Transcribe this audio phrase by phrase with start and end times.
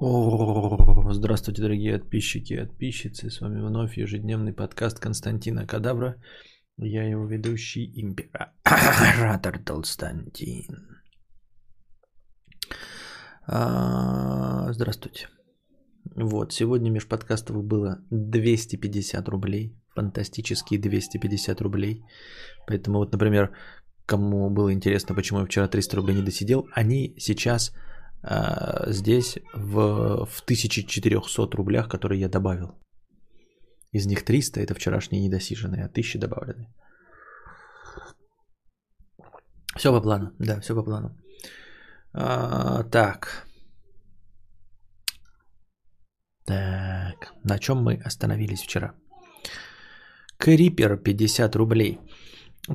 [0.00, 3.30] Здравствуйте, дорогие подписчики и подписчицы.
[3.30, 6.14] С вами вновь ежедневный подкаст Константина Кадавра.
[6.76, 11.00] Я его ведущий император Толстантин.
[13.48, 15.26] А, здравствуйте.
[16.14, 19.76] Вот, сегодня межподкастов было 250 рублей.
[19.96, 22.04] Фантастические 250 рублей.
[22.68, 23.50] Поэтому вот, например,
[24.06, 27.72] кому было интересно, почему я вчера 300 рублей не досидел, они сейчас
[28.22, 32.78] здесь в, в 1400 рублях, которые я добавил.
[33.92, 36.68] Из них 300 это вчерашние недосиженные, а 1000 добавлены.
[39.76, 41.16] Все по плану, да, все по плану.
[42.12, 43.46] А, так.
[46.44, 48.94] Так, на чем мы остановились вчера?
[50.38, 51.98] Крипер 50 рублей.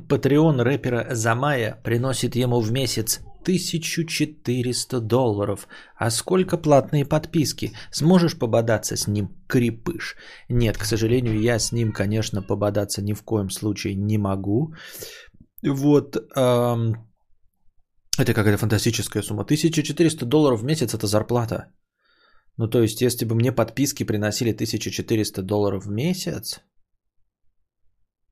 [0.10, 5.68] Патреон рэпера Замая приносит ему в месяц 1400 долларов.
[5.96, 7.74] А сколько платные подписки?
[7.92, 10.16] Сможешь пободаться с ним, крепыш?
[10.50, 14.74] Нет, к сожалению, я с ним, конечно, пободаться ни в коем случае не могу.
[15.64, 16.96] Вот, эм,
[18.18, 19.44] это какая-то фантастическая сумма.
[19.44, 21.72] 1400 долларов в месяц это зарплата.
[22.58, 26.62] Ну, то есть, если бы мне подписки приносили 1400 долларов в месяц,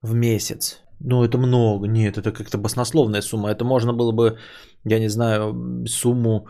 [0.02, 1.88] в месяц, ну, это много.
[1.88, 3.50] Нет, это как-то баснословная сумма.
[3.50, 4.38] Это можно было бы,
[4.86, 6.48] я не знаю, сумму,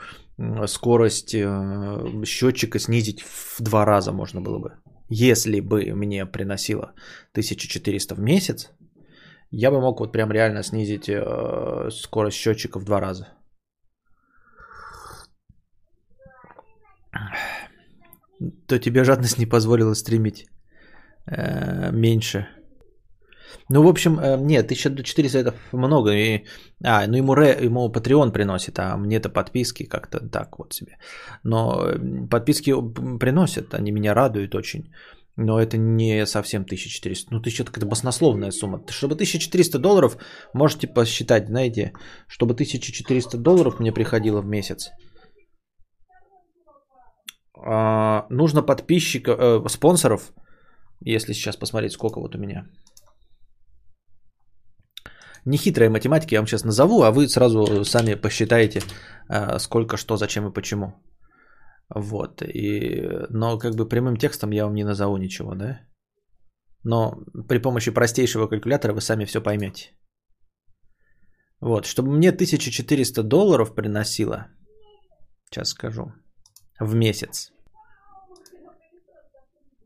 [0.67, 4.69] скорость э, счетчика снизить в два раза можно было бы.
[5.09, 6.93] Если бы мне приносило
[7.33, 8.71] 1400 в месяц,
[9.51, 13.27] я бы мог вот прям реально снизить э, скорость счетчика в два раза.
[18.67, 20.47] То тебе жадность не позволила стримить
[21.27, 22.47] э, меньше.
[23.69, 26.11] Ну, в общем, э, нет, 1400 это много.
[26.11, 26.45] И,
[26.83, 30.97] а, ну ему, ре, ему Patreon приносит, а мне-то подписки как-то так вот себе.
[31.43, 31.87] Но
[32.29, 32.73] подписки
[33.19, 34.91] приносят, они меня радуют очень.
[35.37, 37.33] Но это не совсем 1400.
[37.33, 38.83] Ну, 1000 это баснословная сумма.
[38.89, 40.17] Чтобы 1400 долларов,
[40.53, 41.93] можете посчитать, знаете,
[42.27, 44.91] чтобы 1400 долларов мне приходило в месяц.
[47.55, 50.33] А, нужно подписчиков, э, спонсоров,
[50.99, 52.65] если сейчас посмотреть, сколько вот у меня–
[55.45, 58.81] нехитрая математика, я вам сейчас назову, а вы сразу сами посчитаете,
[59.27, 60.93] а, сколько, что, зачем и почему.
[61.93, 62.41] Вот.
[62.41, 65.81] И, но как бы прямым текстом я вам не назову ничего, да?
[66.83, 69.91] Но при помощи простейшего калькулятора вы сами все поймете.
[71.59, 74.47] Вот, чтобы мне 1400 долларов приносило,
[75.45, 76.11] сейчас скажу,
[76.79, 77.51] в месяц.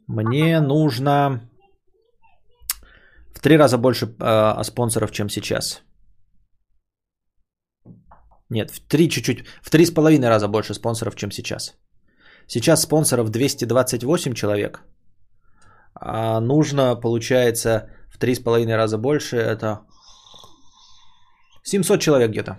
[0.08, 1.50] Мне нужно
[3.36, 5.84] в три раза больше э, спонсоров, чем сейчас.
[8.50, 11.76] Нет, в три чуть-чуть, в три с половиной раза больше спонсоров, чем сейчас.
[12.48, 14.84] Сейчас спонсоров 228 человек.
[15.96, 19.38] А нужно, получается, в три с половиной раза больше.
[19.38, 19.80] Это
[21.64, 22.58] 700 человек где-то.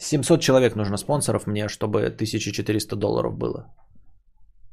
[0.00, 3.66] 700 человек нужно спонсоров мне, чтобы 1400 долларов было.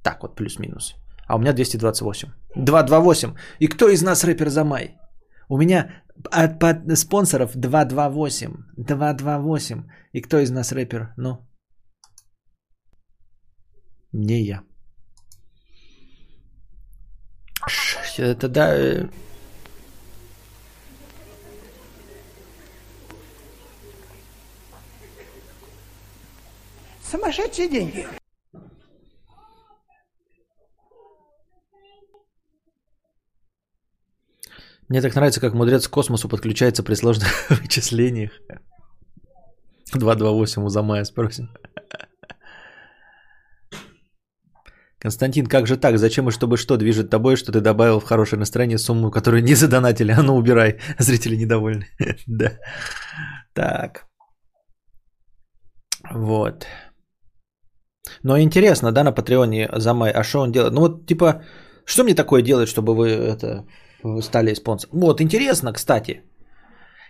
[0.03, 0.95] Так вот, плюс-минус.
[1.27, 2.29] А у меня 228.
[2.55, 3.35] 228.
[3.59, 4.97] И кто из нас рэпер за май?
[5.49, 8.53] У меня от, от спонсоров 228.
[8.77, 9.83] 228.
[10.13, 11.13] И кто из нас рэпер?
[11.17, 11.47] Ну?
[14.13, 14.63] Не я.
[18.17, 18.75] Это да...
[18.75, 19.07] Э.
[27.11, 28.07] Сумасшедшие деньги.
[34.89, 38.31] Мне так нравится, как мудрец к космосу подключается при сложных вычислениях.
[39.93, 41.49] 228 у Замая спросим.
[44.99, 45.97] Константин, как же так?
[45.97, 49.55] Зачем и чтобы что движет тобой, что ты добавил в хорошее настроение сумму, которую не
[49.55, 50.11] задонатили?
[50.11, 51.85] А ну убирай, зрители недовольны.
[52.27, 52.57] да.
[53.53, 54.07] Так.
[56.11, 56.65] Вот.
[58.23, 60.73] Но интересно, да, на Патреоне Замай, а что он делает?
[60.73, 61.43] Ну вот, типа,
[61.85, 63.65] что мне такое делать, чтобы вы это
[64.21, 64.99] стали спонсором.
[65.01, 66.21] Вот, интересно, кстати.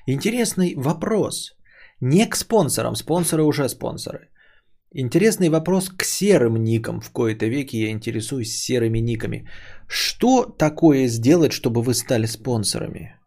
[0.07, 1.57] Интересный вопрос.
[2.01, 4.29] Не к спонсорам, спонсоры уже спонсоры.
[4.93, 7.01] Интересный вопрос к серым никам.
[7.01, 9.47] В кои-то веке я интересуюсь серыми никами.
[9.87, 13.19] Что такое сделать, чтобы вы стали спонсорами?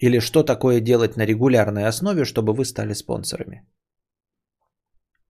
[0.00, 3.62] Или что такое делать на регулярной основе, чтобы вы стали спонсорами?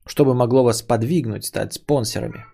[0.07, 2.45] Что бы могло вас подвигнуть стать спонсорами?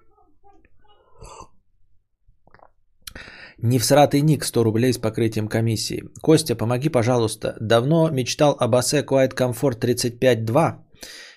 [3.62, 6.02] Не всратый ник 100 рублей с покрытием комиссии.
[6.20, 7.54] Костя, помоги, пожалуйста.
[7.60, 10.78] Давно мечтал об Асе Quiet Comfort 35.2.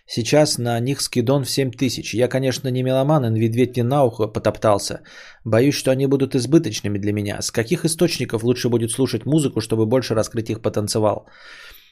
[0.07, 2.15] Сейчас на них скидон в 7 тысяч.
[2.15, 5.01] Я, конечно, не меломан, и ведь не на ухо потоптался.
[5.43, 7.41] Боюсь, что они будут избыточными для меня.
[7.41, 11.27] С каких источников лучше будет слушать музыку, чтобы больше раскрыть их потенциал?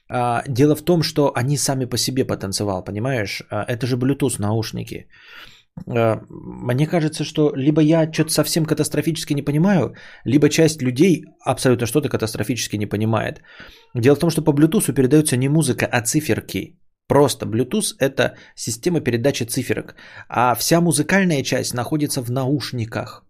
[0.10, 3.44] А, дело в том, что они сами по себе потенциал, понимаешь?
[3.52, 5.08] А, это же Bluetooth наушники.
[5.88, 9.94] А, мне кажется, что либо я что-то совсем катастрофически не понимаю,
[10.26, 13.42] либо часть людей абсолютно что-то катастрофически не понимает.
[13.96, 16.80] Дело в том, что по Bluetooth передается не музыка, а циферки.
[17.08, 19.96] Просто Bluetooth это система передачи циферок,
[20.30, 23.26] а вся музыкальная часть находится в наушниках.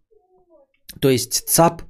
[1.02, 1.82] То есть ЦАП,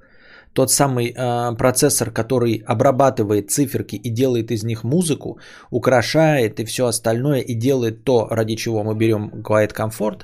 [0.54, 5.40] тот самый э, процессор, который обрабатывает циферки и делает из них музыку,
[5.72, 10.22] украшает и все остальное, и делает то, ради чего мы берем Quiet Comfort,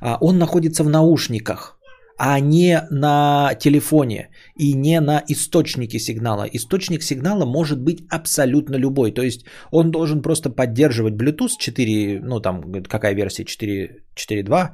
[0.00, 1.78] э, он находится в наушниках
[2.24, 6.46] а не на телефоне и не на источнике сигнала.
[6.52, 9.12] Источник сигнала может быть абсолютно любой.
[9.12, 14.70] То есть он должен просто поддерживать Bluetooth 4, ну там какая версия 4.2,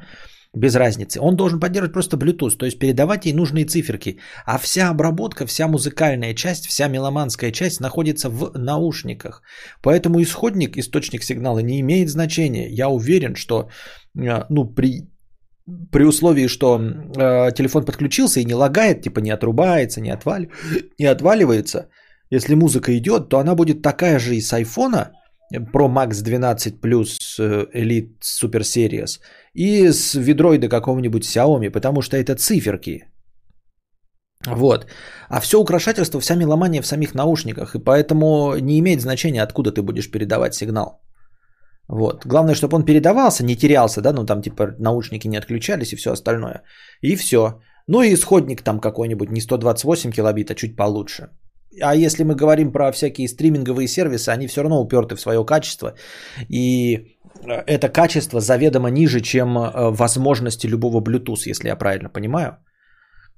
[0.58, 1.20] без разницы.
[1.20, 4.19] Он должен поддерживать просто Bluetooth, то есть передавать ей нужные циферки.
[4.46, 9.43] А вся обработка, вся музыкальная часть, вся меломанская часть находится в наушниках.
[9.82, 12.69] Поэтому исходник, источник сигнала не имеет значения.
[12.70, 13.69] Я уверен, что
[14.19, 15.08] э, ну, при
[15.93, 20.49] при условии, что э, телефон подключился и не лагает, типа не отрубается, не, отвали,
[20.99, 21.88] не отваливается,
[22.31, 25.08] если музыка идет, то она будет такая же и с iPhone
[25.52, 29.20] Pro Max 12 Plus э, Elite Super Series
[29.54, 33.04] и с ведроида какого-нибудь Xiaomi, потому что это циферки.
[34.46, 34.86] Вот.
[35.28, 39.82] А все украшательство, вся меломания в самих наушниках, и поэтому не имеет значения, откуда ты
[39.82, 41.00] будешь передавать сигнал.
[41.88, 42.26] Вот.
[42.26, 46.12] Главное, чтобы он передавался, не терялся, да, ну там типа наушники не отключались и все
[46.12, 46.62] остальное.
[47.00, 47.60] И все.
[47.86, 51.30] Ну и исходник там какой-нибудь, не 128 килобит, а чуть получше.
[51.82, 55.94] А если мы говорим про всякие стриминговые сервисы, они все равно уперты в свое качество.
[56.48, 56.96] И
[57.44, 62.58] э, это качество заведомо ниже, чем э, возможности любого Bluetooth, если я правильно понимаю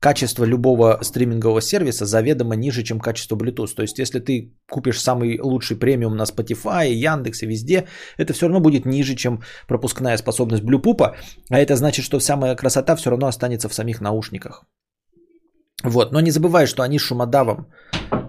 [0.01, 3.75] качество любого стримингового сервиса заведомо ниже, чем качество Bluetooth.
[3.77, 7.87] То есть, если ты купишь самый лучший премиум на Spotify, Яндексе, везде,
[8.19, 11.15] это все равно будет ниже, чем пропускная способность Bluetooth.
[11.51, 14.65] А это значит, что вся моя красота все равно останется в самих наушниках.
[15.85, 17.67] Вот, но не забывай, что они шумодавом,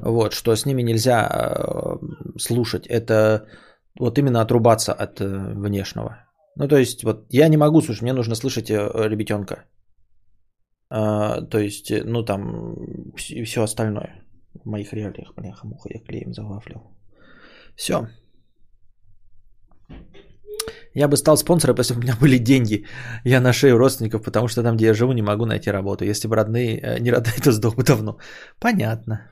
[0.04, 1.98] вот, что с ними нельзя э,
[2.40, 2.88] слушать.
[2.88, 3.46] Это
[4.00, 6.26] вот именно отрубаться от э, внешнего.
[6.56, 9.66] Ну, то есть, вот я не могу слушать, мне нужно слышать э, ребятенка.
[10.90, 12.76] А, то есть, ну там
[13.30, 14.24] и все остальное.
[14.54, 16.82] В моих реалиях, бляха, муха, я клеем завафлил.
[17.76, 18.08] Все.
[20.94, 22.86] Я бы стал спонсором, если бы у меня были деньги.
[23.24, 26.04] Я на шею родственников, потому что там, где я живу, не могу найти работу.
[26.04, 28.18] Если бы родные, не родные, то сдох бы давно.
[28.60, 29.31] Понятно.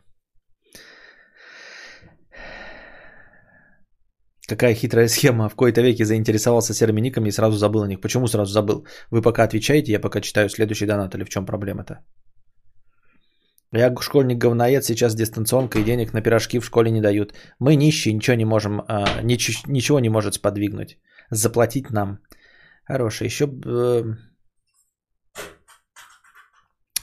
[4.50, 5.50] Какая хитрая схема.
[5.50, 8.02] В кои-то веке заинтересовался серыми никами и сразу забыл о них.
[8.02, 8.86] Почему сразу забыл?
[9.12, 11.16] Вы пока отвечаете, я пока читаю следующий донат.
[11.16, 12.00] Или в чем проблема-то?
[13.72, 17.34] Я школьник-говноед, сейчас дистанционка и денег на пирожки в школе не дают.
[17.60, 20.98] Мы нищие, ничего не можем, а, нич- ничего не может сподвигнуть.
[21.32, 22.18] Заплатить нам.
[22.86, 23.46] Хорошо, еще...
[23.46, 24.04] Э,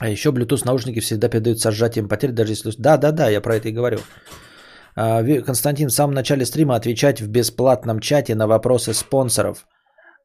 [0.01, 2.73] а еще Bluetooth наушники всегда передают со сжатием потерь, даже если...
[2.79, 3.99] Да, да, да, я про это и говорю.
[4.97, 9.67] А, Константин, в самом начале стрима отвечать в бесплатном чате на вопросы спонсоров,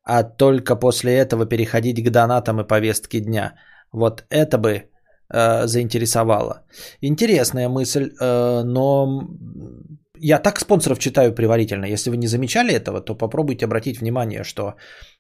[0.04, 3.56] а только после этого переходить к донатам и повестке дня.
[3.92, 4.90] Вот это бы
[5.30, 6.64] э, заинтересовало.
[7.02, 9.28] Интересная мысль, э, но
[10.18, 11.86] я так спонсоров читаю предварительно.
[11.86, 14.76] Если вы не замечали этого, то попробуйте обратить внимание, что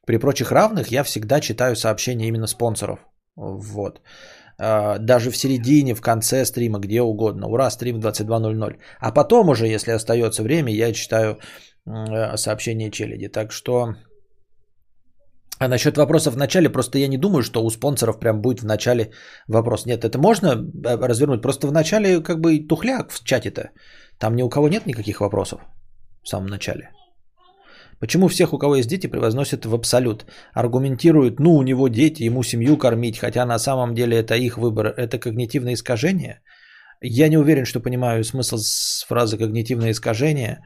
[0.06, 3.00] при прочих равных я всегда читаю сообщения именно спонсоров.
[3.36, 4.02] Вот.
[4.64, 7.48] А, даже в середине, в конце стрима, где угодно.
[7.48, 8.78] Ура, стрим 22.00.
[9.00, 11.40] А потом уже, если остается время, я читаю
[11.88, 13.28] э, сообщения челяди.
[13.28, 13.96] Так что...
[15.60, 18.66] А насчет вопросов в начале, просто я не думаю, что у спонсоров прям будет в
[18.66, 19.12] начале
[19.48, 19.86] вопрос.
[19.86, 21.42] Нет, это можно э, развернуть.
[21.42, 23.72] Просто в начале как бы тухляк в чате-то.
[24.20, 25.62] Там ни у кого нет никаких вопросов
[26.24, 26.92] в самом начале.
[28.02, 30.26] Почему всех, у кого есть дети, превозносят в абсолют?
[30.54, 34.88] Аргументируют, ну, у него дети, ему семью кормить, хотя на самом деле это их выбор.
[34.88, 36.42] Это когнитивное искажение?
[37.00, 40.66] Я не уверен, что понимаю смысл с фразы когнитивное искажение,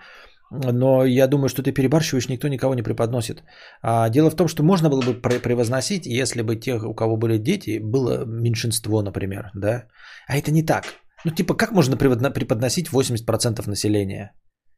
[0.49, 3.43] но я думаю, что ты перебарщиваешь, никто никого не преподносит.
[3.81, 7.37] А дело в том, что можно было бы превозносить, если бы тех, у кого были
[7.37, 9.87] дети, было меньшинство, например, да?
[10.27, 10.85] А это не так.
[11.25, 14.31] Ну, типа, как можно преподносить 80% населения?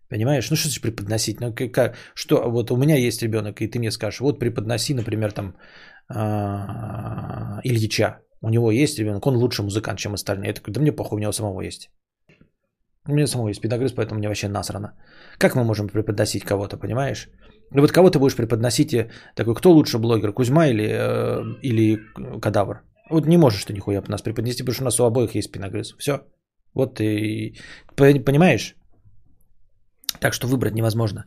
[0.09, 0.49] Понимаешь?
[0.49, 1.39] Ну что значит преподносить?
[1.41, 5.31] Ну как, что вот у меня есть ребенок, и ты мне скажешь, вот преподноси, например,
[5.31, 5.55] там
[6.09, 8.19] а, Ильича.
[8.41, 10.47] У него есть ребенок, он лучше музыкант, чем остальные.
[10.47, 11.89] Я такой, да мне похуй, у него самого есть.
[13.07, 14.93] У меня самого есть педагог, поэтому мне вообще насрано.
[15.37, 17.29] Как мы можем преподносить кого-то, понимаешь?
[17.71, 21.97] Ну вот кого ты будешь преподносить, э, такой, кто лучше блогер, Кузьма или, э, или
[22.41, 22.83] Кадавр?
[23.09, 25.95] Вот не можешь ты нихуя нас преподнести, потому что у нас у обоих есть спиногрыз.
[25.97, 26.21] Все.
[26.73, 27.55] Вот ты
[27.95, 28.75] понимаешь?
[30.19, 31.25] Так что выбрать невозможно.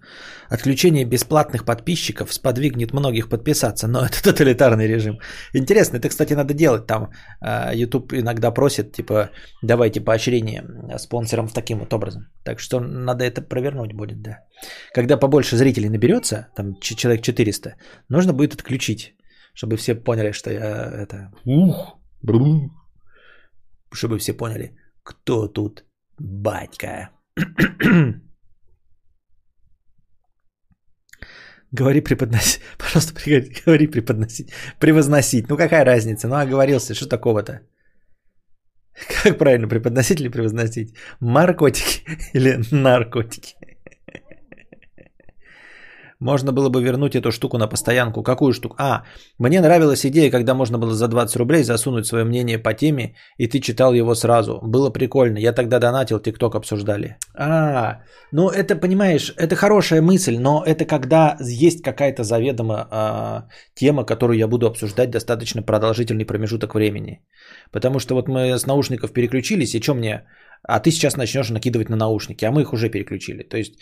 [0.49, 5.19] Отключение бесплатных подписчиков сподвигнет многих подписаться, но это тоталитарный режим.
[5.55, 6.87] Интересно, это, кстати, надо делать.
[6.87, 7.11] Там
[7.41, 9.31] а, YouTube иногда просит, типа,
[9.63, 10.65] давайте поощрение
[10.99, 12.23] спонсорам в таким вот образом.
[12.45, 14.39] Так что надо это провернуть будет, да.
[14.95, 17.75] Когда побольше зрителей наберется, там человек 400,
[18.09, 19.15] нужно будет отключить,
[19.55, 21.33] чтобы все поняли, что я это...
[21.45, 22.71] Ух, бру.
[23.93, 25.85] Чтобы все поняли, кто тут
[26.19, 27.11] батька.
[31.73, 32.61] Говори преподносить.
[32.79, 33.15] Пожалуйста,
[33.67, 34.51] говори преподносить.
[34.79, 35.49] Превозносить.
[35.49, 36.29] Ну какая разница?
[36.29, 37.61] Ну оговорился, что такого-то?
[39.23, 40.95] Как правильно, преподносить или превозносить?
[41.21, 42.03] Маркотики
[42.35, 43.55] или наркотики?
[46.21, 48.23] Можно было бы вернуть эту штуку на постоянку.
[48.23, 48.77] Какую штуку?
[48.79, 49.05] А,
[49.39, 53.49] мне нравилась идея, когда можно было за 20 рублей засунуть свое мнение по теме, и
[53.49, 54.61] ты читал его сразу.
[54.63, 55.39] Было прикольно.
[55.39, 57.17] Я тогда донатил, ТикТок обсуждали.
[57.35, 64.05] А, ну это, понимаешь, это хорошая мысль, но это когда есть какая-то заведомо а, тема,
[64.05, 67.23] которую я буду обсуждать достаточно продолжительный промежуток времени.
[67.73, 70.25] Потому что вот мы с наушников переключились, и что мне?
[70.63, 73.43] А ты сейчас начнешь накидывать на наушники, а мы их уже переключили.
[73.43, 73.75] То есть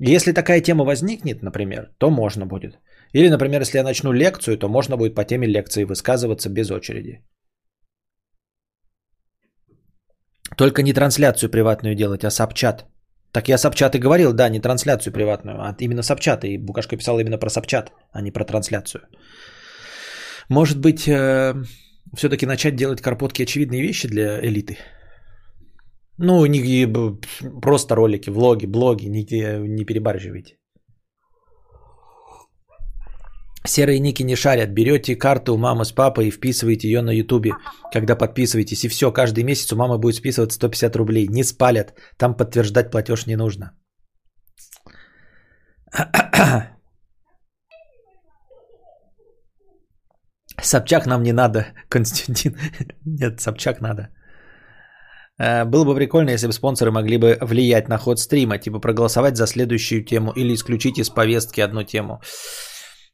[0.00, 2.78] если такая тема возникнет, например, то можно будет.
[3.12, 7.24] Или, например, если я начну лекцию, то можно будет по теме лекции высказываться без очереди.
[10.56, 12.86] Только не трансляцию приватную делать, а сапчат.
[13.32, 16.44] Так я сапчат и говорил, да, не трансляцию приватную, а именно сапчат.
[16.44, 19.02] И Букашка писал именно про сапчат, а не про трансляцию.
[20.48, 21.54] Может быть, э,
[22.16, 24.78] все-таки начать делать карпотки очевидные вещи для элиты?
[26.18, 26.86] Ну, не,
[27.60, 29.24] просто ролики, влоги, блоги, не,
[29.68, 30.56] не перебарживайте.
[33.66, 34.70] Серые ники не шарят.
[34.70, 37.52] Берете карту у мамы с папой и вписываете ее на ютубе,
[37.92, 38.84] когда подписываетесь.
[38.84, 41.28] И все, каждый месяц у мамы будет списывать 150 рублей.
[41.28, 41.94] Не спалят.
[42.16, 43.72] Там подтверждать платеж не нужно.
[50.62, 52.56] Собчак нам не надо, Константин.
[53.04, 54.08] Нет, Собчак надо.
[55.38, 59.36] Э, было бы прикольно, если бы спонсоры могли бы влиять на ход стрима, типа проголосовать
[59.36, 62.20] за следующую тему или исключить из повестки одну тему.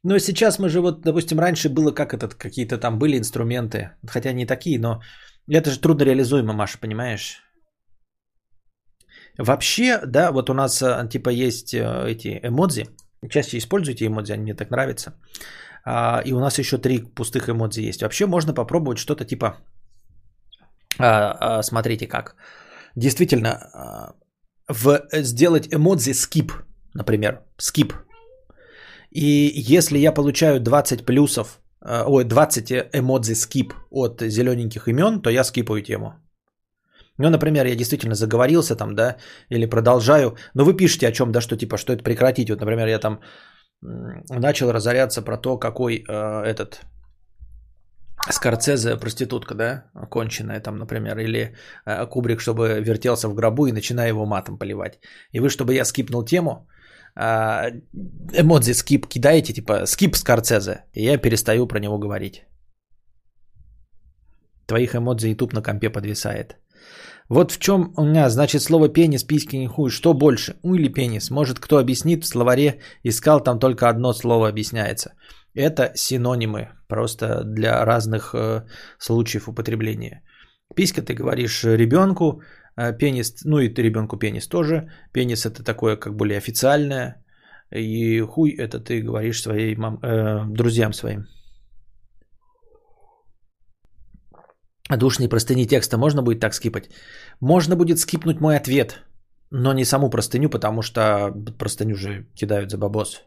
[0.03, 4.33] Но сейчас мы же вот, допустим, раньше было как этот, какие-то там были инструменты, хотя
[4.33, 5.01] не такие, но
[5.47, 7.41] это же трудно реализуемо, Маша, понимаешь?
[9.37, 12.85] Вообще, да, вот у нас э, типа есть э, эти эмодзи.
[13.29, 15.13] Чаще используйте эмодзи, они мне так нравятся.
[15.83, 18.01] А, и у нас еще три пустых эмодзи есть.
[18.01, 19.57] Вообще можно попробовать что-то типа
[20.99, 22.35] а, а, смотрите как.
[22.95, 24.13] Действительно, а,
[24.67, 26.51] в, сделать эмодзи skip,
[26.93, 27.93] например, skip.
[29.11, 35.43] И если я получаю 20 плюсов, ой, 20 эмодзи skip от зелененьких имен, то я
[35.43, 36.13] скипаю тему.
[37.17, 39.15] Ну, например, я действительно заговорился там, да,
[39.49, 42.49] или продолжаю, но вы пишете о чем, да, что типа, что это прекратить.
[42.49, 43.19] Вот, например, я там
[44.29, 46.81] начал разоряться про то, какой э, этот
[48.31, 51.55] Скорцезе проститутка, да, конченая там, например, или
[51.85, 54.99] э, Кубрик, чтобы вертелся в гробу и начинаю его матом поливать.
[55.31, 56.67] И вы, чтобы я скипнул тему,
[57.15, 57.71] э,
[58.33, 62.45] эмодзи скип кидаете, типа скип Скорцезе, и я перестаю про него говорить.
[64.67, 66.55] Твоих эмодзи YouTube на компе подвисает.
[67.29, 69.89] Вот в чем у меня, значит, слово пенис, письки, не хуй.
[69.89, 70.55] Что больше?
[70.63, 71.31] У или пенис?
[71.31, 72.81] Может, кто объяснит в словаре?
[73.03, 75.13] Искал, там только одно слово объясняется.
[75.55, 78.65] Это синонимы, просто для разных э,
[78.99, 80.21] случаев употребления.
[80.75, 82.41] Писька ты говоришь ребенку,
[82.77, 84.89] э, пенис, ну и ты ребенку пенис тоже.
[85.13, 87.23] Пенис это такое как более официальное.
[87.71, 91.25] И хуй это ты говоришь своим мам, э, друзьям своим.
[94.97, 96.89] Душные простыни текста можно будет так скипать?
[97.39, 99.03] Можно будет скипнуть мой ответ,
[99.51, 103.23] но не саму простыню, потому что простыню же кидают за бабос.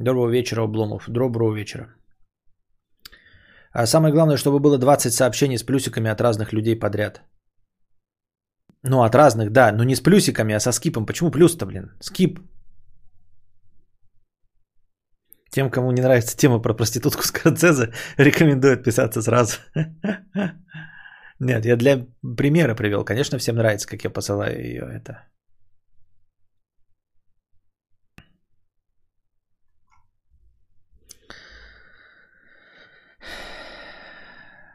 [0.00, 1.08] Доброго вечера, Обломов.
[1.08, 1.88] Доброго вечера.
[3.72, 7.22] А самое главное, чтобы было 20 сообщений с плюсиками от разных людей подряд.
[8.84, 11.06] Ну, от разных, да, но не с плюсиками, а со скипом.
[11.06, 11.90] Почему плюс-то, блин?
[12.00, 12.38] Скип.
[15.50, 19.56] Тем, кому не нравится тема про проститутку Скорцезе, рекомендую отписаться сразу.
[21.40, 23.04] Нет, я для примера привел.
[23.04, 25.28] Конечно, всем нравится, как я посылаю ее это.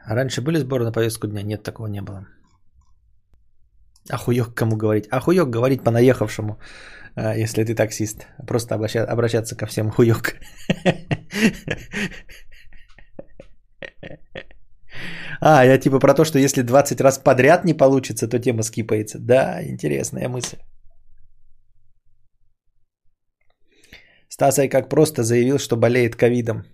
[0.06, 1.42] Раньше были сборы на повестку дня?
[1.42, 2.26] Нет, такого не было.
[4.10, 5.08] Ахуёк кому говорить?
[5.10, 6.58] Ахуёк говорить по наехавшему,
[7.16, 8.26] а, если ты таксист.
[8.46, 10.34] Просто обращаться ко всем хуёк.
[15.40, 19.18] А, я типа про то, что если 20 раз подряд не получится, то тема скипается.
[19.18, 20.56] Да, интересная мысль.
[24.28, 26.64] Стасай как просто заявил, что болеет ковидом.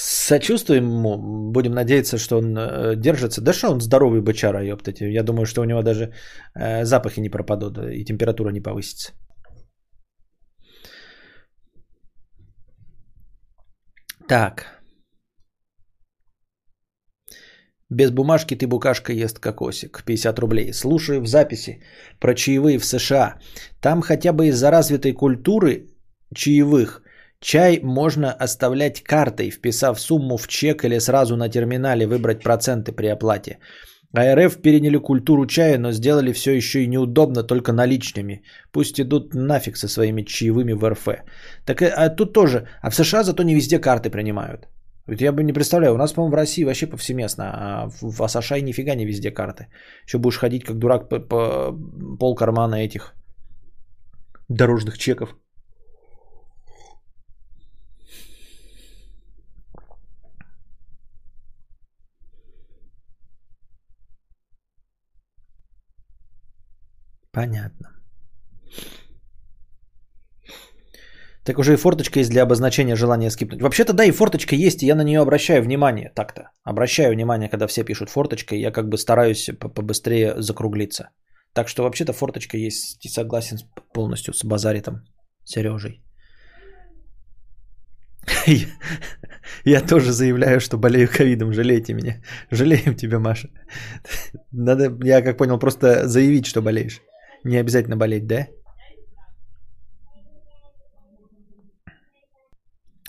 [0.00, 1.18] Сочувствуем ему,
[1.52, 3.40] будем надеяться, что он э, держится.
[3.40, 5.00] Да что он здоровый бычара, ёптать.
[5.00, 6.12] Я думаю, что у него даже
[6.54, 9.12] э, запахи не пропадут и температура не повысится.
[14.28, 14.66] Так.
[17.90, 20.04] Без бумажки ты букашка ест кокосик.
[20.04, 20.72] 50 рублей.
[20.72, 21.82] Слушаю в записи
[22.20, 23.40] про чаевые в США.
[23.80, 25.86] Там хотя бы из-за развитой культуры
[26.34, 27.02] чаевых
[27.40, 33.06] чай можно оставлять картой, вписав сумму в чек или сразу на терминале выбрать проценты при
[33.06, 33.58] оплате.
[34.16, 38.42] А РФ переняли культуру чая, но сделали все еще и неудобно только наличными.
[38.72, 41.08] Пусть идут нафиг со своими чаевыми в РФ.
[41.66, 42.66] Так а тут тоже.
[42.82, 44.68] А в США зато не везде карты принимают.
[45.06, 48.28] Вот я бы не представляю, у нас, по-моему, в России вообще повсеместно, а в, в
[48.28, 49.66] США нифига не везде карты.
[50.06, 51.72] Еще будешь ходить как дурак по
[52.18, 53.14] пол кармана этих
[54.48, 55.36] дорожных чеков.
[67.38, 67.86] Понятно.
[71.44, 73.62] Так уже и форточка есть для обозначения желания скипнуть.
[73.62, 76.50] Вообще-то да, и форточка есть, и я на нее обращаю внимание так-то.
[76.64, 81.10] Обращаю внимание, когда все пишут форточка, и я как бы стараюсь побыстрее закруглиться.
[81.52, 83.58] Так что вообще-то форточка есть, и согласен
[83.94, 85.04] полностью с базаритом
[85.44, 86.02] Сережей.
[89.64, 92.20] Я тоже заявляю, что болею ковидом, жалейте меня.
[92.50, 93.48] Жалеем тебя, Маша.
[94.52, 97.00] Надо, я как понял, просто заявить, что болеешь.
[97.44, 98.46] Не обязательно болеть, да?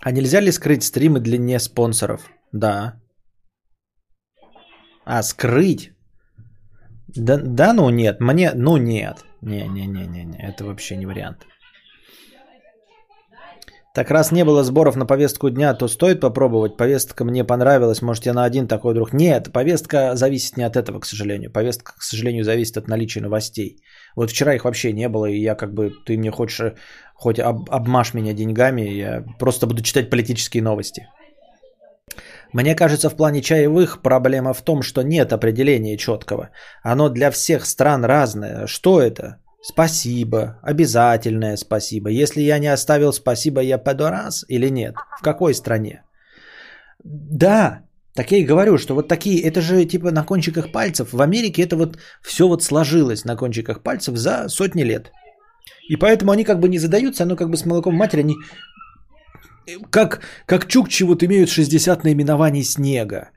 [0.01, 2.29] А нельзя ли скрыть стримы для спонсоров?
[2.53, 3.01] Да.
[5.05, 5.92] А, скрыть?
[7.07, 8.20] Да, да, ну нет.
[8.20, 9.25] Мне, ну нет.
[9.42, 11.46] Не-не-не-не, это вообще не вариант.
[13.96, 16.77] Так раз не было сборов на повестку дня, то стоит попробовать.
[16.77, 19.13] Повестка мне понравилась, может я на один такой друг.
[19.13, 21.51] Нет, повестка зависит не от этого, к сожалению.
[21.51, 23.77] Повестка, к сожалению, зависит от наличия новостей.
[24.15, 26.75] Вот вчера их вообще не было, и я как бы, ты мне хочешь, э,
[27.13, 31.07] хоть об, обмажь меня деньгами, я просто буду читать политические новости.
[32.53, 36.50] Мне кажется, в плане чаевых проблема в том, что нет определения четкого.
[36.83, 38.65] Оно для всех стран разное.
[38.67, 39.37] Что это?
[39.61, 42.09] Спасибо, обязательное спасибо.
[42.09, 44.95] Если я не оставил спасибо, я подорас или нет?
[45.19, 46.03] В какой стране?
[47.03, 47.83] Да,
[48.15, 51.13] так я и говорю, что вот такие, это же типа на кончиках пальцев.
[51.13, 55.11] В Америке это вот все вот сложилось на кончиках пальцев за сотни лет.
[55.89, 58.35] И поэтому они как бы не задаются, оно как бы с молоком матери, они
[59.89, 63.29] как, как чукчи вот имеют 60 наименований снега.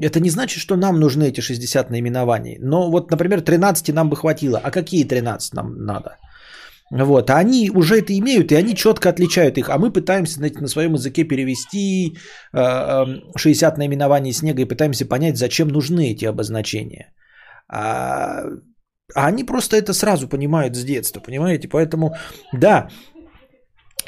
[0.00, 2.58] Это не значит, что нам нужны эти 60 наименований.
[2.60, 4.60] Но вот, например, 13 нам бы хватило.
[4.62, 6.16] А какие 13 нам надо?
[6.90, 9.68] Вот, а они уже это имеют, и они четко отличают их.
[9.70, 12.16] А мы пытаемся знаете, на своем языке перевести
[12.52, 17.12] 60 э, наименований снега и пытаемся понять, зачем нужны эти обозначения.
[17.68, 18.42] А,
[19.14, 21.68] а они просто это сразу понимают с детства, понимаете?
[21.68, 22.14] Поэтому,
[22.52, 22.88] да,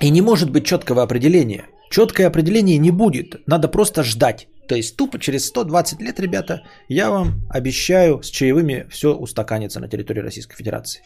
[0.01, 1.65] и не может быть четкого определения.
[1.91, 4.47] Четкое определение не будет, надо просто ждать.
[4.69, 9.89] То есть тупо через 120 лет, ребята, я вам обещаю, с чаевыми все устаканится на
[9.89, 11.03] территории Российской Федерации.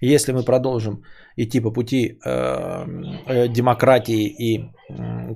[0.00, 1.02] Если мы продолжим
[1.36, 2.86] идти по пути э,
[3.26, 4.70] э, демократии и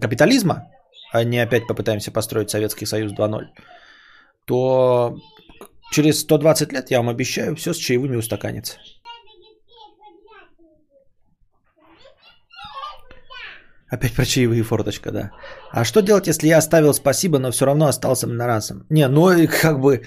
[0.01, 0.71] капитализма,
[1.13, 3.47] а не опять попытаемся построить Советский Союз 2.0,
[4.45, 5.17] то
[5.93, 8.79] через 120 лет, я вам обещаю, все с чаевыми устаканится.
[13.91, 15.31] Опять про чаевые форточка, да.
[15.71, 18.85] А что делать, если я оставил спасибо, но все равно остался монорасом?
[18.91, 19.31] Не, ну
[19.63, 20.03] как бы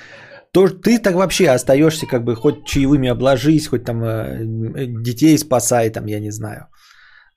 [0.54, 5.90] то ты так вообще остаешься, как бы хоть чаевыми обложись, хоть там э, детей спасай,
[5.90, 6.68] там, я не знаю.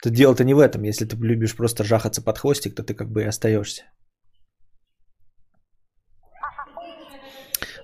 [0.02, 0.82] То дело-то не в этом.
[0.82, 3.82] Если ты любишь просто жахаться под хвостик, то ты как бы и остаешься.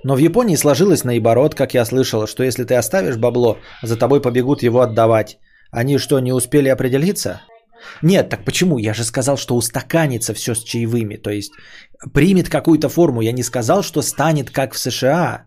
[0.03, 4.21] Но в Японии сложилось наоборот, как я слышал, что если ты оставишь бабло, за тобой
[4.21, 5.38] побегут его отдавать.
[5.71, 7.43] Они что, не успели определиться?
[8.03, 8.79] Нет, так почему?
[8.79, 11.16] Я же сказал, что устаканится все с чаевыми.
[11.16, 11.53] То есть
[12.14, 13.23] примет какую-то форму.
[13.23, 15.47] Я не сказал, что станет как в США.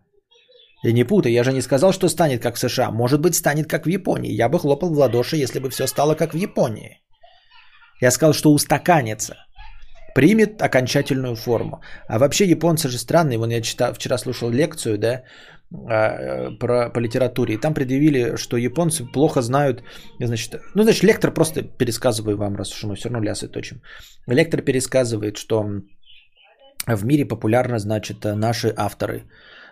[0.83, 2.91] Я не путай, я же не сказал, что станет как в США.
[2.91, 4.33] Может быть, станет как в Японии.
[4.33, 7.01] Я бы хлопал в ладоши, если бы все стало как в Японии.
[8.01, 9.35] Я сказал, что устаканится.
[10.15, 11.81] примет окончательную форму.
[12.07, 13.37] А вообще японцы же странные.
[13.37, 15.23] Вон я читал, вчера слушал лекцию, да,
[15.73, 17.55] про, по литературе.
[17.55, 19.83] И там предъявили, что японцы плохо знают,
[20.19, 23.81] значит, ну, значит, лектор просто пересказываю вам, раз уж мы все равно лясы точим.
[24.27, 25.65] Лектор пересказывает, что
[26.87, 29.23] в мире популярны, значит, наши авторы.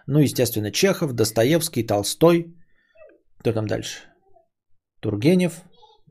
[0.07, 2.55] Ну, естественно, Чехов, Достоевский, Толстой.
[3.39, 3.99] Кто там дальше?
[5.01, 5.61] Тургенев,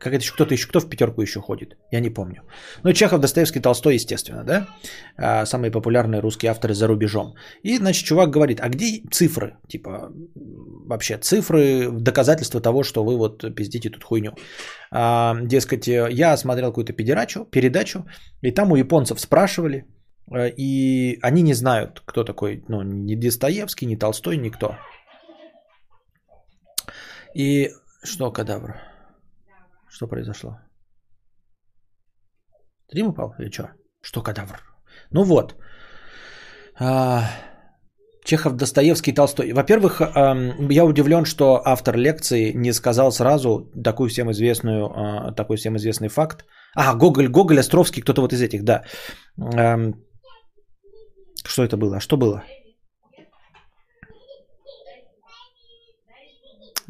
[0.00, 1.76] как это еще кто-то еще, кто в пятерку еще ходит?
[1.92, 2.42] Я не помню.
[2.82, 4.66] Ну, Чехов, Достоевский, Толстой, естественно, да?
[5.16, 7.34] А, самые популярные русские авторы за рубежом.
[7.62, 9.58] И, значит, чувак говорит, а где цифры?
[9.68, 10.10] Типа,
[10.86, 14.32] вообще, цифры, доказательства того, что вы вот пиздите тут хуйню.
[14.90, 18.06] А, дескать, я смотрел какую-то передачу, передачу,
[18.40, 19.84] и там у японцев спрашивали,
[20.32, 24.76] э, и они не знают, кто такой, ну, ни Достоевский, ни Толстой, никто.
[27.34, 27.70] И
[28.02, 28.89] что, кадавр?
[29.90, 30.58] Что произошло?
[32.88, 33.70] Стрим упал или что?
[34.02, 34.60] Что кадавр?
[35.12, 35.54] Ну вот.
[36.78, 37.22] А,
[38.24, 39.52] Чехов, Достоевский, Толстой.
[39.52, 45.76] Во-первых, я удивлен, что автор лекции не сказал сразу такую всем известную, а, такой всем
[45.76, 46.44] известный факт.
[46.76, 48.84] А, Гоголь, Гоголь, Островский, кто-то вот из этих, да.
[51.44, 52.00] Что это было?
[52.00, 52.42] Что было?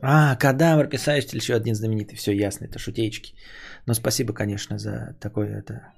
[0.02, 2.16] А, кадавр, писатель, еще один знаменитый.
[2.16, 3.34] Все ясно, это шутеечки.
[3.86, 5.92] Но спасибо, конечно, за такое это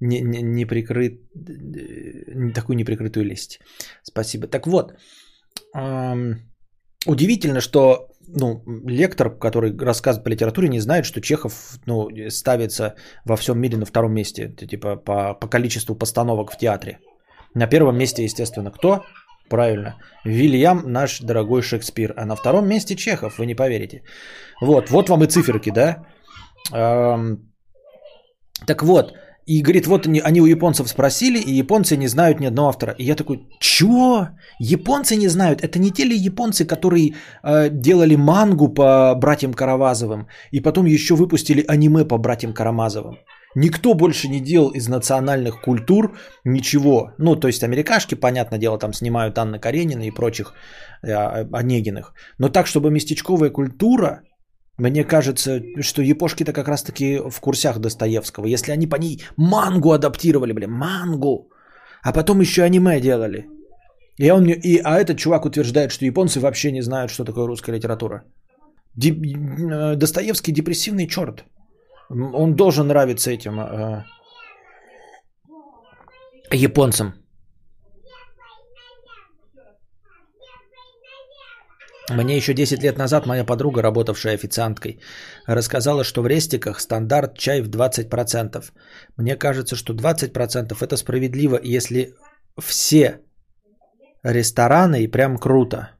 [0.00, 3.60] не, не, не прикрыт, не такую неприкрытую лесть.
[4.02, 4.46] Спасибо.
[4.46, 4.94] Так вот,
[5.74, 6.50] эм,
[7.06, 13.36] удивительно, что ну, лектор, который рассказывает по литературе, не знает, что Чехов ну, ставится во
[13.36, 16.98] всем мире на втором месте, типа по, по количеству постановок в театре.
[17.54, 19.04] На первом месте, естественно, кто?
[19.50, 19.96] Правильно.
[20.24, 22.14] Вильям, наш дорогой Шекспир.
[22.16, 24.02] А на втором месте Чехов, вы не поверите.
[24.62, 26.06] Вот, вот вам и циферки, да?
[26.72, 27.38] Эм,
[28.66, 29.12] так вот,
[29.46, 32.94] и говорит, вот они, они у японцев спросили, и японцы не знают ни одного автора.
[32.98, 34.28] И я такой, чё?
[34.60, 35.62] Японцы не знают?
[35.62, 41.14] Это не те ли японцы, которые э, делали мангу по братьям Каравазовым, и потом еще
[41.16, 43.18] выпустили аниме по братьям Карамазовым?
[43.56, 47.12] Никто больше не делал из национальных культур ничего.
[47.18, 50.54] Ну, то есть америкашки, понятное дело, там снимают Анна Каренина и прочих
[51.02, 52.14] э, Онегиных.
[52.38, 54.22] Но так, чтобы местечковая культура,
[54.78, 58.46] мне кажется, что япошки-то как раз-таки в курсях Достоевского.
[58.46, 61.50] Если они по ней мангу адаптировали, блин, мангу,
[62.02, 63.46] а потом еще аниме делали.
[64.18, 67.72] И он, и, а этот чувак утверждает, что японцы вообще не знают, что такое русская
[67.72, 68.22] литература.
[68.96, 71.44] Э, Достоевский депрессивный черт.
[72.10, 74.04] Он должен нравиться этим э,
[76.50, 77.14] японцам.
[82.10, 85.00] Мне еще 10 лет назад моя подруга, работавшая официанткой,
[85.46, 88.72] рассказала, что в рестиках стандарт чай в 20%.
[89.16, 92.14] Мне кажется, что 20% это справедливо, если
[92.58, 93.20] все
[94.24, 95.90] рестораны и прям круто.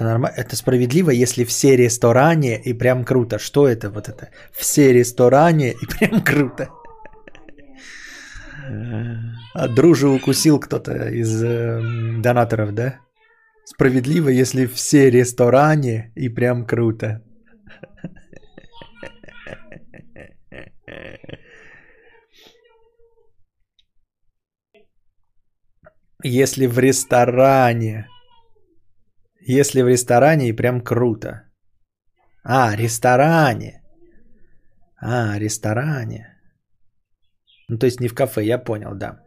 [0.00, 3.38] Это, нормально, это справедливо, если все рестораны и прям круто.
[3.38, 4.30] Что это вот это?
[4.50, 6.70] Все рестораны и прям круто.
[9.54, 11.82] А дружи укусил кто-то из э,
[12.22, 13.00] донаторов, да?
[13.66, 17.22] Справедливо, если все рестораны и прям круто.
[26.22, 28.09] Если в ресторане
[29.50, 31.42] если в ресторане и прям круто.
[32.44, 33.82] А, ресторане.
[35.00, 36.26] А, ресторане.
[37.68, 39.20] Ну, то есть не в кафе, я понял, да.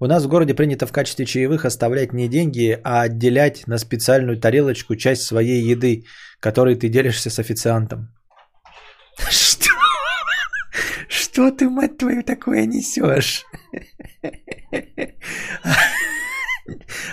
[0.00, 4.40] У нас в городе принято в качестве чаевых оставлять не деньги, а отделять на специальную
[4.40, 6.04] тарелочку часть своей еды,
[6.40, 8.08] которой ты делишься с официантом.
[9.30, 9.70] Что?
[11.08, 13.44] Что ты, мать твою, такое несешь?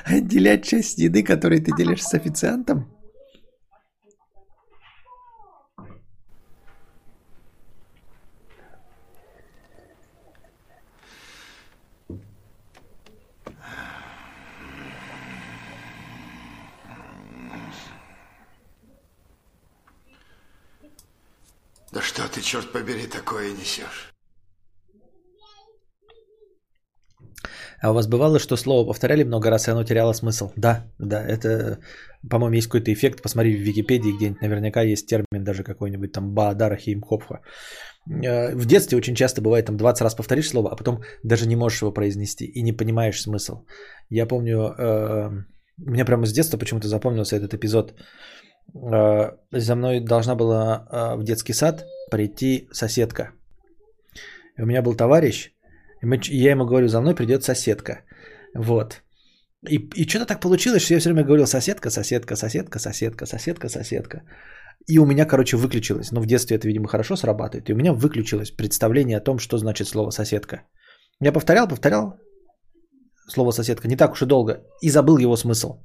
[0.05, 2.89] Отделять часть еды, которую ты делишь с официантом?
[21.91, 24.08] Да что ты, черт побери, такое несешь?
[27.81, 30.51] А у вас бывало, что слово повторяли много раз, и оно теряло смысл?
[30.55, 31.79] Да, да, это,
[32.29, 33.21] по-моему, есть какой-то эффект.
[33.21, 37.39] Посмотри в Википедии, где-нибудь наверняка есть термин даже какой-нибудь там Баадара Хеймхопфа.
[38.09, 41.55] Э, в детстве очень часто бывает, там 20 раз повторишь слово, а потом даже не
[41.55, 43.63] можешь его произнести и не понимаешь смысл.
[44.09, 45.29] Я помню, э,
[45.77, 47.93] мне прямо с детства почему-то запомнился этот эпизод.
[48.75, 53.31] Э, за мной должна была в детский сад прийти соседка.
[54.57, 55.53] И у меня был товарищ,
[56.01, 58.03] Я ему говорю, за мной придет соседка.
[58.55, 59.01] Вот.
[59.67, 63.69] И, и что-то так получилось, что я все время говорил соседка, соседка, соседка, соседка, соседка,
[63.69, 64.23] соседка.
[64.87, 66.11] И у меня, короче, выключилось.
[66.11, 67.69] Ну, в детстве это, видимо, хорошо срабатывает.
[67.69, 70.63] И у меня выключилось представление о том, что значит слово соседка.
[71.21, 72.13] Я повторял, повторял
[73.27, 74.63] слово соседка не так уж и долго.
[74.81, 75.81] И забыл его смысл.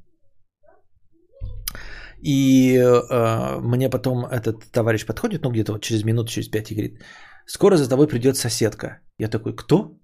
[2.22, 6.74] И э, мне потом этот товарищ подходит, ну где-то вот через минуту, через пять, и
[6.74, 7.02] говорит,
[7.46, 9.00] скоро за тобой придет соседка.
[9.18, 9.98] Я такой, кто?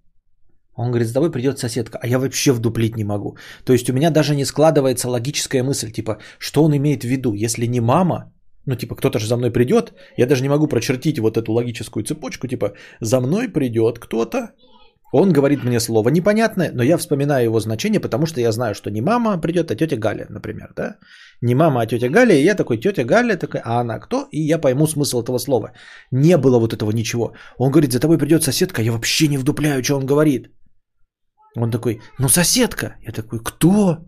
[0.80, 3.36] Он говорит, за тобой придет соседка, а я вообще вдуплить не могу.
[3.64, 7.34] То есть у меня даже не складывается логическая мысль, типа, что он имеет в виду,
[7.34, 8.32] если не мама,
[8.66, 12.04] ну типа кто-то же за мной придет, я даже не могу прочертить вот эту логическую
[12.04, 14.50] цепочку, типа, за мной придет кто-то,
[15.12, 18.90] он говорит мне слово непонятное, но я вспоминаю его значение, потому что я знаю, что
[18.90, 20.96] не мама придет, а тетя Галя, например, да?
[21.42, 24.28] Не мама, а тетя Галя, и я такой, тетя Галя, такая, а она кто?
[24.30, 25.72] И я пойму смысл этого слова.
[26.12, 27.32] Не было вот этого ничего.
[27.58, 30.48] Он говорит, за тобой придет соседка, я вообще не вдупляю, что он говорит.
[31.56, 32.96] Он такой, ну соседка.
[33.06, 33.98] Я такой, кто?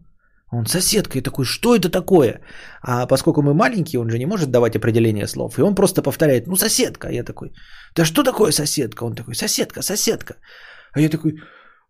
[0.50, 1.18] Он соседка.
[1.18, 2.40] Я такой, что это такое?
[2.82, 5.58] А поскольку мы маленькие, он же не может давать определение слов.
[5.58, 7.08] И он просто повторяет, ну соседка.
[7.08, 7.52] Я такой,
[7.96, 9.04] да что такое соседка?
[9.04, 10.34] Он такой, соседка, соседка.
[10.92, 11.34] А я такой,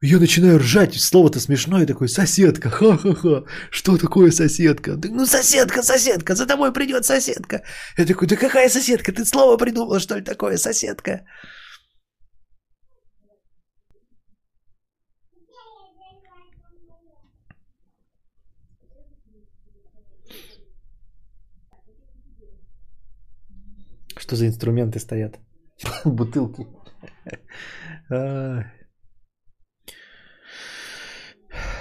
[0.01, 4.97] я начинаю ржать, слово-то смешное, такой, соседка, ха-ха-ха, что такое соседка?
[5.05, 7.63] ну, соседка, соседка, за тобой придет соседка.
[7.99, 11.21] Я такой, да какая соседка, ты слово придумал, что ли, такое соседка?
[24.33, 25.39] Что за инструменты стоят?
[26.07, 26.67] Бутылки.
[28.09, 28.65] А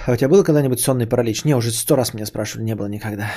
[0.06, 1.46] у тебя был когда-нибудь сонный паралич?
[1.46, 3.30] Не, уже сто раз меня спрашивали, не было никогда.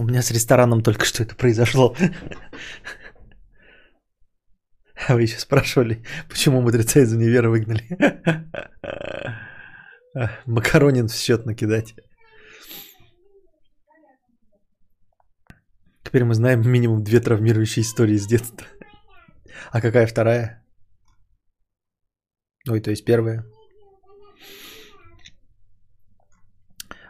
[0.00, 1.94] У меня с рестораном только что это произошло.
[5.08, 7.84] А вы еще спрашивали, почему мудреца из универа выгнали.
[10.46, 11.94] Макаронин в счет накидать.
[16.04, 18.66] Теперь мы знаем минимум две травмирующие истории с детства.
[19.72, 20.64] А какая вторая?
[22.68, 23.44] Ой, то есть первая.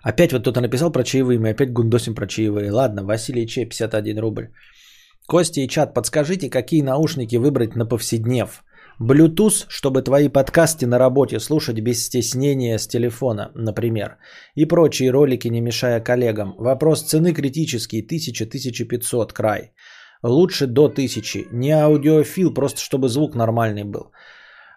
[0.02, 2.70] Опять вот кто-то написал про чаевые, мы опять гундосим про чаевые.
[2.70, 4.52] Ладно, Василий Че, 51 рубль.
[5.26, 8.62] Костя и чат, подскажите, какие наушники выбрать на повседнев?
[9.00, 14.18] Bluetooth, чтобы твои подкасты на работе слушать без стеснения с телефона, например.
[14.54, 16.54] И прочие ролики, не мешая коллегам.
[16.58, 19.72] Вопрос цены критический, 1000-1500 край.
[20.22, 21.46] Лучше до 1000.
[21.52, 24.12] Не аудиофил, просто чтобы звук нормальный был.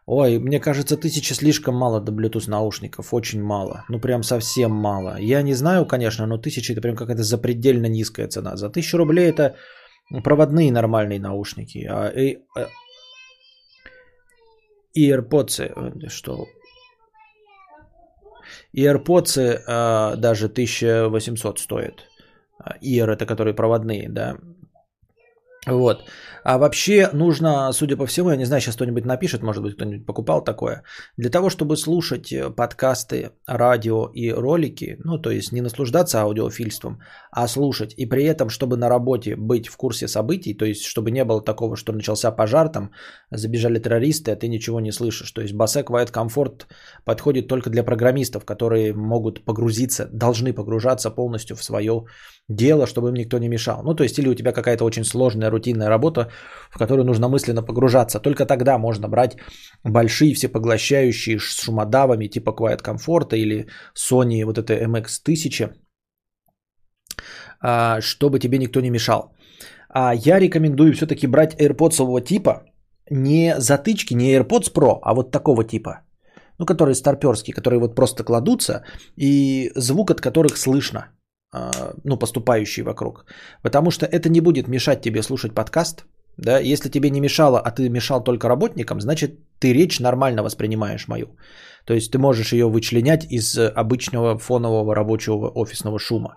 [0.05, 3.83] Ой, мне кажется, тысяча слишком мало до Bluetooth наушников, очень мало.
[3.89, 5.17] Ну прям совсем мало.
[5.19, 8.55] Я не знаю, конечно, но тысяча это прям какая-то запредельно низкая цена.
[8.55, 9.57] За тысячу рублей это
[10.23, 11.87] проводные нормальные наушники.
[11.89, 12.67] А, и, а,
[14.93, 16.45] и AirPods, э, что?
[18.71, 22.05] И AirPods а, даже 1800 стоят.
[22.81, 24.37] Ear это которые проводные, да.
[25.65, 26.05] Вот.
[26.43, 30.05] А вообще нужно, судя по всему, я не знаю, сейчас кто-нибудь напишет, может быть, кто-нибудь
[30.05, 30.83] покупал такое.
[31.17, 37.01] Для того, чтобы слушать э, подкасты, радио и ролики, ну, то есть не наслаждаться аудиофильством,
[37.31, 41.11] а слушать, и при этом, чтобы на работе быть в курсе событий, то есть чтобы
[41.11, 42.91] не было такого, что начался пожар, там
[43.29, 45.31] забежали террористы, а ты ничего не слышишь.
[45.31, 46.61] То есть Bose Quiet Comfort
[47.03, 52.05] подходит только для программистов, которые могут погрузиться, должны погружаться полностью в свое
[52.47, 53.83] дело, чтобы им никто не мешал.
[53.83, 56.29] Ну, то есть или у тебя какая-то очень сложная рутинная работа,
[56.71, 58.19] в которую нужно мысленно погружаться.
[58.19, 59.37] Только тогда можно брать
[59.83, 65.73] большие всепоглощающие с шумодавами типа Quiet Comfort или Sony вот это MX1000,
[67.61, 69.33] а, чтобы тебе никто не мешал.
[69.89, 72.63] А я рекомендую все-таки брать AirPods типа,
[73.09, 76.01] не затычки, не AirPods Pro, а вот такого типа.
[76.59, 78.83] Ну, которые старперские, которые вот просто кладутся,
[79.15, 81.11] и звук от которых слышно,
[82.03, 83.25] ну, поступающий вокруг.
[83.61, 86.05] Потому что это не будет мешать тебе слушать подкаст,
[86.37, 91.07] да, если тебе не мешало, а ты мешал только работникам, значит, ты речь нормально воспринимаешь
[91.07, 91.27] мою.
[91.85, 96.35] То есть ты можешь ее вычленять из обычного фонового рабочего офисного шума.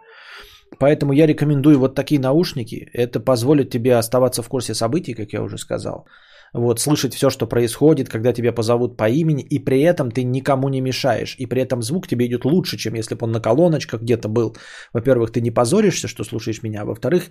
[0.79, 2.89] Поэтому я рекомендую вот такие наушники.
[2.95, 6.07] Это позволит тебе оставаться в курсе событий, как я уже сказал.
[6.53, 10.69] Вот, слышать все, что происходит, когда тебя позовут по имени, и при этом ты никому
[10.69, 11.37] не мешаешь.
[11.39, 14.57] И при этом звук тебе идет лучше, чем если бы он на колоночках где-то был.
[14.93, 16.85] Во-первых, ты не позоришься, что слушаешь меня.
[16.85, 17.29] Во-вторых,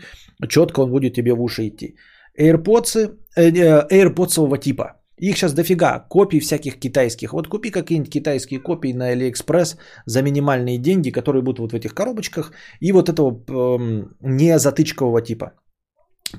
[0.47, 1.95] четко он будет тебе в уши идти.
[2.39, 3.51] AirPods, э,
[3.91, 4.95] AirPods типа.
[5.19, 7.33] Их сейчас дофига, копий всяких китайских.
[7.33, 11.93] Вот купи какие-нибудь китайские копии на Алиэкспресс за минимальные деньги, которые будут вот в этих
[11.93, 12.53] коробочках.
[12.79, 15.51] И вот этого э, не затычкового типа.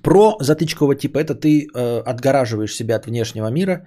[0.03, 3.87] Про затычкового типа это ты э, отгораживаешь себя от внешнего мира,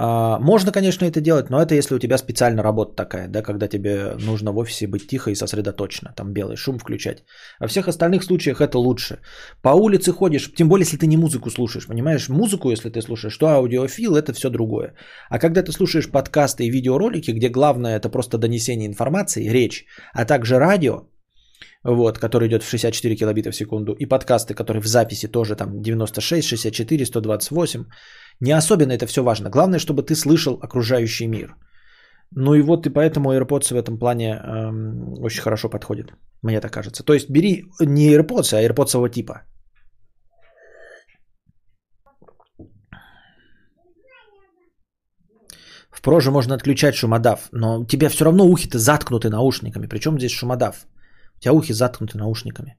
[0.00, 3.68] а, можно, конечно, это делать, но это если у тебя специально работа такая, да, когда
[3.68, 7.24] тебе нужно в офисе быть тихо и сосредоточено, там белый шум включать.
[7.60, 9.18] Во всех остальных случаях это лучше.
[9.62, 13.36] По улице ходишь, тем более, если ты не музыку слушаешь, понимаешь, музыку, если ты слушаешь,
[13.36, 14.94] то аудиофил это все другое.
[15.30, 20.24] А когда ты слушаешь подкасты и видеоролики, где главное это просто донесение информации, речь, а
[20.24, 21.08] также радио,
[21.94, 25.80] вот, который идет в 64 килобита в секунду, и подкасты, которые в записи тоже там
[25.82, 27.84] 96, 64, 128,
[28.40, 29.50] не особенно это все важно.
[29.50, 31.56] Главное, чтобы ты слышал окружающий мир.
[32.36, 36.72] Ну и вот и поэтому AirPods в этом плане эм, очень хорошо подходит, мне так
[36.72, 37.02] кажется.
[37.02, 39.42] То есть бери не AirPods, а AirPods типа.
[45.90, 49.88] В Pro можно отключать шумодав, но тебе все равно ухи-то заткнуты наушниками.
[49.88, 50.86] Причем здесь шумодав?
[51.38, 52.76] У тебя ухи заткнуты наушниками.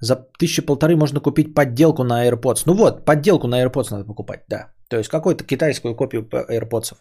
[0.00, 2.62] За тысячи полторы можно купить подделку на AirPods.
[2.66, 4.72] Ну вот, подделку на AirPods надо покупать, да.
[4.88, 6.94] То есть какую-то китайскую копию AirPods.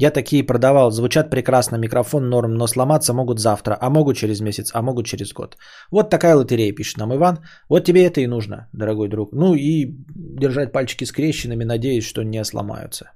[0.00, 4.70] Я такие продавал, звучат прекрасно, микрофон норм, но сломаться могут завтра, а могут через месяц,
[4.72, 5.56] а могут через год.
[5.90, 7.38] Вот такая лотерея, пишет нам Иван.
[7.68, 9.32] Вот тебе это и нужно, дорогой друг.
[9.32, 9.86] Ну и
[10.40, 13.10] держать пальчики скрещенными, надеюсь, что не сломаются.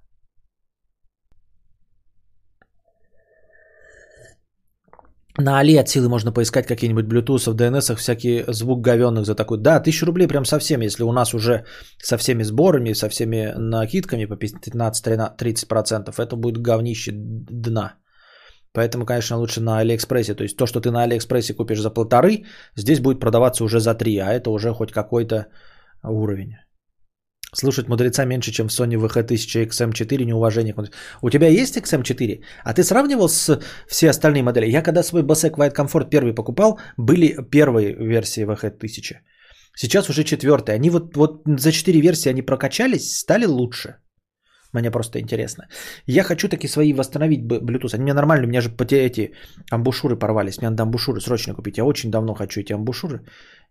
[5.39, 9.59] На Али от силы можно поискать какие-нибудь Bluetooth в DNS, всякий звук говенных за такой.
[9.59, 11.65] Да, тысячу рублей прям совсем, если у нас уже
[12.03, 17.95] со всеми сборами, со всеми накидками по 15-30%, это будет говнище дна.
[18.75, 20.35] Поэтому, конечно, лучше на Алиэкспрессе.
[20.35, 22.45] То есть то, что ты на Алиэкспрессе купишь за полторы,
[22.77, 25.47] здесь будет продаваться уже за три, а это уже хоть какой-то
[26.03, 26.57] уровень.
[27.55, 30.75] Слушать мудреца меньше, чем в Sony WH1000 XM4, неуважение.
[31.21, 32.43] У тебя есть XM4?
[32.65, 34.71] А ты сравнивал с все остальные модели?
[34.71, 39.17] Я когда свой Bose QuietComfort первый покупал, были первые версии WH1000.
[39.77, 40.77] Сейчас уже четвертые.
[40.77, 43.97] Они вот, вот за четыре версии они прокачались, стали лучше.
[44.73, 45.69] Мне просто интересно.
[46.07, 47.95] Я хочу таки свои восстановить Bluetooth.
[47.95, 49.33] Они у меня нормально, у меня же эти
[49.71, 50.59] амбушюры порвались.
[50.59, 51.79] Мне надо амбушюры срочно купить.
[51.79, 53.21] Я очень давно хочу эти амбушюры.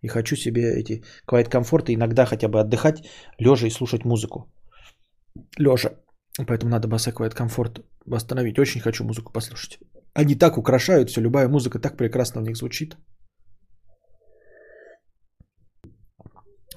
[0.02, 3.04] И хочу себе эти Quiet Comfort и иногда хотя бы отдыхать,
[3.38, 4.52] лежа и слушать музыку.
[5.58, 5.90] Лежа.
[6.46, 8.58] Поэтому надо Bose Quiet Comfort восстановить.
[8.58, 9.80] Очень хочу музыку послушать.
[10.14, 12.96] Они так украшают все, любая музыка так прекрасно в них звучит.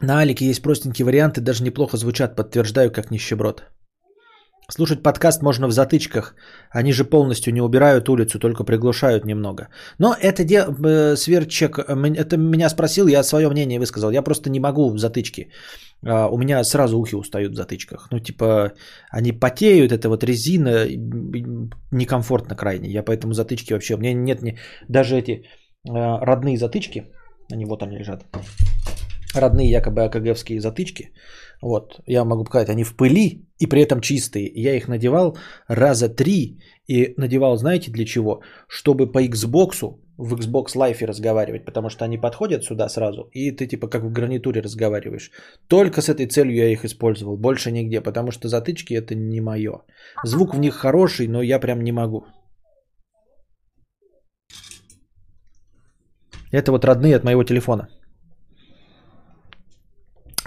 [0.02, 3.75] На Алике есть простенькие варианты, даже неплохо звучат, подтверждаю, как нищеброд.
[4.72, 6.36] Слушать подкаст можно в затычках.
[6.72, 9.68] Они же полностью не убирают улицу, только приглушают немного.
[10.00, 10.66] Но это де...
[10.66, 14.12] Э, сверчек, это меня спросил, я свое мнение высказал.
[14.12, 15.50] Я просто не могу в затычке.
[16.04, 18.08] А, у меня сразу ухи устают в затычках.
[18.12, 18.72] Ну, типа,
[19.12, 20.88] они потеют, это вот резина,
[21.92, 22.90] некомфортно крайне.
[22.90, 23.96] Я поэтому затычки вообще...
[23.96, 24.58] У меня нет ни...
[24.90, 25.44] даже эти
[25.88, 27.04] а, родные затычки,
[27.54, 28.26] они вот они лежат.
[29.36, 31.12] Родные якобы АКГовские затычки–
[31.62, 34.52] вот, я могу сказать, они в пыли и при этом чистые.
[34.56, 35.38] Я их надевал
[35.68, 38.42] раза три и надевал, знаете, для чего?
[38.68, 39.84] Чтобы по Xbox,
[40.18, 44.12] в Xbox Live разговаривать, потому что они подходят сюда сразу, и ты типа как в
[44.12, 45.32] гарнитуре разговариваешь.
[45.68, 49.82] Только с этой целью я их использовал, больше нигде, потому что затычки это не мое.
[50.24, 52.26] Звук в них хороший, но я прям не могу.
[56.52, 57.90] Это вот родные от моего телефона.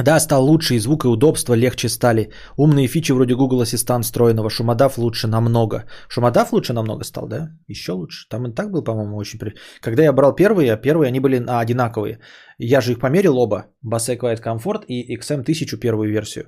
[0.04, 2.30] Да, стал лучше, и звук, и удобство легче стали.
[2.56, 4.50] Умные фичи вроде Google Ассистент встроенного.
[4.50, 5.84] Шумодав лучше намного.
[6.08, 7.48] Шумодав лучше намного стал, да?
[7.66, 8.28] Еще лучше.
[8.28, 9.38] Там и так был, по-моему, очень...
[9.80, 12.20] Когда я брал первые, первые они были а, одинаковые.
[12.58, 13.66] Я же их померил оба.
[13.84, 16.44] Bass Quiet Comfort и XM1000 первую версию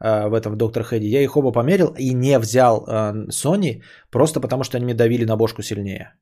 [0.00, 1.06] а, в этом Доктор Хэдди.
[1.06, 5.26] Я их оба померил и не взял а, Sony, просто потому что они мне давили
[5.26, 6.14] на бошку сильнее.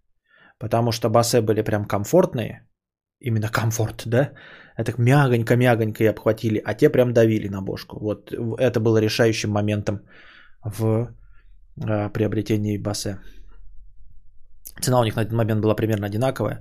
[0.59, 2.67] Потому что басы были прям комфортные.
[3.21, 4.33] Именно комфорт, да?
[4.77, 7.99] Это мягонько-мягонько и обхватили, а те прям давили на бошку.
[8.01, 10.01] Вот это было решающим моментом
[10.65, 11.09] в
[11.77, 13.19] э, приобретении басе.
[14.81, 16.61] Цена у них на этот момент была примерно одинаковая.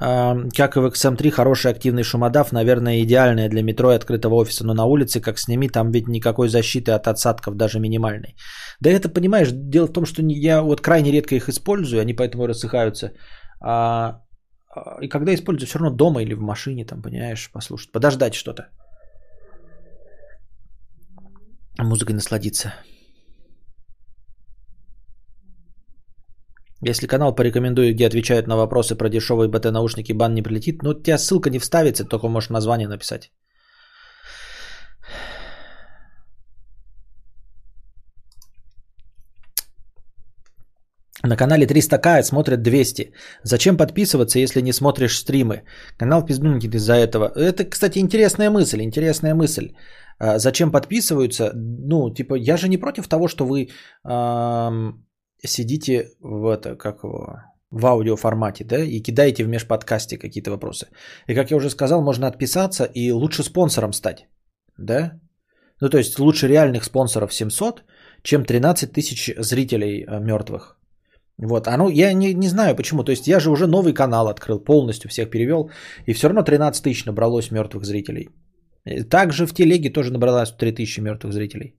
[0.00, 4.64] Э, как и в XM3, хороший активный шумодав, наверное, идеальная для метро и открытого офиса,
[4.64, 8.36] но на улице, как сними, там ведь никакой защиты от отсадков, даже минимальной.
[8.80, 12.44] Да это, понимаешь, дело в том, что я вот крайне редко их использую, они поэтому
[12.44, 13.12] и рассыхаются.
[13.60, 14.20] А,
[15.00, 18.68] и когда использую, все равно дома или в машине, там, понимаешь, послушать, подождать что-то.
[21.78, 22.72] Музыкой насладиться.
[26.80, 30.94] Если канал порекомендую, где отвечают на вопросы про дешевые БТ-наушники, бан не прилетит, ну, у
[30.94, 33.32] тебя ссылка не вставится, только можешь название написать.
[41.28, 43.12] На канале 300к смотрят 200.
[43.42, 45.62] Зачем подписываться, если не смотришь стримы?
[45.98, 47.30] Канал пиздунькит из-за этого.
[47.36, 49.72] Это, кстати, интересная мысль, интересная мысль.
[50.18, 51.52] А, зачем подписываются?
[51.54, 53.68] Ну, типа, я же не против того, что вы
[54.04, 55.06] эм,
[55.44, 60.86] сидите в это, как его, в аудиоформате, да, и кидаете в межподкасте какие-то вопросы.
[61.28, 64.26] И, как я уже сказал, можно отписаться и лучше спонсором стать,
[64.78, 65.20] да?
[65.80, 67.84] Ну, то есть лучше реальных спонсоров 700,
[68.22, 70.77] чем 13 тысяч зрителей э, мертвых.
[71.38, 73.04] Вот, а ну, я не, не знаю почему.
[73.04, 75.70] То есть я же уже новый канал открыл, полностью всех перевел,
[76.06, 78.28] и все равно 13 тысяч набралось мертвых зрителей.
[79.10, 81.74] Также в телеге тоже набралось 3 тысячи мертвых зрителей.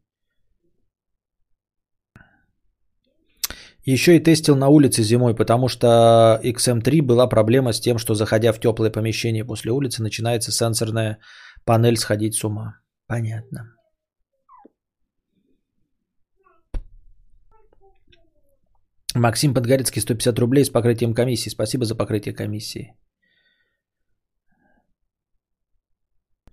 [3.85, 5.87] Еще и тестил на улице зимой, потому что
[6.43, 11.17] XM3 была проблема с тем, что заходя в теплое помещение после улицы, начинается сенсорная
[11.65, 12.75] панель сходить с ума.
[13.07, 13.78] Понятно.
[19.15, 21.49] Максим Подгорецкий, 150 рублей с покрытием комиссии.
[21.49, 22.93] Спасибо за покрытие комиссии.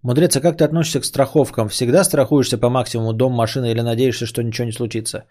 [0.02, 1.68] Мудрец, а как ты относишься к страховкам?
[1.68, 5.26] Всегда страхуешься по максимуму дом, машина или надеешься, что ничего не случится?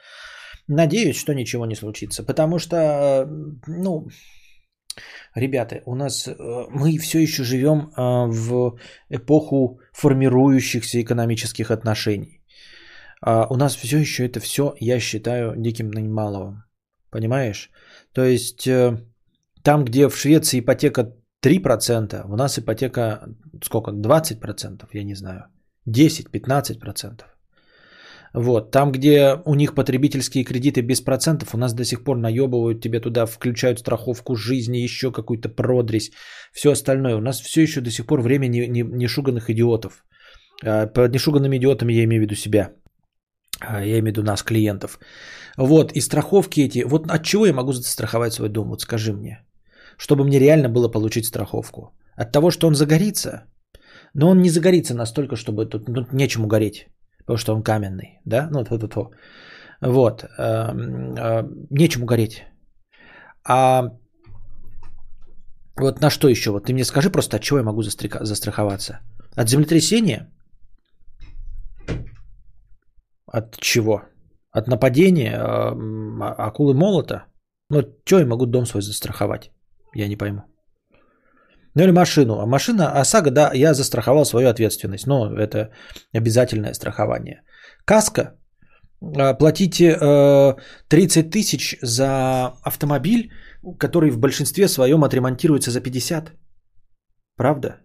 [0.67, 3.26] Надеюсь, что ничего не случится, потому что,
[3.67, 4.07] ну,
[5.36, 6.34] ребята, у нас э,
[6.71, 8.78] мы все еще живем э, в
[9.09, 12.41] эпоху формирующихся экономических отношений.
[13.21, 16.64] А у нас все еще это все, я считаю, диким нанималовым.
[17.16, 17.72] Понимаешь?
[18.13, 18.97] То есть э,
[19.63, 21.13] там, где в Швеции ипотека
[21.45, 23.20] 3%, у нас ипотека
[23.63, 23.91] сколько?
[23.91, 25.45] 20%, я не знаю.
[25.88, 27.22] 10-15%.
[28.34, 32.82] Вот, там, где у них потребительские кредиты без процентов, у нас до сих пор наебывают
[32.82, 36.11] тебе туда, включают страховку жизни, еще какую-то продресь,
[36.51, 37.16] все остальное.
[37.16, 40.03] У нас все еще до сих пор время не, не, не шуганных идиотов.
[40.66, 42.74] А, под нешуганными идиотами я имею в виду себя.
[43.68, 44.99] А, я имею в виду нас, клиентов.
[45.57, 46.84] Вот, и страховки эти.
[46.84, 48.70] Вот от чего я могу застраховать свой дом?
[48.70, 49.45] Вот скажи мне.
[49.97, 51.93] Чтобы мне реально было получить страховку.
[52.16, 53.45] От того, что он загорится?
[54.13, 56.88] Но он не загорится настолько, чтобы тут ну, нечему гореть.
[57.20, 58.20] Потому что он каменный.
[58.26, 58.49] Да?
[58.51, 59.11] Ну, то, то, то.
[59.82, 60.24] Вот.
[60.24, 60.72] Э,
[61.18, 62.43] э, нечему гореть.
[63.47, 63.91] А
[65.78, 66.51] вот на что еще?
[66.51, 68.99] Вот ты мне скажи просто, от чего я могу застраховаться?
[69.36, 70.32] От землетрясения?
[73.28, 74.01] От чего?
[74.51, 77.26] От нападения а, акулы молота?
[77.69, 79.51] Ну, что я могу дом свой застраховать?
[79.95, 80.41] Я не пойму.
[81.73, 82.39] Ну или машину.
[82.39, 85.07] А машина, ОСАГО, да, я застраховал свою ответственность.
[85.07, 85.71] Но это
[86.13, 87.41] обязательное страхование.
[87.86, 88.38] Каска.
[89.01, 89.97] А, платите
[90.88, 93.32] 30 тысяч за автомобиль,
[93.80, 96.32] который в большинстве своем отремонтируется за 50.
[97.38, 97.82] Правда?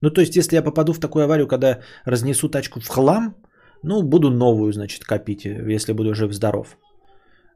[0.00, 3.36] Ну то есть, если я попаду в такую аварию, когда разнесу тачку в хлам,
[3.84, 6.76] ну, буду новую, значит, копить, если буду жив-здоров.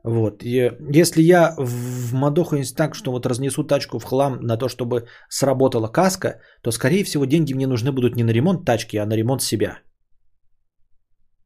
[0.04, 0.42] Вот.
[0.44, 5.88] И если я вмадохаюсь так, что вот разнесу тачку в хлам на то, чтобы сработала
[5.88, 9.42] каска, то, скорее всего, деньги мне нужны будут не на ремонт тачки, а на ремонт
[9.42, 9.78] себя.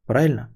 [0.05, 0.49] Правильно?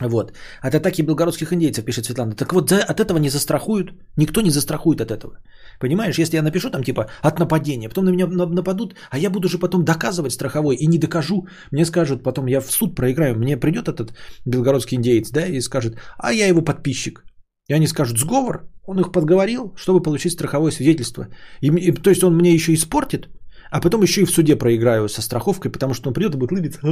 [0.00, 0.32] Вот.
[0.62, 2.34] От атаки белгородских индейцев, пишет Светлана.
[2.34, 3.92] Так вот, от этого не застрахуют.
[4.16, 5.38] Никто не застрахует от этого.
[5.80, 9.48] Понимаешь, если я напишу там типа от нападения, потом на меня нападут, а я буду
[9.48, 13.56] же потом доказывать страховой и не докажу, мне скажут потом, я в суд проиграю, мне
[13.56, 14.12] придет этот
[14.46, 17.24] белгородский индейец, да, и скажет, а я его подписчик.
[17.68, 21.28] И они скажут, сговор, он их подговорил, чтобы получить страховое свидетельство.
[21.60, 23.28] И, и, то есть он мне еще испортит,
[23.70, 26.52] а потом еще и в суде проиграю со страховкой, потому что он придет и будет
[26.52, 26.80] лыбиться.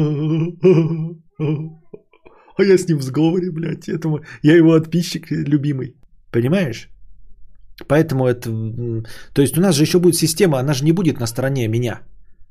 [2.58, 3.88] А я с ним в сговоре, блядь.
[3.88, 4.20] Этому...
[4.42, 5.94] Я его подписчик любимый.
[6.32, 6.88] Понимаешь?
[7.88, 8.50] Поэтому это...
[9.34, 12.00] То есть у нас же еще будет система, она же не будет на стороне меня.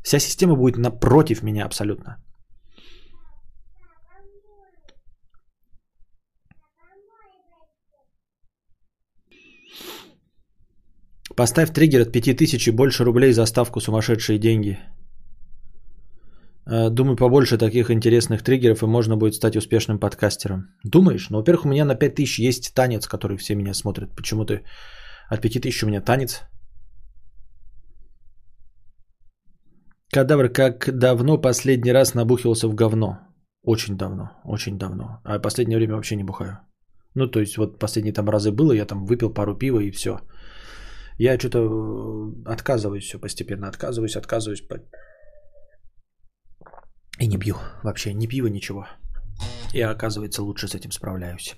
[0.03, 2.17] Вся система будет напротив меня абсолютно.
[11.35, 14.77] Поставь триггер от 5000 и больше рублей за ставку сумасшедшие деньги.
[16.67, 20.67] Э, думаю, побольше таких интересных триггеров, и можно будет стать успешным подкастером.
[20.83, 21.29] Думаешь?
[21.29, 24.15] Ну, во-первых, у меня на 5000 есть танец, который все меня смотрят.
[24.15, 24.63] Почему ты
[25.29, 26.41] от 5000 у меня танец.
[30.11, 33.19] Кадавр, как давно последний раз набухивался в говно?
[33.63, 35.19] Очень давно, очень давно.
[35.23, 36.59] А последнее время вообще не бухаю.
[37.15, 40.19] Ну, то есть, вот последние там разы было, я там выпил пару пива и все.
[41.17, 44.63] Я что-то э, отказываюсь все постепенно, отказываюсь, отказываюсь.
[47.19, 48.87] И не пью вообще, не пью ничего.
[49.73, 51.55] И оказывается, лучше с этим справляюсь.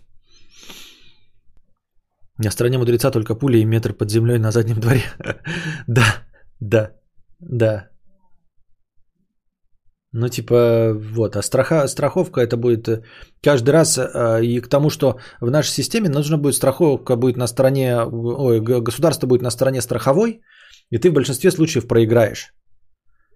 [2.38, 5.02] На стороне мудреца только пуля и метр под землей на заднем дворе.
[5.88, 6.06] да,
[6.60, 6.92] да,
[7.40, 7.90] да.
[10.14, 13.04] Ну, типа, вот, а страха, страховка это будет э,
[13.44, 17.48] каждый раз, э, и к тому, что в нашей системе нужно будет страховка будет на
[17.48, 20.42] стороне, ой, государство будет на стороне страховой,
[20.90, 22.54] и ты в большинстве случаев проиграешь.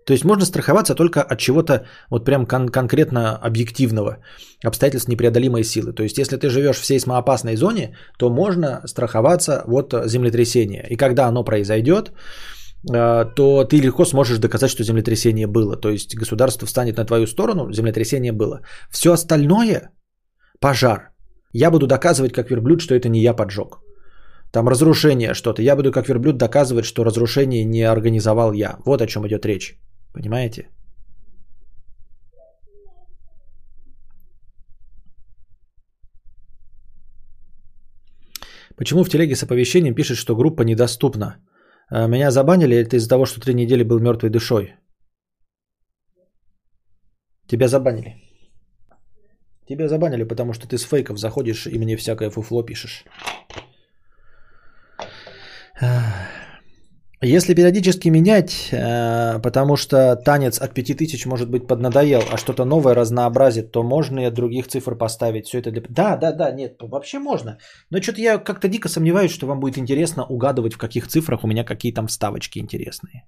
[0.06, 4.18] То есть можно страховаться только от чего-то вот прям кон- конкретно объективного,
[4.66, 5.94] обстоятельств непреодолимой силы.
[5.94, 10.88] То есть если ты живешь в сейсмоопасной зоне, то можно страховаться от землетрясения.
[10.90, 12.12] И когда оно произойдет,
[12.92, 15.78] э, то ты легко сможешь доказать, что землетрясение было.
[15.78, 18.62] То есть государство встанет на твою сторону, землетрясение было.
[18.92, 19.92] Все остальное,
[20.60, 21.12] пожар,
[21.54, 23.80] я буду доказывать как верблюд, что это не я поджег.
[24.52, 25.62] Там разрушение что-то.
[25.62, 28.78] Я буду как верблюд доказывать, что разрушение не организовал я.
[28.86, 29.78] Вот о чем идет речь.
[30.14, 30.70] Понимаете?
[38.76, 41.38] Почему в телеге с оповещением пишет, что группа недоступна?
[41.90, 44.76] А, меня забанили это из-за того, что три недели был мертвой душой?
[47.48, 48.16] Тебя забанили.
[49.68, 53.06] Тебя забанили, потому что ты с фейков заходишь и мне всякое фуфло пишешь.
[57.24, 62.96] Если периодически менять, э, потому что танец от 5000 может быть поднадоел, а что-то новое
[62.96, 65.46] разнообразит, то можно и от других цифр поставить.
[65.46, 65.82] Все это для...
[65.90, 67.60] Да, да, да, нет, вообще можно.
[67.92, 71.48] Но что-то я как-то дико сомневаюсь, что вам будет интересно угадывать, в каких цифрах у
[71.48, 73.24] меня какие там вставочки интересные.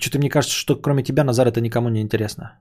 [0.00, 2.58] Что-то мне кажется, что кроме тебя, Назар, это никому не интересно.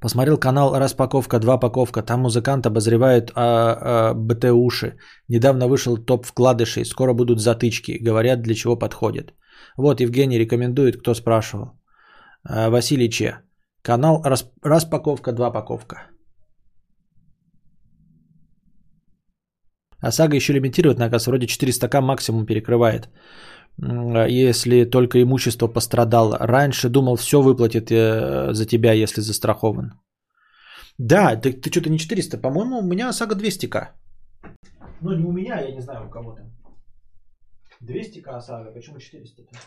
[0.00, 2.02] Посмотрел канал «Распаковка, два паковка».
[2.02, 4.96] Там музыкант обозревает а, а, БТУши.
[5.28, 6.84] Недавно вышел топ вкладышей.
[6.84, 7.98] Скоро будут затычки.
[8.00, 9.32] Говорят, для чего подходит.
[9.76, 11.66] Вот Евгений рекомендует, кто спрашивал.
[12.42, 13.38] А, Василий Че.
[13.82, 15.96] Канал рас, «Распаковка, два паковка».
[20.00, 21.26] ОСАГО еще лимитирует наказ.
[21.26, 23.08] Вроде 400к максимум перекрывает
[23.78, 26.38] если только имущество пострадало.
[26.38, 29.92] Раньше думал, все выплатит э, за тебя, если застрахован.
[30.98, 33.88] Да, ты, ты что-то не 400, по-моему, у меня ОСАГО 200к.
[35.00, 36.52] Ну, не у меня, я не знаю, у кого там.
[37.82, 39.58] 200к ОСАГО, почему 400-то?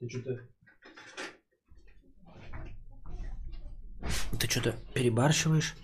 [0.00, 0.40] Ты что-то...
[4.38, 5.74] Ты что-то перебарщиваешь?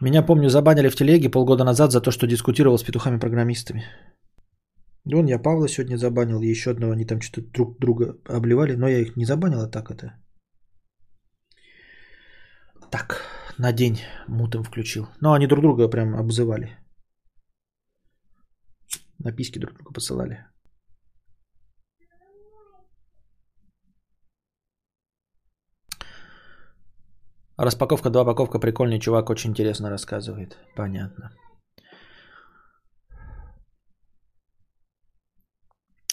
[0.00, 3.84] Меня, помню, забанили в телеге полгода назад за то, что дискутировал с петухами-программистами.
[5.04, 9.00] Вон я Павла сегодня забанил, еще одного, они там что-то друг друга обливали, но я
[9.00, 10.14] их не забанил, а так это.
[12.90, 13.22] Так,
[13.58, 13.98] на день
[14.28, 15.06] мутом включил.
[15.20, 16.78] Но они друг друга прям обзывали.
[19.18, 20.49] Написки друг друга посылали.
[27.62, 30.56] Распаковка, два паковка, прикольный чувак, очень интересно рассказывает.
[30.76, 31.30] Понятно.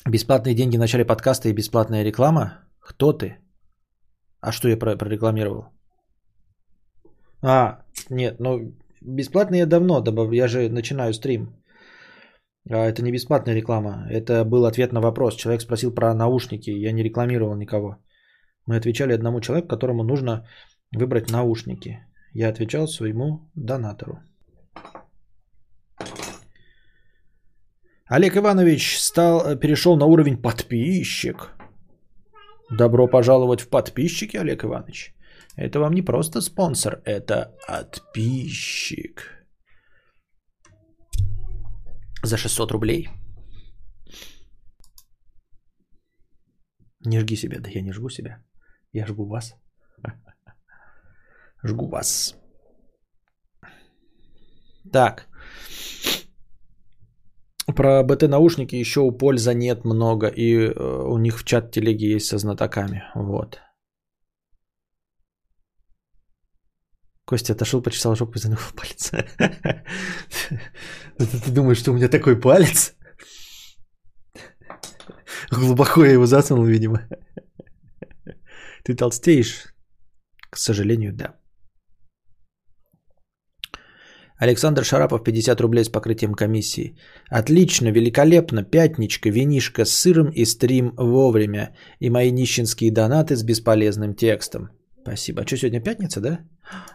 [0.10, 2.68] Бесплатные деньги в начале подкаста и бесплатная реклама?
[2.82, 3.38] Кто ты?
[4.41, 5.70] А что я прорекламировал?
[7.41, 11.64] А, нет, ну бесплатные я давно добавил, я же начинаю стрим.
[12.70, 15.36] А это не бесплатная реклама, это был ответ на вопрос.
[15.36, 17.95] Человек спросил про наушники, я не рекламировал никого.
[18.66, 20.45] Мы отвечали одному человеку, которому нужно
[20.91, 22.05] Выбрать наушники.
[22.33, 24.21] Я отвечал своему донатору.
[28.09, 31.57] Олег Иванович стал, перешел на уровень подписчик.
[32.69, 35.13] Добро пожаловать в подписчики, Олег Иванович.
[35.57, 39.45] Это вам не просто спонсор, это подписчик.
[42.23, 43.09] За 600 рублей.
[47.05, 47.59] Не жги себя.
[47.59, 48.43] Да я не жгу себя.
[48.93, 49.55] Я жгу вас.
[51.64, 52.36] Жгу вас.
[54.91, 55.28] Так.
[57.76, 62.28] Про БТ-наушники еще у польза нет много, и э, у них в чат телеги есть
[62.28, 63.03] со знатоками.
[63.16, 63.60] Вот.
[67.26, 69.12] Костя отошел, почесал жопу и занюхал палец.
[71.18, 72.95] Ты думаешь, что у меня такой палец?
[75.51, 77.10] Глубоко я его засунул, видимо.
[78.86, 79.74] Ты толстеешь?
[80.49, 81.36] К сожалению, да.
[84.39, 86.95] Александр Шарапов, 50 рублей с покрытием комиссии.
[87.29, 91.75] Отлично, великолепно, пятничка, винишка с сыром и стрим вовремя.
[91.99, 94.69] И мои нищенские донаты с бесполезным текстом.
[95.01, 95.41] Спасибо.
[95.41, 96.39] А что, сегодня пятница, да?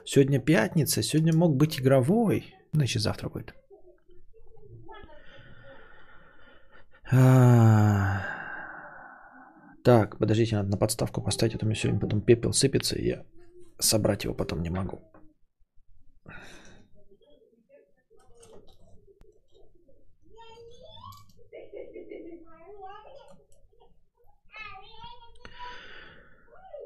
[0.05, 2.55] Сегодня пятница, сегодня мог быть игровой.
[2.72, 3.55] Значит, завтра будет.
[7.11, 8.20] А...
[9.82, 13.22] Так, подождите, надо на подставку поставить, а то мне сегодня потом пепел сыпется, и я
[13.78, 15.01] собрать его потом не могу.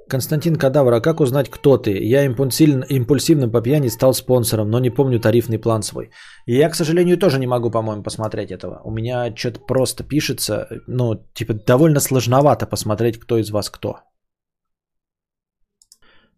[0.09, 1.91] Константин Кадавр, а как узнать, кто ты?
[1.91, 6.11] Я импульсивным по пьяни стал спонсором, но не помню тарифный план свой.
[6.47, 8.81] И я, к сожалению, тоже не могу, по-моему, посмотреть этого.
[8.85, 13.99] У меня что-то просто пишется, ну, типа, довольно сложновато посмотреть, кто из вас кто.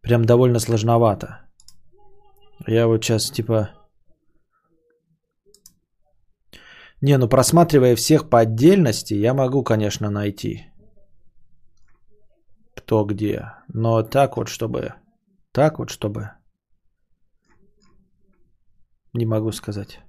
[0.00, 1.26] Прям довольно сложновато.
[2.66, 3.70] Я вот сейчас, типа...
[7.02, 10.68] Не, ну просматривая всех по отдельности, я могу, конечно, найти
[12.88, 13.52] кто где.
[13.74, 14.94] Но так вот, чтобы...
[15.52, 16.30] Так вот, чтобы...
[19.12, 20.00] Не могу сказать.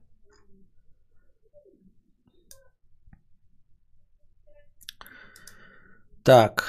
[6.24, 6.64] Так.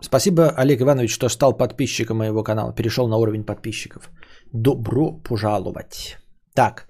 [0.00, 2.74] Спасибо, Олег Иванович, что стал подписчиком моего канала.
[2.74, 4.10] Перешел на уровень подписчиков.
[4.52, 6.16] Добро пожаловать.
[6.54, 6.88] Так.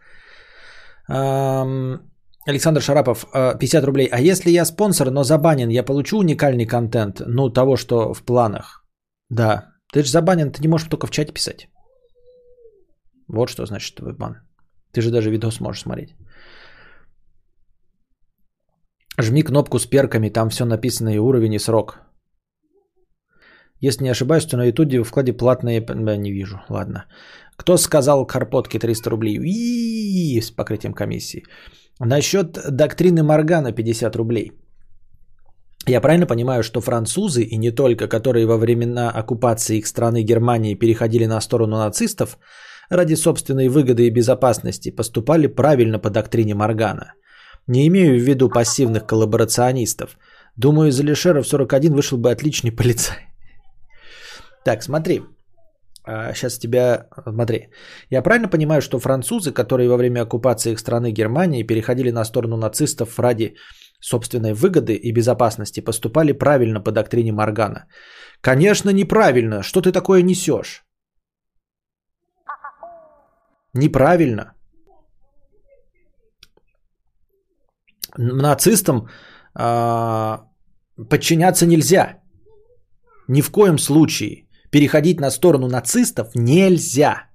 [2.47, 4.09] Александр Шарапов, 50 э, рублей.
[4.12, 7.22] А если я спонсор, но забанен, я получу уникальный контент?
[7.26, 8.84] Ну, того, что в планах.
[9.30, 9.72] Да.
[9.92, 11.68] Ты же забанен, ты не можешь только в чате писать.
[13.28, 14.36] Вот что значит твой бан.
[14.92, 16.14] Ты же даже видос можешь смотреть.
[19.18, 22.01] Жми кнопку с перками, там все написано и уровень, и срок.
[23.80, 25.80] Если не ошибаюсь, то на ютубе в вкладе платные...
[26.18, 27.07] Не вижу, ладно.
[27.57, 29.38] Кто сказал карпотки 300 рублей?
[29.38, 31.45] И с покрытием комиссии.
[32.01, 34.53] Насчет доктрины Моргана 50 рублей.
[35.86, 40.74] Я правильно понимаю, что французы, и не только, которые во времена оккупации их страны Германии
[40.74, 42.38] переходили на сторону нацистов,
[42.90, 47.12] ради собственной выгоды и безопасности поступали правильно по доктрине Моргана.
[47.66, 50.18] Не имею в виду пассивных коллаборационистов.
[50.57, 53.28] Думаю, из Алишера 41 вышел бы отличный полицай.
[54.64, 55.22] Так, смотри.
[56.07, 57.71] Сейчас а, тебя, смотри,
[58.11, 62.57] я правильно понимаю, что французы, которые во время оккупации их страны Германии переходили на сторону
[62.57, 63.55] нацистов ради
[64.01, 67.87] собственной выгоды и безопасности, поступали правильно по доктрине Моргана?
[68.43, 69.63] Конечно, неправильно.
[69.63, 70.85] Что ты такое несешь?
[73.73, 74.53] Неправильно.
[78.19, 79.09] Нацистам
[79.59, 80.39] э,
[81.09, 82.21] подчиняться нельзя.
[83.27, 84.43] Ни в коем случае
[84.75, 87.31] переходить на сторону нацистов нельзя.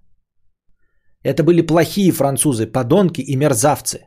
[1.24, 4.00] Это были плохие французы, подонки и мерзавцы.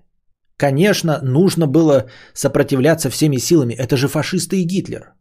[0.58, 3.74] Конечно, нужно было сопротивляться всеми силами.
[3.74, 5.14] Это же фашисты и Гитлер.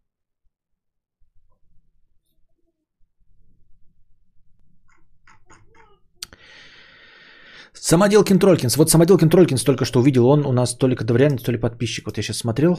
[7.73, 8.75] Самоделкин Тролькинс.
[8.77, 10.25] Вот Самоделкин Тролькинс только что увидел.
[10.25, 12.07] Он у нас то ли кадаврианец, то ли подписчик.
[12.07, 12.77] Вот я сейчас смотрел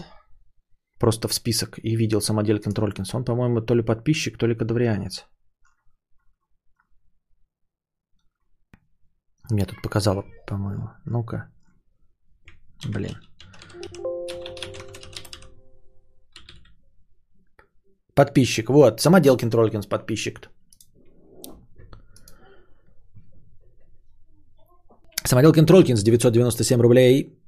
[1.03, 3.15] просто в список и видел Самоделкин Тролькинс.
[3.15, 5.27] Он, по-моему, то ли подписчик, то ли кадаврианец.
[9.51, 10.91] Мне тут показало, по-моему.
[11.07, 11.51] Ну-ка.
[12.89, 13.17] Блин.
[18.15, 18.69] Подписчик.
[18.69, 19.01] Вот.
[19.01, 20.51] Самоделкин Тролькинс подписчик.
[25.25, 27.42] Самоделкин Тролькинс 997 рублей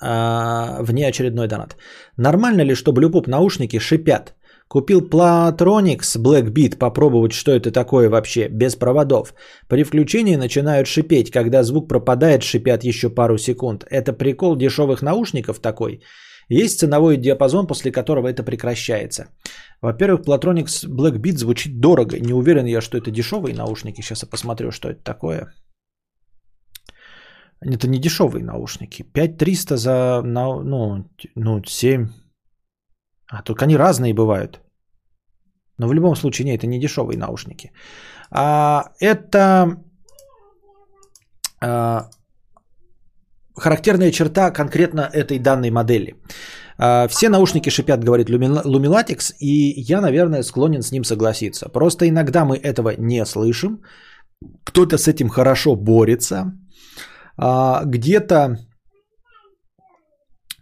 [0.00, 1.76] а, внеочередной донат.
[2.16, 4.34] Нормально ли, что Bluetooth наушники шипят?
[4.68, 9.34] Купил Platronics Blackbeat, попробовать, что это такое вообще, без проводов.
[9.68, 13.84] При включении начинают шипеть, когда звук пропадает, шипят еще пару секунд.
[13.90, 16.00] Это прикол дешевых наушников такой.
[16.48, 19.28] Есть ценовой диапазон, после которого это прекращается.
[19.80, 22.18] Во-первых, Platronics Blackbeat звучит дорого.
[22.18, 24.00] Не уверен я, что это дешевые наушники.
[24.00, 25.52] Сейчас я посмотрю, что это такое.
[27.64, 29.02] Это не дешевые наушники.
[29.02, 30.62] 5300 за, ну,
[31.34, 32.08] ну 7.
[33.28, 34.60] А только они разные бывают.
[35.78, 37.72] Но в любом случае, нет, это не дешевые наушники.
[38.30, 39.76] А, это
[41.60, 42.10] а,
[43.56, 46.14] характерная черта конкретно этой данной модели.
[46.78, 51.68] А, все наушники шипят, говорит Lumilatix, и я, наверное, склонен с ним согласиться.
[51.68, 53.80] Просто иногда мы этого не слышим.
[54.64, 56.52] Кто-то с этим хорошо борется,
[57.36, 58.58] где-то,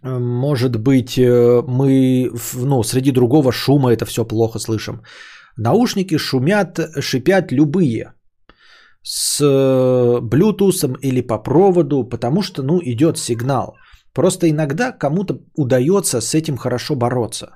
[0.03, 5.01] может быть, э, мы ну, среди другого шума это все плохо слышим.
[5.57, 8.13] Наушники шумят, шипят любые
[9.01, 13.75] с э, Bluetooth или по проводу, потому что ну, идет сигнал.
[14.13, 17.47] Просто иногда кому-то удается с этим хорошо бороться.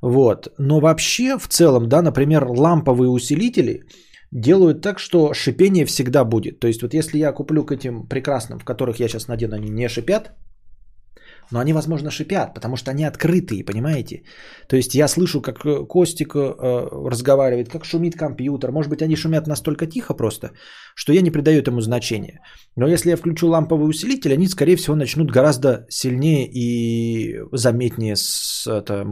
[0.00, 0.48] Вот.
[0.58, 3.82] Но вообще, в целом, да, например, ламповые усилители–
[4.34, 6.60] делают так, что шипение всегда будет.
[6.60, 9.70] То есть вот если я куплю к этим прекрасным, в которых я сейчас надену, они
[9.70, 10.32] не шипят,
[11.52, 14.22] но они, возможно, шипят, потому что они открытые, понимаете?
[14.66, 16.38] То есть я слышу, как э, Костик э,
[17.10, 18.72] разговаривает, как шумит компьютер.
[18.72, 20.50] Может быть, они шумят настолько тихо просто,
[20.96, 22.40] что я не придаю этому значения.
[22.76, 28.66] Но если я включу ламповый усилитель, они, скорее всего, начнут гораздо сильнее и заметнее с,
[28.66, 29.06] это,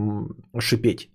[0.59, 1.11] шипеть.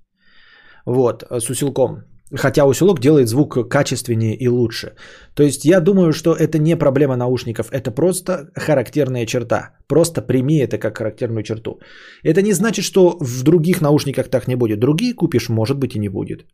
[0.87, 2.05] вот, с усилком.
[2.37, 4.93] Хотя усилок делает звук качественнее и лучше.
[5.35, 9.71] То есть я думаю, что это не проблема наушников, это просто характерная черта.
[9.89, 11.81] Просто прими это как характерную черту.
[12.23, 14.79] Это не значит, что в других наушниках так не будет.
[14.79, 16.45] Другие купишь, может быть и не будет.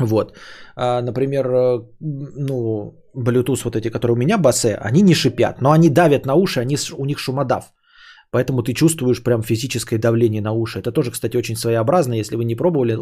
[0.00, 0.36] Вот.
[0.76, 5.70] А, например, э, ну, Bluetooth вот эти, которые у меня басы, они не шипят, но
[5.70, 7.72] они давят на уши, они, у них шумодав.
[8.34, 10.80] Поэтому ты чувствуешь прям физическое давление на уши.
[10.80, 12.14] Это тоже, кстати, очень своеобразно.
[12.14, 12.98] Если вы не пробовали,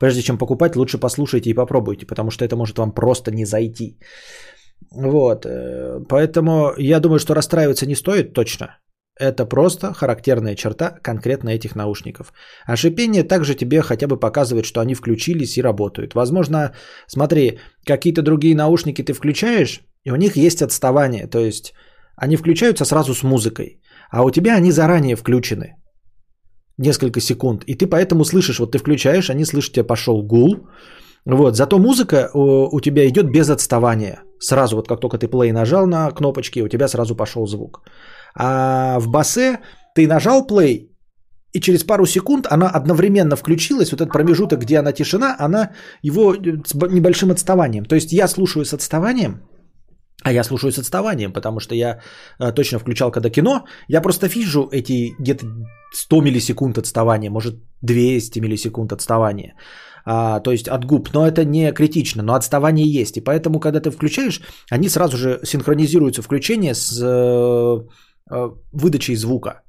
[0.00, 4.00] прежде чем покупать, лучше послушайте и попробуйте, потому что это может вам просто не зайти.
[4.90, 5.46] Вот.
[5.46, 8.66] Э, поэтому я думаю, что расстраиваться не стоит точно.
[9.20, 12.32] Это просто характерная черта конкретно этих наушников.
[12.66, 16.14] А шипение также тебе хотя бы показывает, что они включились и работают.
[16.14, 16.72] Возможно,
[17.06, 21.28] смотри, какие-то другие наушники ты включаешь, и у них есть отставание.
[21.28, 21.74] То есть
[22.16, 23.80] они включаются сразу с музыкой,
[24.14, 25.74] а у тебя они заранее включены.
[26.78, 27.64] Несколько секунд.
[27.66, 30.68] И ты поэтому слышишь, вот ты включаешь, они слышат, у тебя пошел гул.
[31.26, 34.22] Вот, зато музыка у, у тебя идет без отставания.
[34.38, 37.82] Сразу, вот как только ты play нажал на кнопочки, у тебя сразу пошел звук.
[38.36, 39.58] А в басе
[39.96, 40.88] ты нажал play,
[41.52, 45.70] и через пару секунд она одновременно включилась, вот этот промежуток, где она тишина, она
[46.02, 47.84] его с небольшим отставанием.
[47.84, 49.40] То есть я слушаю с отставанием,
[50.24, 52.00] а я слушаю с отставанием, потому что я
[52.40, 55.46] э, точно включал, когда кино, я просто вижу эти где-то
[55.92, 59.54] 100 миллисекунд отставания, может 200 миллисекунд отставания.
[60.06, 63.16] А, то есть от губ, но это не критично, но отставание есть.
[63.16, 67.80] И поэтому, когда ты включаешь, они сразу же синхронизируются включение с э,
[68.30, 69.62] Э, выдачей звука.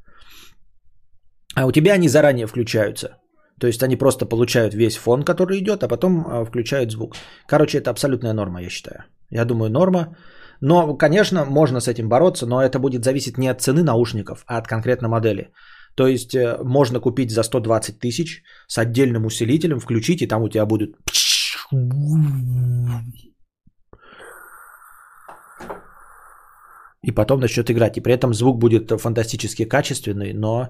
[1.55, 3.17] А у тебя они заранее включаются.
[3.59, 7.15] То есть они просто получают весь фон, который идет, а потом э, включают звук.
[7.47, 9.03] Короче, это абсолютная норма, я считаю.
[9.29, 10.15] Я думаю, норма.
[10.61, 14.57] Но, конечно, можно с этим бороться, но это будет зависеть не от цены наушников, а
[14.57, 15.51] от конкретной модели.
[15.95, 20.49] То есть э, можно купить за 120 тысяч с отдельным усилителем, включить, и там у
[20.49, 20.95] тебя будет
[27.05, 27.97] и потом начнет играть.
[27.97, 30.69] И при этом звук будет фантастически качественный, но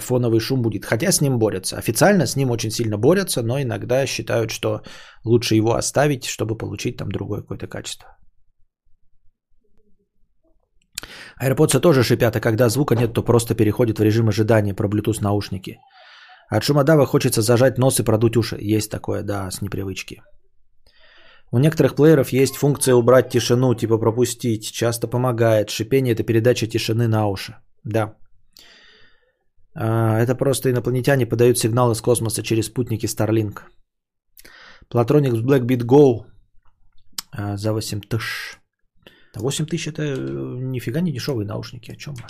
[0.00, 0.84] фоновый шум будет.
[0.84, 1.78] Хотя с ним борются.
[1.78, 4.82] Официально с ним очень сильно борются, но иногда считают, что
[5.24, 8.16] лучше его оставить, чтобы получить там другое какое-то качество.
[11.42, 15.20] AirPods тоже шипят, а когда звука нет, то просто переходит в режим ожидания про Bluetooth
[15.22, 15.78] наушники.
[16.48, 18.58] От шумодава хочется зажать нос и продуть уши.
[18.60, 20.22] Есть такое, да, с непривычки.
[21.50, 24.72] У некоторых плееров есть функция убрать тишину, типа пропустить.
[24.72, 25.70] Часто помогает.
[25.70, 27.54] Шипение– это передача тишины на уши.
[27.84, 28.14] Да.
[29.74, 33.60] А, это просто инопланетяне подают сигнал из космоса через спутники Starlink.
[34.92, 36.26] Platronics Blackbeat Go
[37.32, 38.61] а, за 8 тысяч.
[39.34, 40.16] Да 8 тысяч это э,
[40.60, 41.92] нифига не дешевые наушники.
[41.92, 42.26] О чем мы?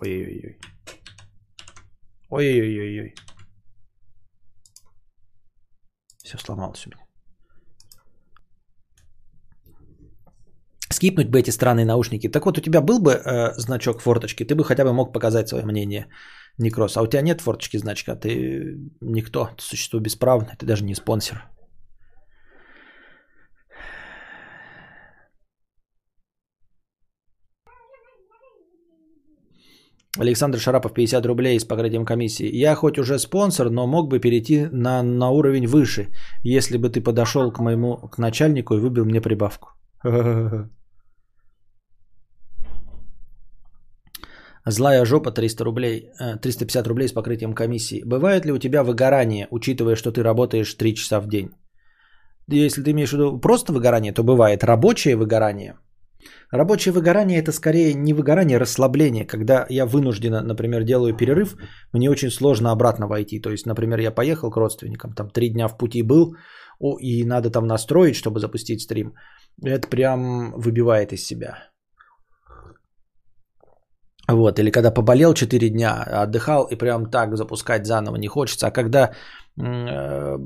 [0.00, 0.58] Ой-ой-ой.
[2.30, 3.14] Ой-ой-ой-ой.
[6.24, 7.04] Все сломалось у меня.
[10.90, 12.28] Скипнуть бы эти странные наушники.
[12.28, 15.48] Так вот, у тебя был бы э, значок форточки, ты бы хотя бы мог показать
[15.48, 16.06] свое мнение,
[16.58, 16.96] Никрос.
[16.96, 21.53] А у тебя нет форточки значка, ты никто, ты существо бесправное, ты даже не спонсор.
[30.18, 32.48] Александр Шарапов, 50 рублей с покрытием комиссии.
[32.62, 36.08] Я хоть уже спонсор, но мог бы перейти на, на уровень выше,
[36.44, 39.68] если бы ты подошел к моему к начальнику и выбил мне прибавку.
[44.66, 46.10] Злая жопа 300 рублей,
[46.42, 48.02] 350 э, рублей с покрытием комиссии.
[48.04, 51.50] Бывает ли у тебя выгорание, учитывая, что ты работаешь 3 часа в день?
[52.46, 55.74] Если ты имеешь в виду просто выгорание, то бывает рабочее выгорание–
[56.50, 59.24] Рабочее выгорание это скорее не выгорание, а расслабление.
[59.24, 61.56] Когда я вынужденно, например, делаю перерыв,
[61.92, 63.40] мне очень сложно обратно войти.
[63.40, 66.36] То есть, например, я поехал к родственникам, там три дня в пути был,
[67.00, 69.14] и надо там настроить, чтобы запустить стрим.
[69.62, 71.70] Это прям выбивает из себя.
[74.28, 78.66] Вот, или когда поболел 4 дня, отдыхал, и прям так запускать заново не хочется.
[78.66, 79.12] А когда
[79.60, 80.38] э,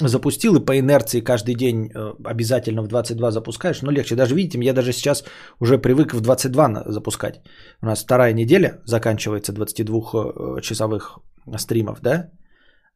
[0.00, 4.14] запустил и по инерции каждый день э, обязательно в 22 запускаешь, но легче.
[4.14, 5.24] Даже видите, я даже сейчас
[5.60, 7.40] уже привык в 22 запускать.
[7.82, 12.30] У нас вторая неделя заканчивается 22-часовых э, стримов, да?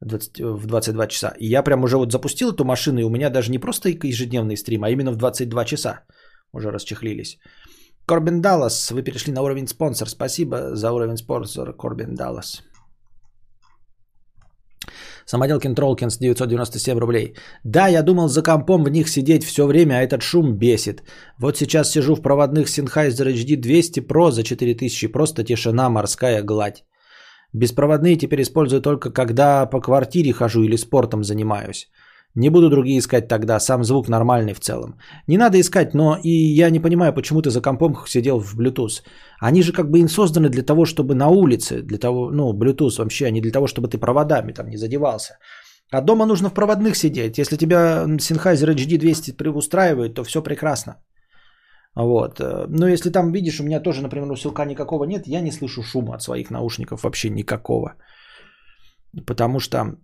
[0.01, 1.35] 20, в 22 часа.
[1.39, 4.57] И я прям уже вот запустил эту машину, и у меня даже не просто ежедневный
[4.57, 6.01] стрим, а именно в 22 часа
[6.53, 7.39] уже расчехлились.
[8.07, 10.09] Корбин Даллас, вы перешли на уровень спонсор.
[10.09, 12.63] Спасибо за уровень спонсор, Корбин Даллас.
[15.27, 17.35] Самоделкин Тролкинс 997 рублей.
[17.65, 21.03] Да, я думал за компом в них сидеть все время, а этот шум бесит.
[21.39, 26.85] Вот сейчас сижу в проводных Sennheiser HD 200 Pro за 4000, просто тишина, морская гладь.
[27.53, 31.89] Беспроводные теперь использую только когда по квартире хожу или спортом занимаюсь.
[32.37, 34.99] Не буду другие искать тогда, сам звук нормальный в целом.
[35.27, 39.03] Не надо искать, но и я не понимаю, почему ты за компом сидел в Bluetooth.
[39.41, 42.99] Они же как бы и созданы для того, чтобы на улице, для того, ну, Bluetooth
[42.99, 45.39] вообще, а не для того, чтобы ты проводами там не задевался.
[45.93, 47.39] А дома нужно в проводных сидеть.
[47.39, 51.03] Если тебя Sennheiser HD 200 устраивает, то все прекрасно.
[51.97, 52.41] Вот.
[52.69, 56.15] Но если там, видишь, у меня тоже, например, усилка никакого нет, я не слышу шума
[56.15, 57.97] от своих наушников вообще никакого.
[59.27, 59.97] Потому что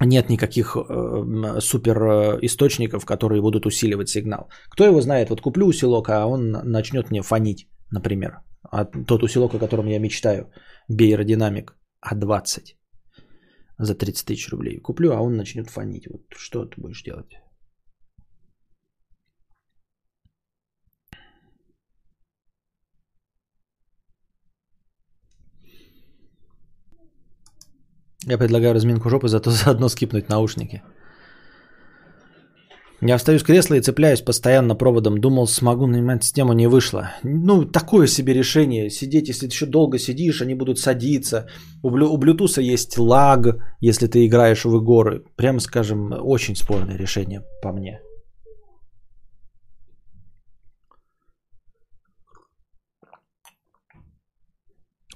[0.00, 4.48] нет никаких э, супер э, источников, которые будут усиливать сигнал.
[4.70, 8.40] Кто его знает, вот куплю усилок, а он начнет мне фонить, например.
[8.70, 10.50] А тот усилок, о котором я мечтаю,
[10.88, 12.76] Бейродинамик А20
[13.78, 14.80] за 30 тысяч рублей.
[14.80, 16.06] Куплю, а он начнет фонить.
[16.08, 17.42] Вот что ты будешь делать?
[28.26, 30.82] Я предлагаю разминку жопы, зато заодно скипнуть наушники.
[33.04, 35.20] Я встаю с кресла и цепляюсь постоянно проводом.
[35.20, 37.10] Думал, смогу нанимать систему, не вышло.
[37.24, 38.90] Ну, такое себе решение.
[38.90, 41.48] Сидеть, если ты еще долго сидишь, они будут садиться.
[41.82, 45.24] У, блю, у Bluetooth есть лаг, если ты играешь в игры.
[45.36, 48.00] Прямо скажем, очень спорное решение по мне.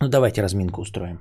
[0.01, 1.21] Ну, давайте разминку устроим.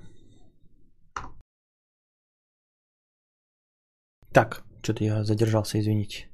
[4.35, 6.27] Так, что-то я задержался, извините.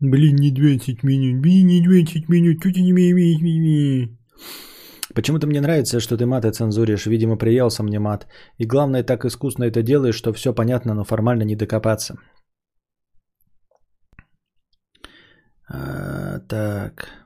[0.00, 4.08] Блин, не 20 минут, блин, не 20 минут, ты не имеешь?
[5.14, 7.06] Почему-то мне нравится, что ты маты цензуришь.
[7.06, 8.26] Видимо, приелся мне мат.
[8.56, 12.14] И главное, так искусно это делаешь, что все понятно, но формально не докопаться.
[15.68, 17.23] А, так.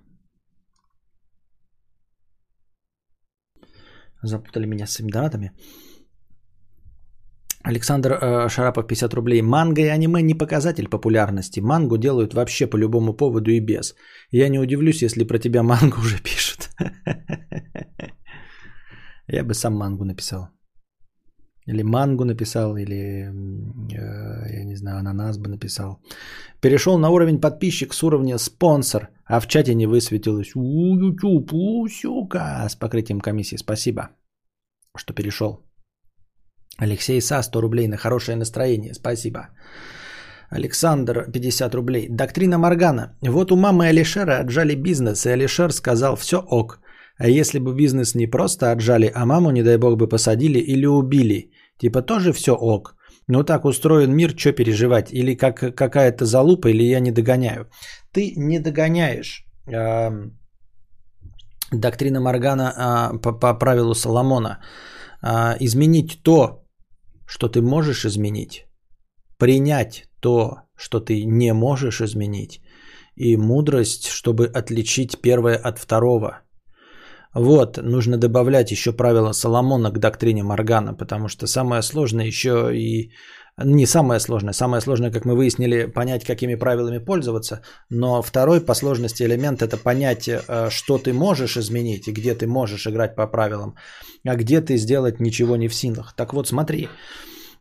[4.22, 5.52] Запутали меня с этими донатами.
[7.64, 9.42] Александр э, Шарапов, 50 рублей.
[9.42, 11.60] Манго и аниме не показатель популярности.
[11.60, 13.94] Мангу делают вообще по любому поводу и без.
[14.30, 16.70] Я не удивлюсь, если про тебя мангу уже пишут.
[19.28, 20.48] Я бы сам мангу написал.
[21.68, 23.28] Или мангу написал, или,
[23.92, 26.00] э, я не знаю, ананас бы написал.
[26.60, 30.56] Перешел на уровень подписчик с уровня спонсор, а в чате не высветилось.
[30.56, 33.56] У, YouTube, усюка, с покрытием комиссии.
[33.56, 34.08] Спасибо,
[34.96, 35.60] что перешел.
[36.78, 38.94] Алексей Са, 100 рублей на хорошее настроение.
[38.94, 39.48] Спасибо.
[40.50, 42.08] Александр, 50 рублей.
[42.08, 43.18] Доктрина Моргана.
[43.20, 46.80] Вот у мамы Алишера отжали бизнес, и Алишер сказал, все ок.
[47.18, 50.86] А если бы бизнес не просто отжали, а маму, не дай бог, бы посадили или
[50.86, 52.94] убили, типа тоже все ок.
[53.28, 55.12] Ну так устроен мир, что переживать?
[55.12, 57.66] Или как какая-то залупа, или я не догоняю.
[58.12, 59.44] Ты не догоняешь.
[59.66, 60.10] Э,
[61.72, 64.58] доктрина Моргана э, по, по правилу Соломона.
[65.22, 66.64] Э, изменить то,
[67.26, 68.66] что ты можешь изменить.
[69.36, 72.60] Принять то, что ты не можешь изменить.
[73.14, 76.40] И мудрость, чтобы отличить первое от второго–
[77.38, 83.12] вот, нужно добавлять еще правила Соломона к доктрине Моргана, потому что самое сложное еще и...
[83.64, 87.60] Не самое сложное, самое сложное, как мы выяснили, понять, какими правилами пользоваться,
[87.90, 92.46] но второй по сложности элемент– это понять, э, что ты можешь изменить и где ты
[92.46, 93.74] можешь играть по правилам,
[94.24, 96.14] а где ты сделать ничего не в силах.
[96.16, 96.88] Так вот, смотри,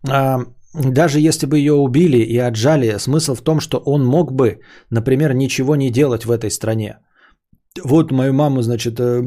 [0.08, 0.40] а,
[0.74, 4.60] даже если бы ее убили и отжали, смысл в том, что он мог бы,
[4.92, 6.98] например, ничего не делать в этой стране–
[7.84, 9.22] вот мою маму, значит, э,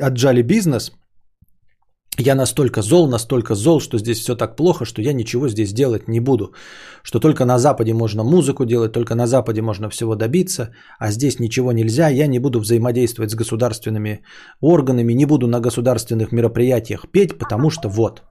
[0.00, 0.92] отжали бизнес.
[2.18, 6.08] Я настолько зол, настолько зол, что здесь все так плохо, что я ничего здесь делать
[6.08, 6.52] не буду.
[7.02, 11.40] Что только на Западе можно музыку делать, только на Западе можно всего добиться, а здесь
[11.40, 12.08] ничего нельзя.
[12.08, 14.22] Я не буду взаимодействовать с государственными
[14.60, 18.22] органами, не буду на государственных мероприятиях петь, потому что вот,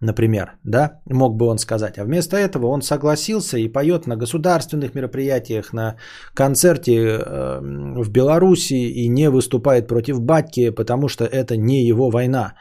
[0.00, 1.98] например, да, мог бы он сказать.
[1.98, 5.96] А вместо этого он согласился и поет на государственных мероприятиях, на
[6.34, 7.60] концерте э,
[8.02, 12.54] в Беларуси и не выступает против батьки, потому что это не его война.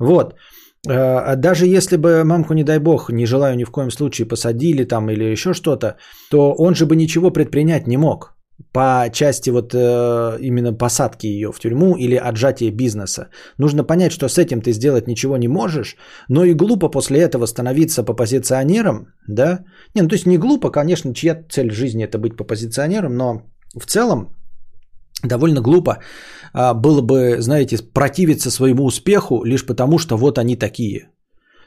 [0.00, 0.34] Вот.
[0.88, 4.84] Э, даже если бы мамку, не дай бог, не желаю ни в коем случае посадили
[4.84, 5.96] там или еще что-то,
[6.30, 8.33] то он же бы ничего предпринять не мог
[8.72, 13.28] по части вот э, именно посадки ее в тюрьму или отжатия бизнеса.
[13.58, 15.96] Нужно понять, что с этим ты сделать ничего не можешь,
[16.28, 19.64] но и глупо после этого становиться попозиционером, да?
[19.94, 23.42] Не, ну то есть не глупо, конечно, чья цель жизни это быть попозиционером, но
[23.76, 24.34] в целом
[25.22, 25.98] довольно глупо
[26.52, 31.08] а, было бы, знаете, противиться своему успеху лишь потому, что вот они такие.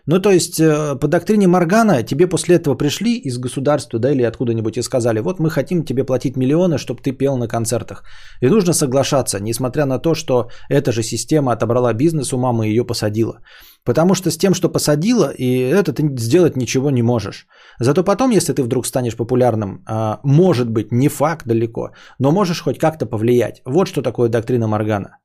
[0.10, 4.24] Ну, то есть, э, по доктрине Моргана тебе после этого пришли из государства, да, или
[4.24, 8.04] откуда-нибудь и сказали, вот мы хотим тебе платить миллионы, чтобы ты пел на концертах.
[8.42, 12.70] И нужно соглашаться, несмотря на то, что эта же система отобрала бизнес у мамы и
[12.70, 13.42] ее посадила.
[13.84, 17.46] Потому что с тем, что посадила, и это ты сделать ничего не можешь.
[17.80, 22.62] Зато потом, если ты вдруг станешь популярным, а, может быть, не факт далеко, но можешь
[22.62, 23.62] хоть как-то повлиять.
[23.66, 25.18] Вот что такое доктрина Моргана.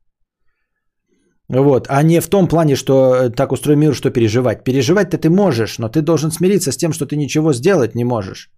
[1.52, 4.64] Вот, а не в том плане, что э, так устроен мир, что переживать.
[4.64, 8.50] Переживать-то ты можешь, но ты должен смириться с тем, что ты ничего сделать не можешь.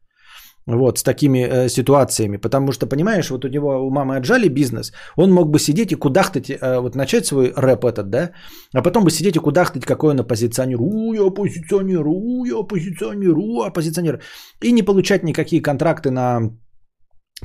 [0.67, 2.39] Вот, с такими э, ситуациями.
[2.39, 5.97] Потому что, понимаешь, вот у него, у мамы отжали бизнес, он мог бы сидеть и
[5.97, 8.31] кудахтать, э, вот начать свой рэп этот, да,
[8.73, 10.81] а потом бы сидеть и кудахтать, какой он оппозиционер.
[10.81, 14.21] У, я оппозиционер, у, я оппозиционер, у, оппозиционер.
[14.63, 16.53] И не получать никакие контракты на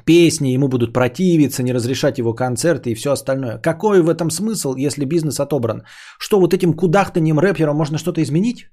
[0.05, 3.57] песни, ему будут противиться, не разрешать его концерты и все остальное.
[3.57, 5.83] Какой в этом смысл, если бизнес отобран?
[6.19, 8.69] Что вот этим кудахтанием рэпером можно что-то изменить?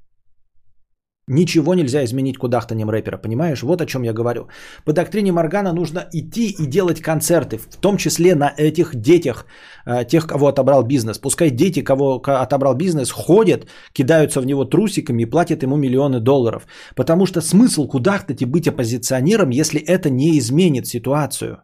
[1.28, 3.62] Ничего нельзя изменить кудахтанием рэпера, понимаешь?
[3.62, 4.46] Вот о чем я говорю.
[4.84, 9.44] По доктрине Моргана нужно идти и делать концерты, в том числе на этих детях,
[9.86, 11.18] э, тех, кого отобрал бизнес.
[11.18, 16.66] Пускай дети, кого отобрал бизнес, ходят, кидаются в него трусиками и платят ему миллионы долларов.
[16.94, 21.58] Потому что смысл кудахтать и быть оппозиционером, если это не изменит ситуацию.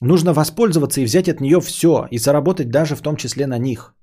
[0.00, 3.94] Нужно воспользоваться и взять от нее все, и заработать даже в том числе на них.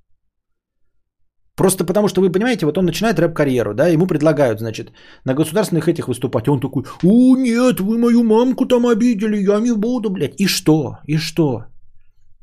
[1.60, 4.94] Просто потому, что вы понимаете, вот он начинает рэп-карьеру, да, ему предлагают, значит,
[5.26, 6.48] на государственных этих выступать.
[6.48, 10.40] Он такой, о, нет, вы мою мамку там обидели, я не буду, блядь.
[10.40, 11.00] И что?
[11.06, 11.66] И что?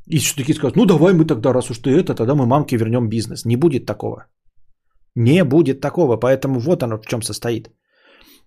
[0.05, 2.77] И что такие скажут, ну давай мы тогда, раз уж ты это, тогда мы мамке
[2.77, 3.45] вернем бизнес.
[3.45, 4.27] Не будет такого.
[5.15, 7.71] Не будет такого, поэтому вот оно в чем состоит.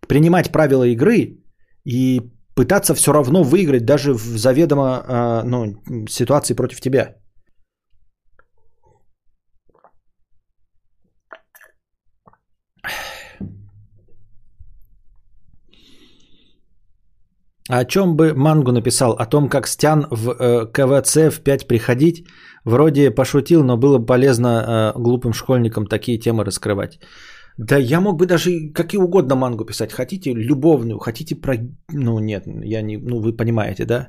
[0.06, 1.42] Принимать правила игры
[1.84, 2.20] и
[2.54, 7.16] пытаться все равно выиграть даже в заведомо э, ну, ситуации против тебя.
[17.70, 19.12] О чем бы Мангу написал?
[19.12, 22.26] О том, как Стян в э, КВЦ в 5 приходить?
[22.64, 26.98] Вроде пошутил, но было бы полезно э, глупым школьникам такие темы раскрывать.
[27.58, 29.92] Да я мог бы даже какие угодно мангу писать.
[29.92, 31.54] Хотите любовную, хотите про...
[31.92, 32.96] Ну нет, я не...
[32.96, 34.08] Ну вы понимаете, да?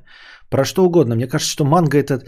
[0.49, 1.15] Про что угодно.
[1.15, 2.23] Мне кажется, что манга это...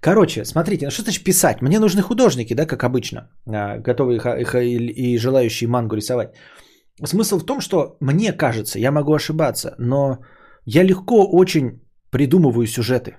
[0.00, 1.62] Короче, смотрите, ну что значит писать?
[1.62, 4.20] Мне нужны художники, да, как обычно, а, готовые
[4.62, 6.34] и, и желающие мангу рисовать.
[7.04, 10.18] Смысл в том, что мне кажется, я могу ошибаться, но
[10.64, 11.80] я легко очень
[12.10, 13.16] придумываю сюжеты.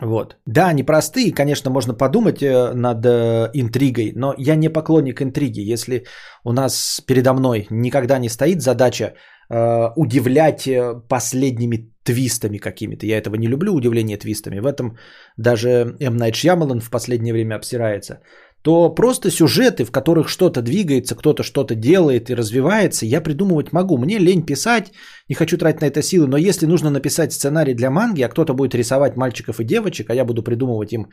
[0.00, 0.36] Вот.
[0.46, 5.72] Да, непростые, конечно, можно подумать э, над э, интригой, но я не поклонник интриги.
[5.72, 6.04] Если
[6.44, 9.14] у нас передо мной никогда не стоит задача
[9.50, 14.58] э, удивлять э, последними твистами какими-то, я этого не люблю, удивление твистами.
[14.60, 14.98] В этом
[15.36, 16.16] даже М.
[16.16, 18.20] Найт Шьямалан в последнее время обсирается
[18.64, 23.98] то просто сюжеты, в которых что-то двигается, кто-то что-то делает и развивается, я придумывать могу.
[23.98, 24.92] Мне лень писать,
[25.28, 28.54] не хочу тратить на это силы, но если нужно написать сценарий для манги, а кто-то
[28.54, 31.08] будет рисовать мальчиков и девочек, а я буду придумывать им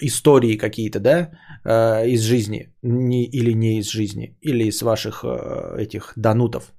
[0.00, 1.30] истории какие-то, да,
[1.64, 6.72] э, из жизни, не, или не из жизни, или из ваших э, этих донутов,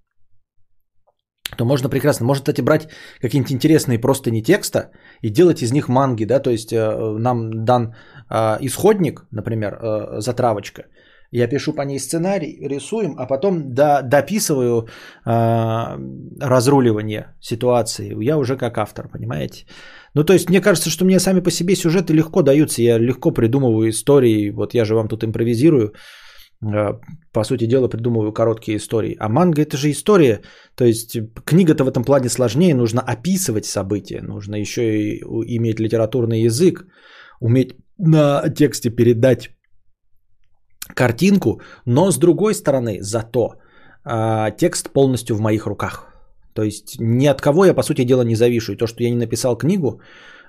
[1.56, 2.88] то можно прекрасно, можно, кстати, брать
[3.22, 4.91] какие-нибудь интересные просто не текста
[5.22, 7.95] и делать из них манги, да, то есть э, нам дан
[8.30, 10.84] э, исходник, например, э, затравочка,
[11.36, 14.88] я пишу по ней сценарий, рисуем, а потом до, дописываю
[15.26, 15.99] э,
[16.41, 18.16] разруливание ситуации.
[18.24, 19.66] Я уже как автор, понимаете?
[20.14, 22.84] Ну, то есть, мне кажется, что мне сами по себе сюжеты легко даются.
[22.84, 24.51] Я легко придумываю истории.
[24.51, 25.93] Вот я же вам тут импровизирую.
[26.64, 26.99] Э,
[27.32, 29.18] по сути дела, придумываю короткие истории.
[29.20, 30.41] А манга это же история.
[30.76, 32.76] То есть книга-то в этом плане сложнее.
[32.76, 34.22] Нужно описывать события.
[34.22, 35.22] Нужно еще и
[35.57, 36.86] иметь литературный язык.
[37.41, 39.49] Уметь на тексте передать
[40.95, 41.61] картинку.
[41.86, 43.55] Но с другой стороны, зато
[44.05, 46.07] а, текст полностью в моих руках.
[46.53, 48.74] То есть ни от кого я, по сути дела, не завишу.
[48.74, 50.01] И то, что я не написал книгу,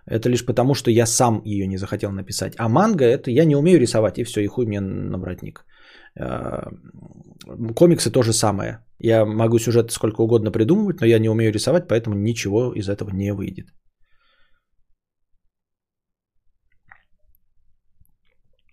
[0.06, 2.54] это лишь потому, что я сам ее не захотел написать.
[2.58, 5.64] А манга это я не умею рисовать, и все, и хуй мне на воротник.
[6.20, 6.70] Э,
[7.74, 8.78] комиксы то же самое.
[8.98, 13.10] Я могу сюжет сколько угодно придумывать, но я не умею рисовать, поэтому ничего из этого
[13.10, 13.66] не выйдет.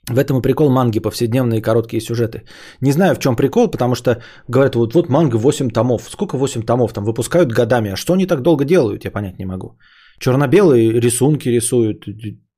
[0.09, 2.43] В этом и прикол манги, повседневные короткие сюжеты.
[2.81, 6.09] Не знаю, в чем прикол, потому что говорят, вот, вот манга 8 томов.
[6.09, 7.91] Сколько 8 томов там выпускают годами?
[7.91, 9.77] А что они так долго делают, я понять не могу.
[10.19, 12.05] Черно-белые рисунки рисуют,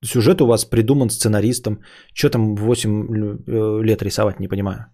[0.03, 1.79] Сюжет у вас придуман сценаристом.
[2.13, 2.89] Что там 8
[3.47, 4.85] э, лет рисовать, не понимаю.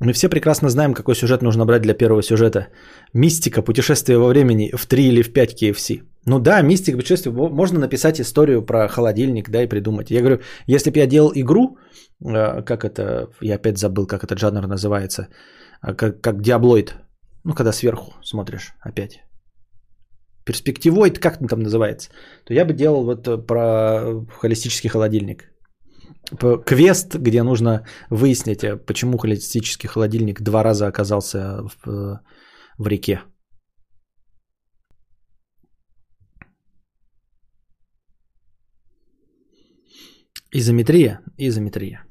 [0.00, 2.68] Мы все прекрасно знаем, какой сюжет нужно брать для первого сюжета.
[3.14, 6.02] Мистика, путешествие во времени в 3 или в 5 KFC.
[6.26, 7.32] Ну да, мистика, путешествие.
[7.32, 10.10] Можно написать историю про холодильник, да, и придумать.
[10.10, 11.78] Я говорю, если бы я делал игру,
[12.24, 15.28] э, как это, я опять забыл, как этот жанр называется,
[15.80, 16.94] а как, как диаблоид.
[17.44, 19.20] Ну, когда сверху смотришь опять.
[20.44, 22.10] Перспективоид, как он там называется.
[22.44, 25.54] То я бы делал вот э, про холистический холодильник
[26.64, 32.18] квест, где нужно выяснить, э, почему холистический холодильник два раза оказался в, э,
[32.78, 33.22] в реке.
[40.52, 42.04] Изометрия, изометрия.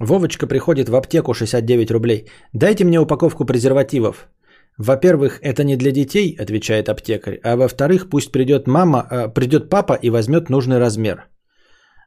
[0.00, 2.30] Вовочка приходит в аптеку 69 рублей.
[2.52, 4.28] Дайте мне упаковку презервативов.
[4.78, 9.94] Во-первых, это не для детей, отвечает аптекарь, а во-вторых, пусть придет мама, э, придет папа
[10.02, 11.28] и возьмет нужный размер.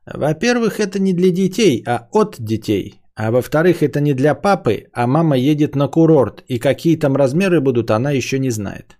[0.06, 3.02] Во-первых, это не для детей, а от детей.
[3.16, 7.62] А во-вторых, это не для папы, а мама едет на курорт, и какие там размеры
[7.62, 8.98] будут, она еще не знает.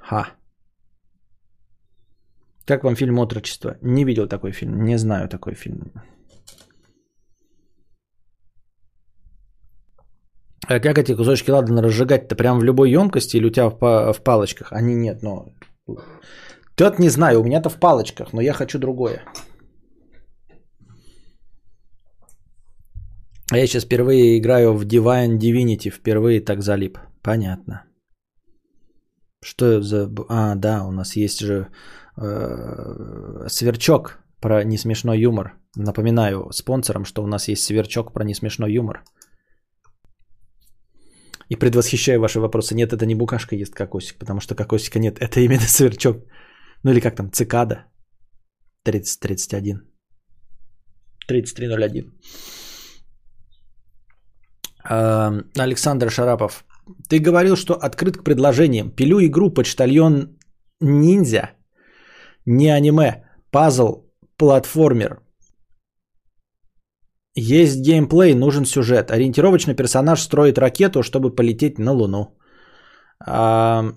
[0.00, 0.28] Ха.
[2.64, 3.76] Как вам фильм «Отрочество»?
[3.82, 5.92] Не видел такой фильм, не знаю такой фильм.
[10.66, 12.36] А как эти кусочки ладана разжигать-то?
[12.36, 14.72] Прям в любой емкости или у тебя в, в палочках?
[14.72, 15.46] Они нет, но...
[16.74, 19.22] Тот не знаю, у меня-то в палочках, но я хочу другое.
[23.50, 26.98] А я сейчас впервые играю в Divine Divinity, впервые так залип.
[27.22, 27.84] Понятно.
[29.42, 30.10] Что за...
[30.28, 31.68] А, да, у нас есть же
[32.16, 35.54] э, сверчок про несмешной юмор.
[35.76, 39.04] Напоминаю спонсорам, что у нас есть сверчок про несмешной юмор.
[41.50, 42.74] И предвосхищаю ваши вопросы.
[42.74, 45.18] Нет, это не букашка ест кокосик, потому что кокосика нет.
[45.18, 46.16] Это именно сверчок.
[46.84, 47.86] Ну или как там, цикада.
[48.84, 49.80] 3031.
[51.26, 52.12] 3301.
[55.58, 56.64] Александр Шарапов.
[57.08, 58.90] Ты говорил, что открыт к предложениям.
[58.90, 60.38] Пилю игру почтальон
[60.80, 61.50] ниндзя.
[62.46, 63.24] Не аниме.
[63.50, 64.06] Пазл.
[64.36, 65.20] Платформер.
[67.38, 69.10] Есть геймплей, нужен сюжет.
[69.10, 72.36] Ориентировочно персонаж строит ракету, чтобы полететь на Луну.
[73.26, 73.92] А,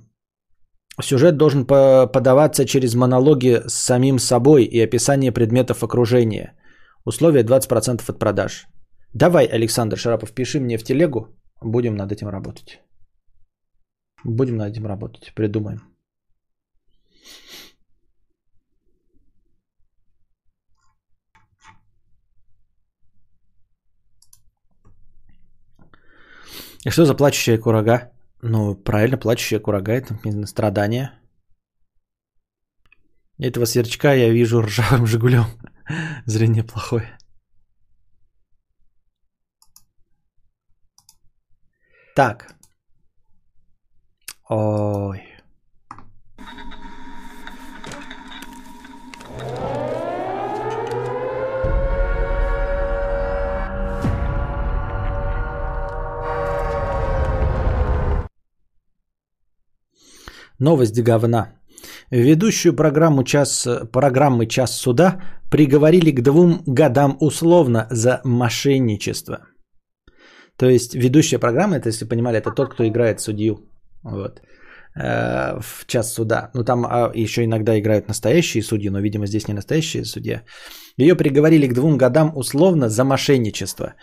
[1.02, 6.54] сюжет должен подаваться через монологи с самим собой и описание предметов окружения.
[7.06, 8.68] Условие 20% от продаж.
[9.14, 11.28] Давай, Александр Шарапов, пиши мне в телегу.
[11.64, 12.80] Будем над этим работать.
[14.24, 15.34] Будем над этим работать.
[15.36, 15.82] Придумаем.
[26.86, 28.12] И что за плачущая курага?
[28.42, 30.18] Ну, правильно, плачущая курага– это
[30.48, 31.12] страдание.
[33.38, 35.46] Этого сверчка я вижу ржавым «Жигулем».
[36.26, 37.18] Зрение плохое.
[42.16, 42.56] Так.
[44.50, 45.31] Ой.
[60.62, 61.56] Новость говна.
[62.12, 69.40] Ведущую программу час, программы «Час суда» приговорили к двум годам условно за мошенничество.
[70.58, 73.56] То есть ведущая программа, это, если понимали, это тот, кто играет судью.
[74.04, 74.42] Вот
[74.96, 76.52] э, в час суда.
[76.54, 80.44] Ну, там а, еще иногда играют настоящие судьи, но, видимо, здесь не настоящие судья.
[80.96, 83.96] Ее приговорили к двум годам условно за мошенничество.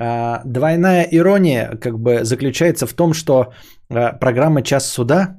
[0.00, 3.52] Э, двойная ирония как бы заключается в том, что
[3.90, 5.36] э, программа «Час суда»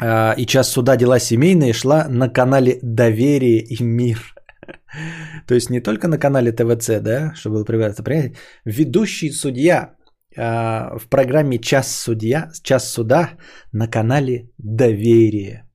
[0.00, 4.34] и час суда дела семейные шла на канале Доверие и мир.
[5.46, 8.32] То есть не только на канале ТВЦ, да, чтобы было привязано,
[8.64, 9.94] ведущий судья
[10.36, 13.30] а, в программе Час судья, Час суда
[13.72, 15.68] на канале Доверие.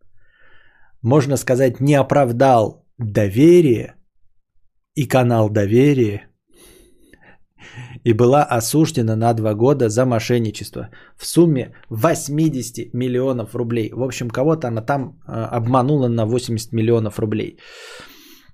[1.01, 3.95] Можно сказать, не оправдал доверие
[4.95, 6.28] и канал Доверие
[8.03, 13.91] и была осуждена на два года за мошенничество в сумме 80 миллионов рублей.
[13.93, 17.57] В общем, кого-то она там а, обманула на 80 миллионов рублей.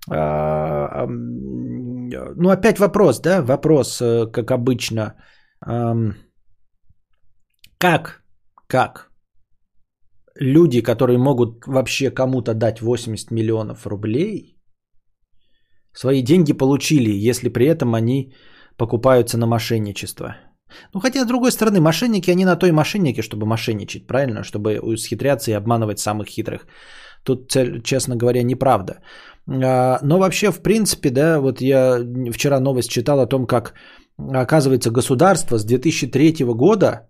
[0.09, 3.41] А, ну, опять вопрос, да?
[3.41, 5.15] Вопрос, э, как обычно.
[7.77, 8.23] Как?
[8.67, 9.09] Как?
[10.39, 14.57] Люди, которые могут вообще кому-то дать 80 миллионов рублей,
[15.93, 18.33] свои деньги получили, если при этом они
[18.77, 20.35] покупаются на мошенничество.
[20.93, 24.43] Ну, хотя, с другой стороны, мошенники, они на той мошеннике, чтобы мошенничать, правильно?
[24.43, 26.67] Чтобы схитряться и обманывать самых хитрых.
[27.23, 27.51] Тут,
[27.83, 28.99] честно говоря, неправда.
[29.47, 31.99] А, но вообще, в принципе, да, вот я
[32.31, 33.73] вчера новость читал о том, как,
[34.17, 37.07] оказывается, государство с 2003 года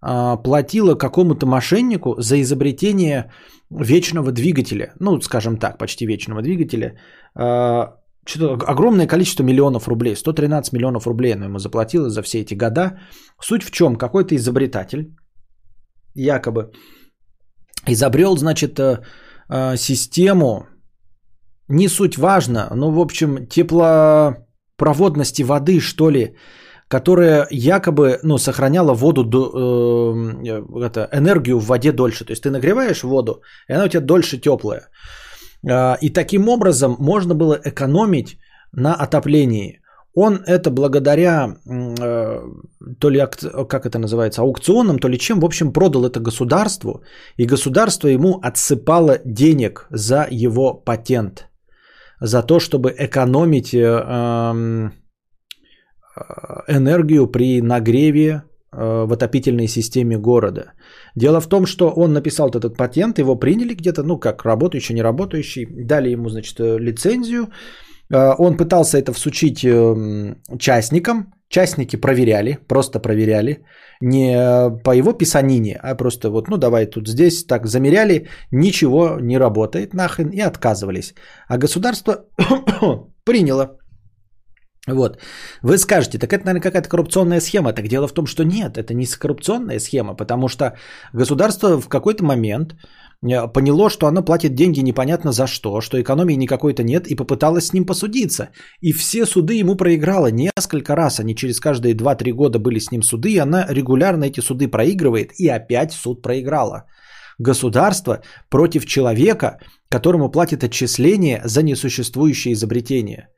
[0.00, 3.30] а, платило какому-то мошеннику за изобретение
[3.70, 4.92] вечного двигателя.
[5.00, 6.98] Ну, скажем так, почти вечного двигателя.
[8.26, 10.16] Что-то огромное количество миллионов рублей.
[10.16, 12.98] 113 миллионов рублей оно ему заплатило за все эти года.
[13.40, 13.96] Суть в чем?
[13.96, 15.14] Какой-то изобретатель
[16.14, 16.72] якобы
[17.86, 19.02] изобрел, значит, э,
[19.48, 20.66] э, систему,
[21.68, 26.36] не суть важно, но, в общем, теплопроводности воды, что ли,
[26.88, 30.14] которая якобы ну, сохраняла воду, до, э,
[30.86, 32.24] это, энергию в воде дольше.
[32.24, 34.88] То есть ты нагреваешь воду, и она у тебя дольше теплая.
[35.64, 38.38] Э, и таким образом можно было экономить
[38.72, 39.80] на отоплении.
[40.14, 42.40] Он это благодаря, э,
[42.98, 43.22] то ли,
[43.68, 47.02] как это называется, аукционам, то ли чем, в общем, продал это государству,
[47.36, 51.48] и государство ему отсыпало денег за его патент,
[52.20, 54.92] за то, чтобы экономить э, эм,
[56.68, 58.40] энергию при нагреве э,
[58.72, 60.72] в отопительной системе города.
[61.14, 65.02] Дело в том, что он написал этот патент, его приняли где-то, ну как работающий, не
[65.02, 67.48] работающий, дали ему, значит, лицензию,
[68.10, 69.66] Э, он пытался это всучить
[70.58, 71.32] частникам.
[71.48, 73.64] Частники проверяли, просто проверяли.
[74.00, 79.38] Не по его писанине, а просто вот, ну давай тут здесь так замеряли, ничего не
[79.38, 81.14] работает нахрен и отказывались.
[81.48, 82.24] А государство
[83.24, 83.78] приняло.
[84.86, 85.18] Вот.
[85.62, 87.72] Вы скажете, так это, наверное, какая-то коррупционная схема.
[87.72, 90.76] Так дело в том, что нет, это не коррупционная схема, потому что
[91.12, 92.74] государство в какой-то момент
[93.22, 97.66] Э, поняло, что оно платит деньги непонятно за что, что экономии никакой-то нет, и попыталось
[97.66, 98.50] с ним посудиться.
[98.80, 101.20] И все суды ему проиграла несколько раз.
[101.20, 105.32] Они через каждые 2-3 года были с ним суды, и она регулярно эти суды проигрывает,
[105.38, 106.84] и опять суд проиграла.
[107.38, 109.58] Государство против человека,
[109.90, 113.28] которому платит отчисление за несуществующее изобретение.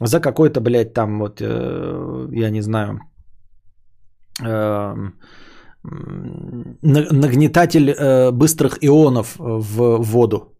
[0.00, 3.00] За какой-то, блядь, там вот, э, я не знаю,
[4.44, 4.94] э,
[6.82, 10.54] нагнетатель э, быстрых ионов в воду.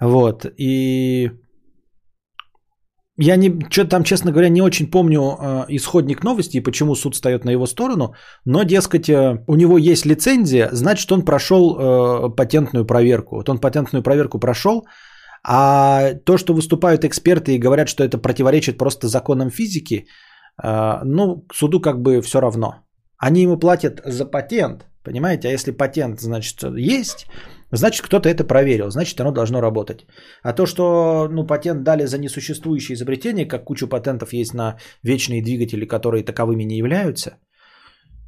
[0.00, 0.46] Вот.
[0.58, 1.30] И
[3.18, 7.14] я не, что там, честно говоря, не очень помню э, исходник новости и почему суд
[7.14, 8.14] встает на его сторону,
[8.46, 13.36] но, дескать, э, у него есть лицензия, значит, он прошел э, патентную проверку.
[13.36, 14.86] Вот он патентную проверку прошел,
[15.44, 20.06] а то, что выступают эксперты и говорят, что это противоречит просто законам физики,
[20.62, 22.74] э, ну, суду как бы все равно.
[23.18, 25.48] Они ему платят за патент, понимаете?
[25.48, 27.26] А если патент, значит, есть,
[27.72, 30.06] значит, кто-то это проверил, значит, оно должно работать.
[30.42, 35.42] А то, что ну, патент дали за несуществующее изобретение, как кучу патентов есть на вечные
[35.42, 37.36] двигатели, которые таковыми не являются,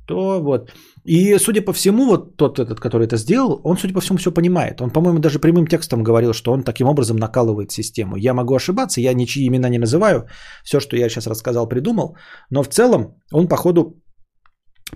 [0.07, 0.73] то вот.
[1.05, 4.33] И, судя по всему, вот тот этот, который это сделал, он, судя по всему, все
[4.33, 4.81] понимает.
[4.81, 8.17] Он, по-моему, даже прямым текстом говорил, что он таким образом накалывает систему.
[8.17, 10.27] Я могу ошибаться, я ничьи имена не называю.
[10.65, 12.17] Все, что я сейчас рассказал, придумал.
[12.51, 14.03] Но в целом он, походу,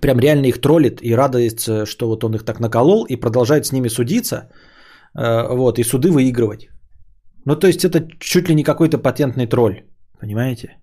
[0.00, 3.72] прям реально их троллит и радуется, что вот он их так наколол и продолжает с
[3.72, 4.50] ними судиться,
[5.16, 6.68] э, вот, и суды выигрывать.
[7.44, 9.84] Ну, то есть это чуть ли не какой-то патентный тролль,
[10.20, 10.76] понимаете?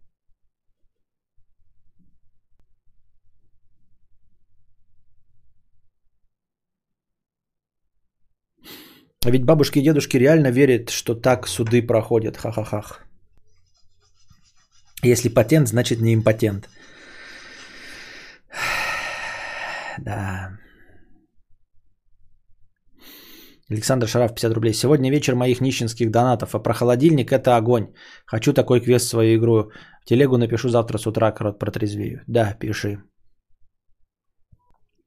[9.25, 12.37] А ведь бабушки и дедушки реально верят, что так суды проходят.
[12.37, 12.99] Ха-ха-ха.
[15.03, 16.69] Если патент, значит не импотент.
[19.97, 20.59] да.
[23.71, 24.73] Александр Шараф, 50 рублей.
[24.73, 27.87] Сегодня вечер моих нищенских донатов, а про холодильник это огонь.
[28.27, 29.71] Хочу такой квест в свою игру.
[30.03, 32.21] В телегу напишу завтра с утра, корот протрезвею.
[32.27, 32.99] Да, пиши.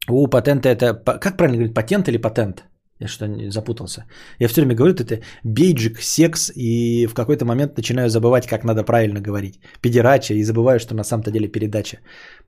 [0.08, 0.94] У, патента это...
[1.20, 2.64] Как правильно говорить, патент или патент?
[3.00, 4.04] Я что не запутался.
[4.40, 8.82] Я все время говорю, это бейджик, секс, и в какой-то момент начинаю забывать, как надо
[8.82, 9.60] правильно говорить.
[9.80, 11.98] Педерача, и забываю, что на самом-то деле передача.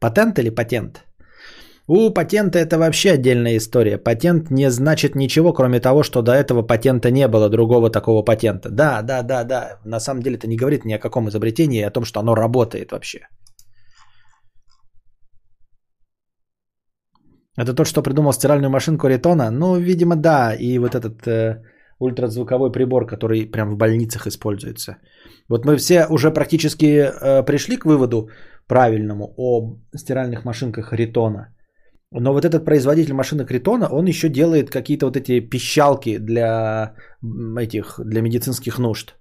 [0.00, 1.04] Патент или патент?
[1.86, 3.98] У патента это вообще отдельная история.
[3.98, 8.70] Патент не значит ничего, кроме того, что до этого патента не было, другого такого патента.
[8.70, 9.78] Да, да, да, да.
[9.84, 12.34] На самом деле это не говорит ни о каком изобретении, а о том, что оно
[12.34, 13.26] работает вообще.
[17.60, 19.50] Это то, что придумал стиральную машинку Ритона?
[19.50, 20.54] Ну, видимо, да.
[20.54, 21.62] И вот этот э,
[21.98, 24.96] ультразвуковой прибор, который прям в больницах используется.
[25.48, 28.28] Вот мы все уже практически э, пришли к выводу
[28.66, 31.54] правильному о стиральных машинках Ритона–
[32.12, 36.94] но вот этот производитель машины Критона, он еще делает какие-то вот эти пищалки для
[37.60, 39.14] этих, для медицинских нужд.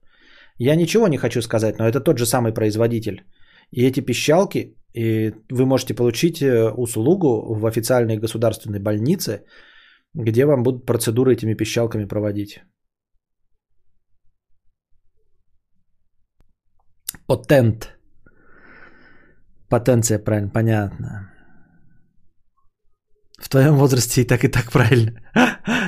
[0.58, 3.26] Я ничего не хочу сказать, но это тот же самый производитель.
[3.72, 9.46] И эти пищалки, и вы можете получить э, услугу в официальной государственной больнице,
[10.14, 12.62] где вам будут процедуры этими пищалками проводить.
[17.28, 18.00] Патент.
[19.70, 21.32] Потенция, правильно, понятно.
[23.40, 25.12] В твоем возрасте и так, и так правильно.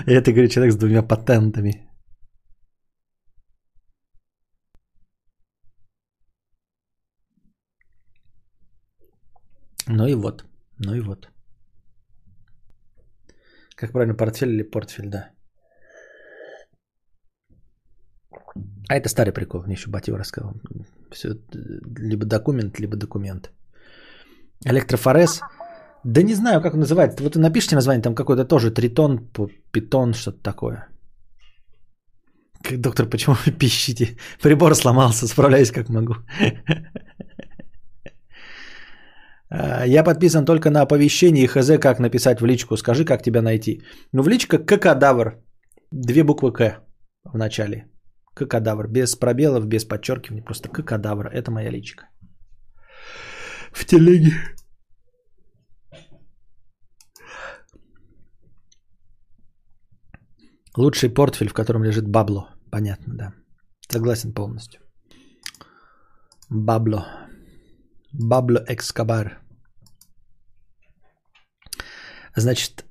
[0.07, 1.90] Я это, говорю, человек с двумя патентами.
[9.93, 10.45] Ну и вот,
[10.79, 11.27] ну и вот.
[13.75, 15.31] Как правильно, портфель или портфель, да.
[18.89, 20.53] А это старый прикол, мне еще Батив рассказал.
[21.11, 21.35] Все,
[21.99, 23.51] либо документ, либо документ.
[24.65, 25.41] Электрофорез.
[26.03, 27.23] Да не знаю, как он называется.
[27.23, 29.29] Вот напишите название, там какой-то тоже тритон,
[29.71, 30.87] питон, что-то такое.
[32.77, 34.17] Доктор, почему вы пищите?
[34.41, 36.15] Прибор сломался, справляюсь как могу.
[39.51, 42.77] А, я подписан только на оповещение и хз, как написать в личку.
[42.77, 43.81] Скажи, как тебя найти.
[44.13, 45.43] Ну, в личка какадавр.
[45.91, 46.79] Две буквы К
[47.25, 47.91] в начале.
[48.33, 48.87] Какадавр.
[48.87, 50.43] Без пробелов, без подчеркивания.
[50.43, 51.27] Просто какадавр.
[51.27, 52.05] Это моя личка.
[53.73, 54.31] В телеге.
[60.77, 62.47] Лучший портфель, в котором лежит бабло.
[62.71, 63.33] Понятно, да.
[63.89, 64.79] Согласен полностью.
[66.49, 67.05] Бабло.
[68.13, 69.40] Бабло Экскабар.
[72.35, 72.85] Значит,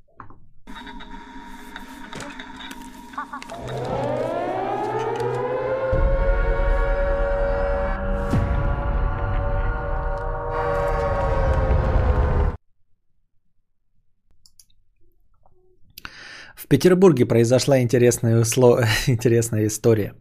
[16.55, 18.81] В Петербурге произошла интересная, услов...
[19.09, 20.15] интересная история.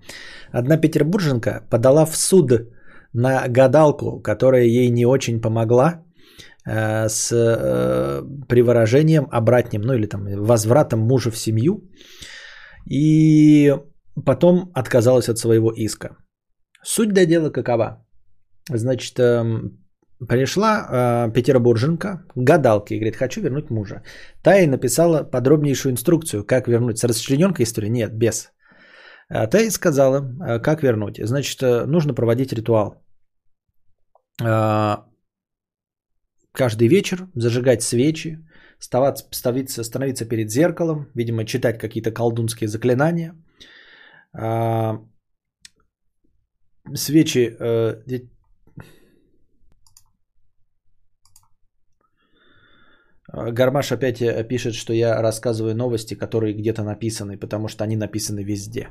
[0.51, 2.51] Одна петербурженка подала в суд
[3.13, 6.03] на гадалку, которая ей не очень помогла
[6.71, 11.89] с э, приворожением обратним, ну или там возвратом мужа в семью.
[12.89, 13.73] И
[14.25, 16.17] потом отказалась от своего иска.
[16.83, 18.05] Суть до дела какова?
[18.69, 19.79] Значит, эм,
[20.27, 24.03] Пришла э, петербурженка к гадалке и говорит, хочу вернуть мужа.
[24.43, 26.97] Та ей написала подробнейшую инструкцию, как вернуть.
[26.97, 27.89] С расчлененкой история?
[27.89, 28.51] Нет, без.
[29.29, 31.21] А та ей сказала, э, как вернуть.
[31.23, 32.95] Значит, э, нужно проводить ритуал.
[36.51, 38.39] Каждый вечер зажигать свечи,
[38.79, 43.35] становиться, становиться перед зеркалом, видимо, читать какие-то колдунские заклинания.
[44.33, 44.97] Э,
[46.95, 48.03] свечи э,
[53.31, 57.95] А, Гармаш опять э, пишет, что я рассказываю новости, которые где-то написаны, потому что они
[57.95, 58.87] написаны везде.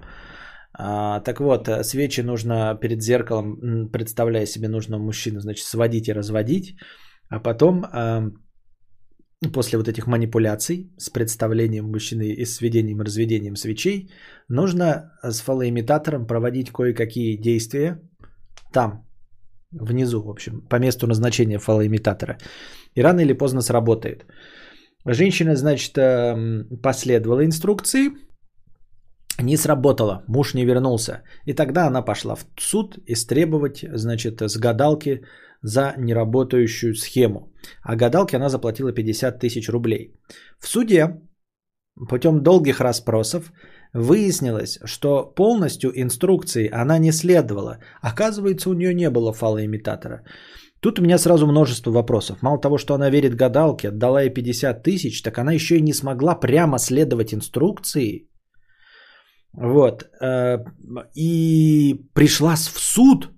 [0.72, 6.14] А, так вот, э, свечи нужно перед зеркалом, представляя себе нужного мужчину, значит, сводить и
[6.14, 6.76] разводить,
[7.30, 7.84] а потом
[9.52, 14.10] после вот этих манипуляций с представлением мужчины и сведением и разведением свечей,
[14.48, 18.00] нужно с фалоимитатором проводить кое-какие действия
[18.72, 19.06] там,
[19.70, 22.38] внизу, в общем, по месту назначения фалоимитатора.
[22.94, 24.26] И рано или поздно сработает.
[25.06, 25.94] Женщина, значит,
[26.82, 28.10] последовала инструкции,
[29.40, 31.22] не сработало, муж не вернулся.
[31.46, 35.22] И тогда она пошла в суд истребовать, значит, с гадалки
[35.62, 37.52] за неработающую схему.
[37.82, 40.14] А гадалке она заплатила 50 тысяч рублей.
[40.58, 41.20] В суде
[42.08, 43.52] путем долгих расспросов
[43.92, 47.78] выяснилось, что полностью инструкции она не следовала.
[48.00, 50.22] Оказывается, у нее не было фалоимитатора.
[50.80, 52.38] Тут у меня сразу множество вопросов.
[52.42, 55.92] Мало того, что она верит гадалке, отдала ей 50 тысяч, так она еще и не
[55.92, 58.28] смогла прямо следовать инструкции.
[59.52, 60.04] Вот.
[60.22, 60.58] Э,
[61.16, 63.30] и пришла в суд,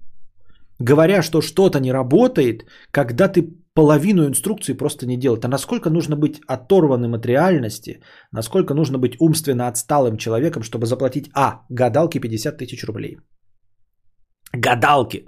[0.80, 3.42] говоря, что что-то не работает, когда ты
[3.74, 5.44] половину инструкции просто не делать.
[5.44, 8.00] А насколько нужно быть оторванным от реальности,
[8.32, 13.16] насколько нужно быть умственно отсталым человеком, чтобы заплатить, а, гадалке 50 тысяч рублей.
[14.52, 15.24] Гадалки.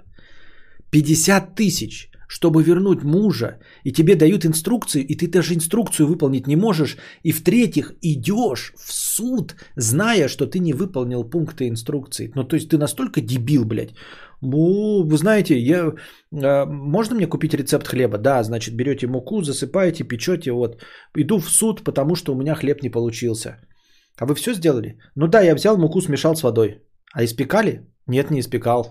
[0.91, 6.55] 50 тысяч, чтобы вернуть мужа, и тебе дают инструкцию, и ты даже инструкцию выполнить не
[6.55, 12.31] можешь, и в-третьих, идешь в суд, зная, что ты не выполнил пункты инструкции.
[12.35, 13.93] Ну, то есть ты настолько дебил, блядь.
[14.43, 15.93] Ну, вы знаете, я,
[16.31, 18.17] э, можно мне купить рецепт хлеба?
[18.17, 20.83] Да, значит, берете муку, засыпаете, печете, вот.
[21.17, 23.57] Иду в суд, потому что у меня хлеб не получился.
[24.19, 24.99] А вы все сделали?
[25.15, 26.81] Ну да, я взял муку, смешал с водой.
[27.13, 27.87] А испекали?
[28.07, 28.85] Нет, не испекал.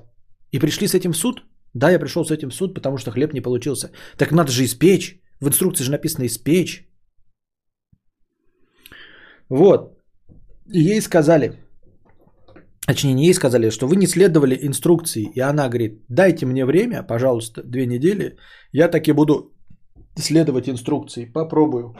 [0.52, 1.42] И пришли с этим в суд?
[1.74, 3.90] Да, я пришел с этим в суд, потому что хлеб не получился.
[4.16, 5.20] Так надо же испечь.
[5.40, 6.88] В инструкции же написано испечь.
[9.48, 9.98] Вот.
[10.72, 11.61] И ей сказали,
[12.86, 15.30] точнее не ей сказали, что вы не следовали инструкции.
[15.34, 18.36] И она говорит, дайте мне время, пожалуйста, две недели.
[18.72, 19.52] Я таки буду
[20.16, 21.32] следовать инструкции.
[21.32, 21.94] Попробую.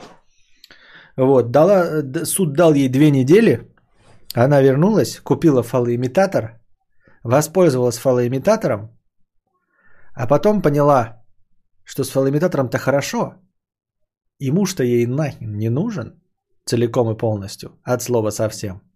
[1.16, 3.68] Вот, дала, суд дал ей две недели.
[4.34, 6.60] Она вернулась, купила фалоимитатор,
[7.22, 8.98] воспользовалась фалоимитатором,
[10.14, 11.22] А потом поняла,
[11.84, 13.34] что с фалоимитатором-то хорошо.
[14.38, 16.22] И муж-то ей нахрен не нужен
[16.64, 18.91] целиком и полностью, от слова совсем.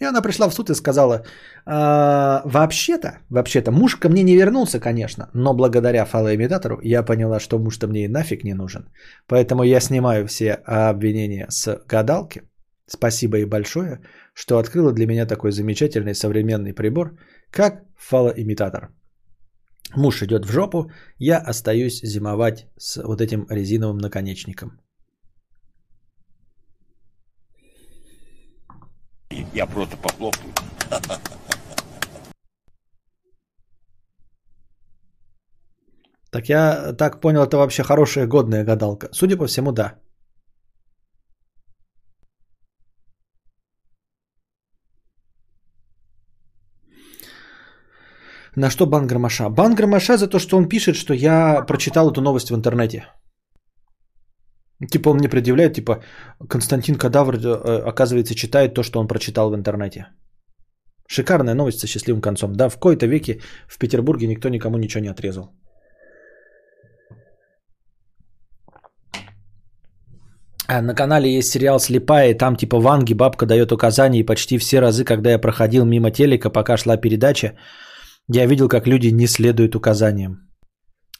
[0.00, 1.24] И она пришла в суд и сказала,
[1.64, 7.58] «А, вообще-то, вообще-то, муж ко мне не вернулся, конечно, но благодаря фалоимитатору я поняла, что
[7.58, 8.90] муж-то мне и нафиг не нужен.
[9.26, 12.42] Поэтому я снимаю все обвинения с гадалки.
[12.86, 14.00] Спасибо ей большое,
[14.34, 17.18] что открыла для меня такой замечательный современный прибор,
[17.50, 18.90] как фалоимитатор.
[19.94, 24.78] Муж идет в жопу, я остаюсь зимовать с вот этим резиновым наконечником.
[29.54, 30.52] Я просто похлопаю.
[36.30, 39.08] Так я так понял, это вообще хорошая годная гадалка.
[39.12, 39.94] Судя по всему, да.
[48.56, 49.50] На что бан Громаша?
[49.50, 53.06] Бан Громаша за то, что он пишет, что я прочитал эту новость в интернете.
[54.84, 56.02] Типа он мне предъявляет, типа
[56.48, 60.06] Константин Кадавр, э, оказывается, читает то, что он прочитал в интернете.
[61.08, 62.52] Шикарная новость со счастливым концом.
[62.52, 65.50] Да, в кои-то веке в Петербурге никто никому ничего не отрезал.
[70.68, 74.58] А на канале есть сериал «Слепая», и там типа Ванги бабка дает указания, и почти
[74.58, 77.52] все разы, когда я проходил мимо телека, пока шла передача,
[78.28, 80.45] я видел, как люди не следуют указаниям.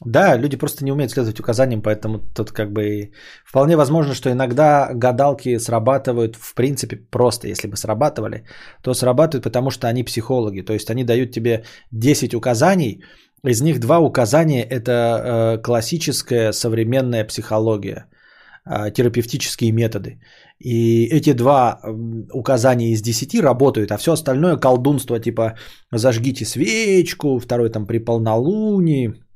[0.05, 3.11] Да, люди просто не умеют следовать указаниям, поэтому тут как бы
[3.45, 8.43] вполне возможно, что иногда гадалки срабатывают, в принципе, просто если бы срабатывали,
[8.83, 10.61] то срабатывают, потому что они психологи.
[10.61, 13.03] То есть они дают тебе 10 указаний,
[13.43, 18.05] из них два указания– это э, классическая современная психология,
[18.65, 20.19] э, терапевтические методы.
[20.59, 21.79] И эти два
[22.33, 25.55] указания из 10 работают, а все остальное колдунство, типа
[25.91, 29.13] зажгите свечку, второй там при полнолунии–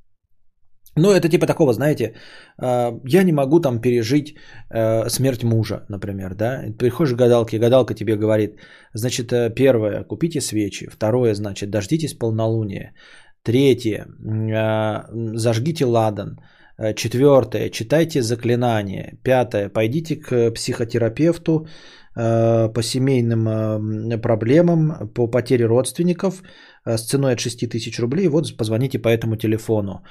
[0.97, 2.15] ну, это типа такого, знаете,
[2.57, 4.35] а, я не могу там пережить
[4.69, 6.65] э, смерть мужа, например, да.
[6.77, 8.59] Приходишь к гадалке, гадалка тебе говорит,
[8.93, 12.93] значит, э, первое, купите свечи, второе, значит, дождитесь полнолуния,
[13.43, 14.05] третье,
[15.35, 16.41] зажгите ладан,
[16.77, 21.67] э, четвертое, читайте заклинания, пятое, пойдите к психотерапевту
[22.13, 26.43] по семейным проблемам, по потере родственников
[26.83, 30.03] с ценой от 6 тысяч рублей, вот позвоните по этому телефону.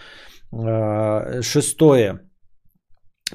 [0.52, 2.20] Э, шестое.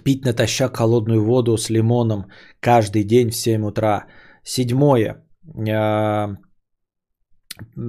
[0.04, 2.26] Пить натощак холодную воду с лимоном
[2.60, 4.08] каждый день в 7 утра.
[4.44, 5.24] Седьмое.
[5.68, 6.36] Э,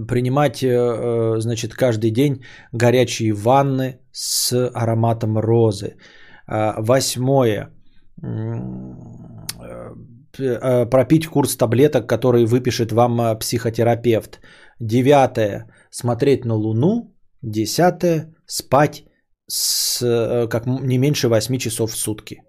[0.09, 5.97] принимать, э, значит, каждый день горячие ванны с ароматом розы.
[6.49, 7.73] Восьмое.
[10.91, 14.41] Пропить курс таблеток, который выпишет вам психотерапевт.
[14.79, 15.67] Девятое.
[15.91, 17.17] Смотреть на Луну.
[17.43, 18.33] Десятое.
[18.47, 19.06] Спать
[19.49, 22.43] с э, как не меньше 8 часов в сутки.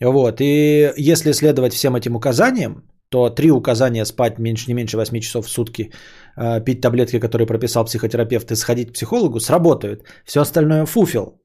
[0.00, 0.40] Вот.
[0.40, 5.46] И если следовать всем этим указаниям, то три указания спать меньше, не меньше 8 часов
[5.46, 5.92] в сутки,
[6.36, 10.04] э, пить таблетки, которые прописал психотерапевт, и сходить к психологу, сработают.
[10.24, 11.40] Все остальное фуфел.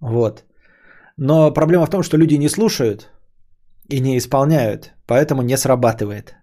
[0.00, 0.44] Вот.
[1.16, 3.10] Но проблема в том, что люди не слушают
[3.88, 6.34] и не исполняют, поэтому не срабатывает.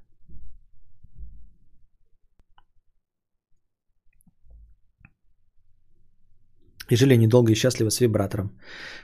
[6.91, 8.51] И жили они долго и счастливо с вибратором.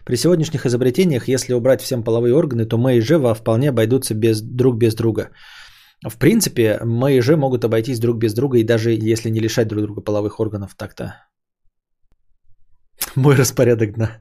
[0.05, 4.41] При сегодняшних изобретениях, если убрать всем половые органы, то мы и Жева вполне обойдутся без,
[4.41, 5.29] друг без друга.
[6.07, 9.67] В принципе, мы и же могут обойтись друг без друга, и даже если не лишать
[9.67, 11.13] друг друга половых органов, так-то.
[13.15, 14.17] Мой распорядок дна.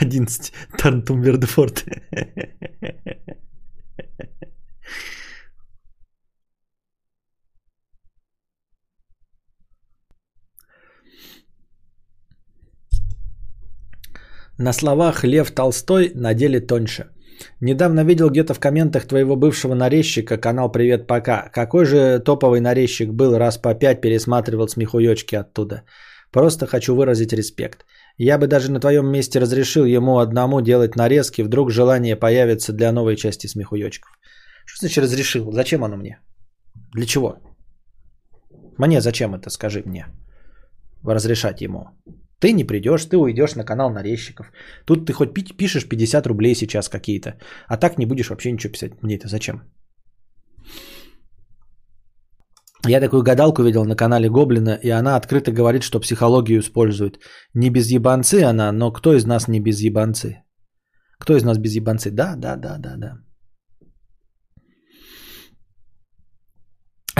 [0.00, 0.52] 11.
[0.78, 1.84] Тантум Вердефорт.
[14.60, 17.04] На словах Лев Толстой, на деле тоньше.
[17.60, 21.48] Недавно видел где-то в комментах твоего бывшего нарезчика, канал «Привет, пока».
[21.50, 25.84] Какой же топовый нарезчик был, раз по пять пересматривал смехуёчки оттуда.
[26.30, 27.86] Просто хочу выразить респект.
[28.18, 32.92] Я бы даже на твоем месте разрешил ему одному делать нарезки, вдруг желание появится для
[32.92, 34.10] новой части смехуёчков.
[34.66, 35.50] Что значит разрешил?
[35.52, 36.18] Зачем оно мне?
[36.92, 37.38] Для чего?
[38.76, 40.04] Мне зачем это, скажи мне?
[41.02, 41.86] Разрешать ему.
[42.40, 44.52] Ты не придешь, ты уйдешь на канал нарезчиков.
[44.86, 47.34] Тут ты хоть пишешь 50 рублей сейчас какие-то,
[47.68, 49.02] а так не будешь вообще ничего писать.
[49.02, 49.62] Мне это зачем?
[52.88, 57.18] Я такую гадалку видел на канале Гоблина, и она открыто говорит, что психологию использует.
[57.54, 60.42] Не без ебанцы она, но кто из нас не без ебанцы?
[61.18, 62.10] Кто из нас без ебанцы?
[62.10, 63.18] Да, да, да, да, да.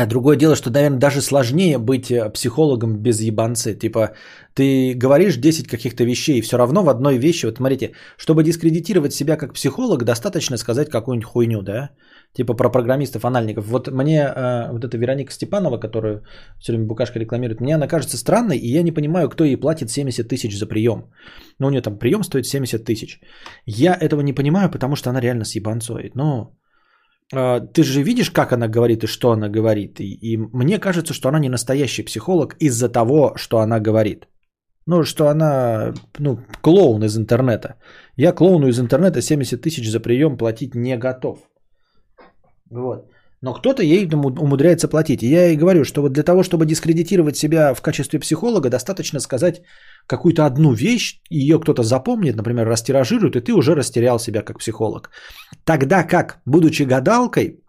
[0.01, 3.75] А другое дело, что, наверное, даже сложнее быть э, психологом без ебанцы.
[3.75, 4.15] Типа,
[4.55, 9.13] ты говоришь 10 каких-то вещей, и все равно в одной вещи, вот смотрите, чтобы дискредитировать
[9.13, 11.91] себя как психолог, достаточно сказать какую-нибудь хуйню, да?
[12.33, 13.67] Типа про программистов, анальников.
[13.67, 16.23] Вот мне э, вот эта Вероника Степанова, которую
[16.61, 19.91] все время Букашка рекламирует, мне она кажется странной, и я не понимаю, кто ей платит
[19.91, 21.11] 70 тысяч за прием.
[21.59, 23.21] Ну, у нее там прием стоит 70 тысяч.
[23.67, 26.11] Я этого не понимаю, потому что она реально с ебанцой.
[26.15, 26.57] Но
[27.31, 30.01] ты же видишь, как она говорит и что она говорит.
[30.01, 34.27] И, и мне кажется, что она не настоящий психолог из-за того, что она говорит.
[34.87, 37.77] Ну, что она, ну, клоун из интернета.
[38.17, 41.39] Я клоуну из интернета 70 тысяч за прием платить не готов.
[42.71, 43.10] Вот.
[43.43, 45.23] Но кто-то ей умудряется платить.
[45.23, 49.21] И я ей говорю, что вот для того, чтобы дискредитировать себя в качестве психолога, достаточно
[49.21, 49.63] сказать
[50.07, 55.11] какую-то одну вещь, ее кто-то запомнит, например, растиражирует, и ты уже растерял себя как психолог.
[55.65, 57.61] Тогда как, будучи гадалкой,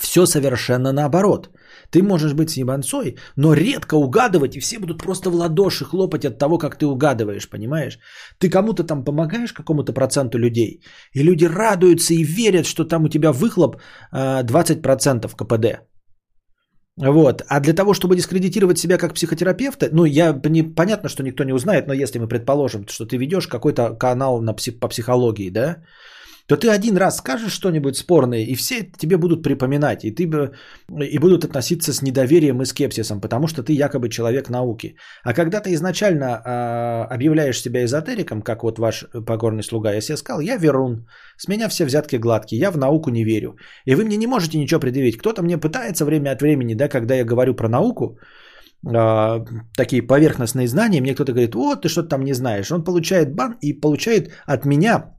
[0.00, 1.50] все совершенно наоборот.
[1.90, 6.38] Ты можешь быть ебанцой, но редко угадывать, и все будут просто в ладоши хлопать от
[6.38, 7.98] того, как ты угадываешь, понимаешь?
[8.38, 10.82] Ты кому-то там помогаешь, какому-то проценту людей,
[11.14, 13.76] и люди радуются и верят, что там у тебя выхлоп
[14.12, 15.92] 20% а, КПД.
[16.96, 17.42] Вот.
[17.48, 21.54] А для того, чтобы дискредитировать себя как психотерапевта, ну, я не, понятно, что никто не
[21.54, 25.76] узнает, но если мы предположим, что ты ведешь какой-то канал на псих, по психологии, да,
[26.46, 30.24] то ты один раз скажешь что-нибудь спорное, и все тебе будут припоминать, и, ты,
[31.00, 34.96] и будут относиться с недоверием и скепсисом, потому что ты якобы человек науки.
[35.24, 40.16] А когда ты изначально э, объявляешь себя эзотериком, как вот ваш покорный слуга, я себе
[40.16, 41.06] сказал, я верун,
[41.36, 43.56] с меня все взятки гладкие, я в науку не верю.
[43.86, 45.18] И вы мне не можете ничего предъявить.
[45.18, 48.18] Кто-то мне пытается время от времени, да, когда я говорю про науку,
[48.84, 49.44] э,
[49.76, 52.72] такие поверхностные знания, мне кто-то говорит, вот ты что-то там не знаешь.
[52.72, 55.14] Он получает бан и получает от меня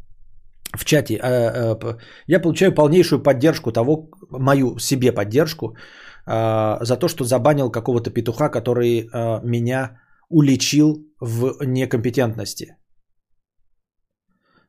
[0.77, 1.97] в чате, э, э,
[2.27, 8.49] я получаю полнейшую поддержку того, мою себе поддержку э, за то, что забанил какого-то петуха,
[8.49, 9.09] который
[9.43, 12.75] меня уличил в некомпетентности.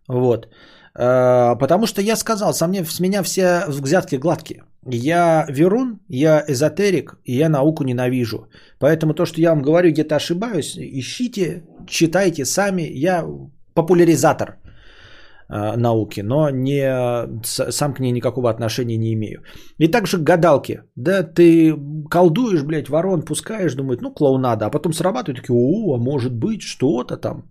[0.08, 0.48] Вот.
[0.94, 4.62] Потому что я сказал, со мне, с меня все взятки гладкие.
[4.86, 8.46] Я верун, я эзотерик, и я науку ненавижу.
[8.78, 12.82] Поэтому то, что я вам говорю, где-то ошибаюсь, ищите, читайте сами.
[12.82, 13.24] Я
[13.74, 14.58] популяризатор–
[15.54, 16.82] науки, но не,
[17.44, 19.42] сам к ней никакого отношения не имею.
[19.78, 20.82] И также гадалки.
[20.96, 21.74] Да, ты
[22.10, 26.62] колдуешь, блядь, ворон пускаешь, думают, ну, клоунада, а потом срабатывают, такие, о, а может быть,
[26.62, 27.44] что-то там.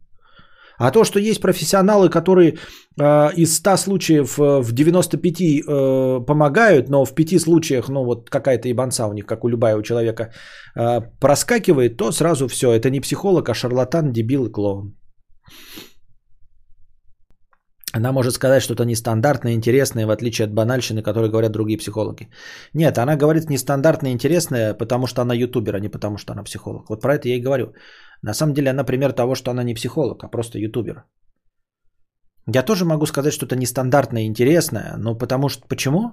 [0.77, 2.57] А то, что есть профессионалы, которые
[2.99, 8.29] э, из 100 случаев э, в 95 э, помогают, но в 5 случаях, ну вот
[8.29, 10.31] какая-то ебанца у них, как у любая у человека,
[10.75, 14.95] э, проскакивает, то сразу все, это не психолог, а шарлатан, дебил и клоун.
[17.95, 22.27] Она может сказать что-то нестандартное, интересное, в отличие от банальщины, которые говорят другие психологи.
[22.73, 26.89] Нет, она говорит нестандартное, интересное, потому что она ютубер, а не потому что она психолог.
[26.89, 27.73] Вот про это я и говорю.
[28.23, 31.03] На самом деле она пример того, что она не психолог, а просто ютубер.
[32.53, 35.67] Я тоже могу сказать что-то нестандартное, интересное, но потому что...
[35.67, 36.11] Почему?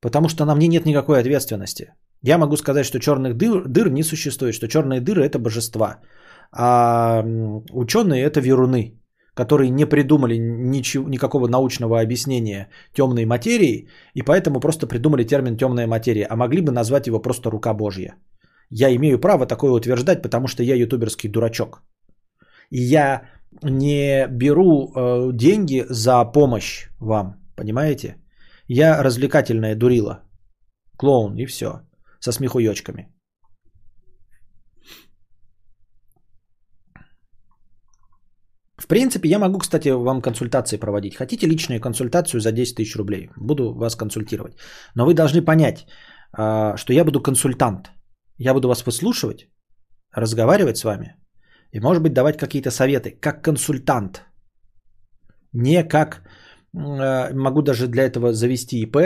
[0.00, 1.94] Потому что на мне нет никакой ответственности.
[2.22, 6.00] Я могу сказать, что черных дыр, дыр не существует, что черные дыры это божества,
[6.52, 7.24] а
[7.72, 9.00] ученые это веруны
[9.36, 15.86] которые не придумали ничего, никакого научного объяснения темной материи, и поэтому просто придумали термин темная
[15.86, 18.14] материя, а могли бы назвать его просто рука Божья.
[18.70, 21.82] Я имею право такое утверждать, потому что я ютуберский дурачок.
[22.70, 23.22] И я
[23.62, 28.16] не беру э, деньги за помощь вам, понимаете?
[28.68, 30.22] Я развлекательная дурила,
[30.96, 31.82] клоун и все,
[32.20, 33.15] со смехуёчками.
[38.86, 41.16] В принципе, я могу, кстати, вам консультации проводить.
[41.16, 43.30] Хотите личную консультацию за 10 тысяч рублей?
[43.36, 44.54] Буду вас консультировать.
[44.94, 45.86] Но вы должны понять,
[46.32, 47.90] а, что я буду консультант.
[48.38, 49.48] Я буду вас выслушивать,
[50.14, 51.16] разговаривать с вами
[51.72, 54.22] и, может быть, давать какие-то советы, как консультант.
[55.52, 56.22] Не как
[56.76, 58.96] а, могу даже для этого завести ИП,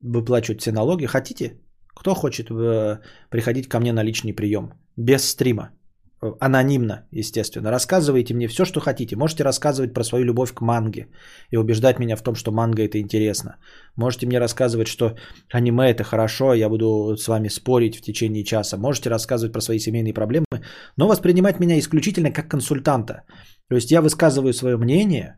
[0.00, 1.06] выплачивать все налоги.
[1.06, 1.60] Хотите?
[1.94, 3.00] Кто хочет э,
[3.30, 5.77] приходить ко мне на личный прием без стрима?
[6.20, 7.70] Анонимно, естественно.
[7.70, 9.16] Рассказывайте мне все, что хотите.
[9.16, 11.06] Можете рассказывать про свою любовь к манге
[11.50, 13.56] и убеждать меня в том, что манга это интересно.
[13.96, 15.16] Можете мне рассказывать, что
[15.52, 18.76] аниме это хорошо, я буду с вами спорить в течение часа.
[18.76, 20.46] Можете рассказывать про свои семейные проблемы,
[20.96, 23.22] но воспринимать меня исключительно как консультанта.
[23.68, 25.36] То есть я высказываю свое мнение,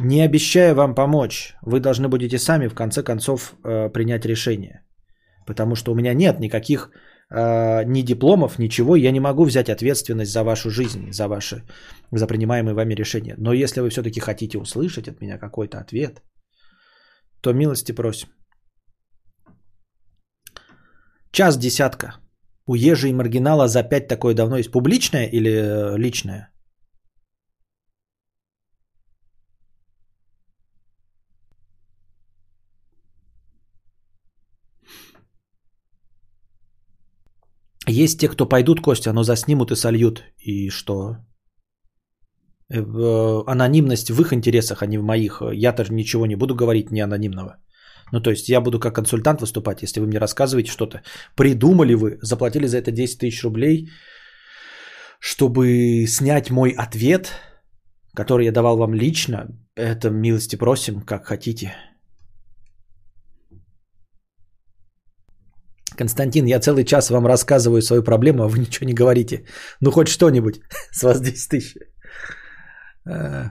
[0.00, 1.54] не обещая вам помочь.
[1.62, 4.82] Вы должны будете сами в конце концов э, принять решение.
[5.46, 6.90] Потому что у меня нет никаких
[7.30, 11.62] э, ни дипломов, ничего, я не могу взять ответственность за вашу жизнь, за ваши,
[12.12, 13.34] за принимаемые вами решения.
[13.38, 16.22] Но если вы все-таки хотите услышать от меня какой-то ответ,
[17.40, 18.28] то милости просим.
[21.32, 22.16] Час десятка.
[22.66, 24.70] У Ежи и Маргинала за 5 такое давно есть.
[24.70, 26.50] Публичное или э, личное?
[38.04, 40.22] Есть те, кто пойдут, Костя, но заснимут и сольют.
[40.38, 41.16] И что?
[42.68, 45.42] Э, э, анонимность в их интересах, а не в моих.
[45.52, 47.56] Я тоже ничего не буду говорить не анонимного.
[48.12, 51.02] Ну, то есть я буду как консультант выступать, если вы мне рассказываете что-то.
[51.36, 53.88] Придумали вы, заплатили за это 10 тысяч рублей,
[55.20, 57.32] чтобы снять мой ответ,
[58.14, 59.46] который я давал вам лично.
[59.74, 61.72] Это милости просим, как хотите.
[65.96, 69.44] Константин, я целый час вам рассказываю свою проблему, а вы ничего не говорите.
[69.80, 70.60] Ну, хоть что-нибудь.
[70.92, 71.76] С вас 10 тысяч.
[73.06, 73.50] Э.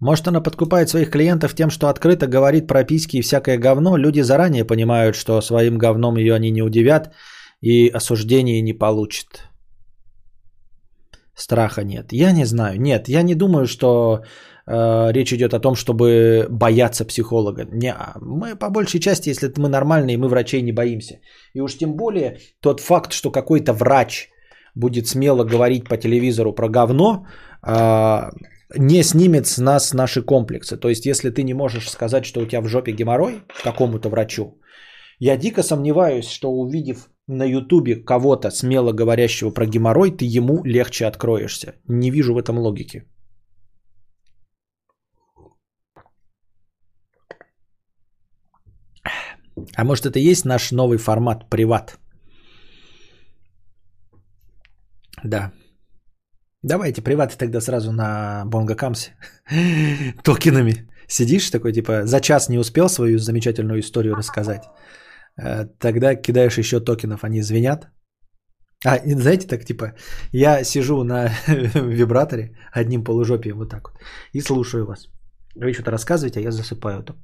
[0.00, 3.96] Может, она подкупает своих клиентов тем, что открыто говорит прописки и всякое говно.
[3.96, 7.14] Люди заранее понимают, что своим говном ее они не удивят
[7.60, 9.51] и осуждения не получат.
[11.34, 12.12] Страха нет.
[12.12, 12.80] Я не знаю.
[12.80, 14.22] Нет, я не думаю, что
[14.66, 17.64] э, речь идет о том, чтобы бояться психолога.
[17.72, 21.20] Не, мы по большей части, если мы нормальные, мы врачей не боимся.
[21.54, 24.28] И уж тем более тот факт, что какой-то врач
[24.74, 27.26] будет смело говорить по телевизору про говно,
[27.66, 28.30] э,
[28.76, 30.76] не снимет с нас наши комплексы.
[30.76, 34.58] То есть, если ты не можешь сказать, что у тебя в жопе геморрой какому-то врачу,
[35.18, 41.06] я дико сомневаюсь, что увидев на ютубе кого-то смело говорящего про геморрой, ты ему легче
[41.06, 41.74] откроешься.
[41.88, 43.04] Не вижу в этом логики.
[49.76, 51.98] А может это и есть наш новый формат приват?
[55.24, 55.52] Да.
[56.62, 59.16] Давайте приваты тогда сразу на Бонгакамсе
[60.24, 60.88] токенами.
[61.08, 64.62] Сидишь такой, типа, за час не успел свою замечательную историю рассказать.
[65.40, 67.88] Э, тогда кидаешь еще токенов, они звенят.
[68.84, 69.94] А, знаете, так типа,
[70.32, 71.30] я сижу на
[71.74, 74.00] вибраторе одним полужопием вот так вот
[74.34, 75.08] и слушаю вас.
[75.54, 77.16] Вы что-то рассказываете, а я засыпаю там.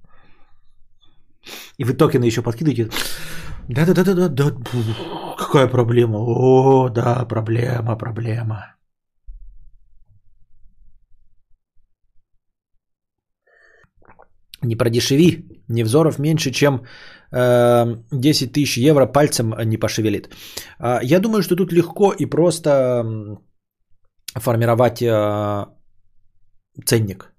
[1.79, 2.91] И вы токены еще подкидываете.
[3.69, 4.55] Да-да-да-да-да, да,
[5.37, 6.19] какая проблема?
[6.19, 8.75] О, да, проблема, проблема.
[14.63, 16.85] Не продешеви, Невзоров меньше, чем
[17.31, 20.29] 10 эм, тысяч евро пальцем не пошевелит.
[20.79, 23.05] А, я думаю, что тут легко и просто
[24.35, 25.67] формировать э,
[26.85, 27.33] ценник.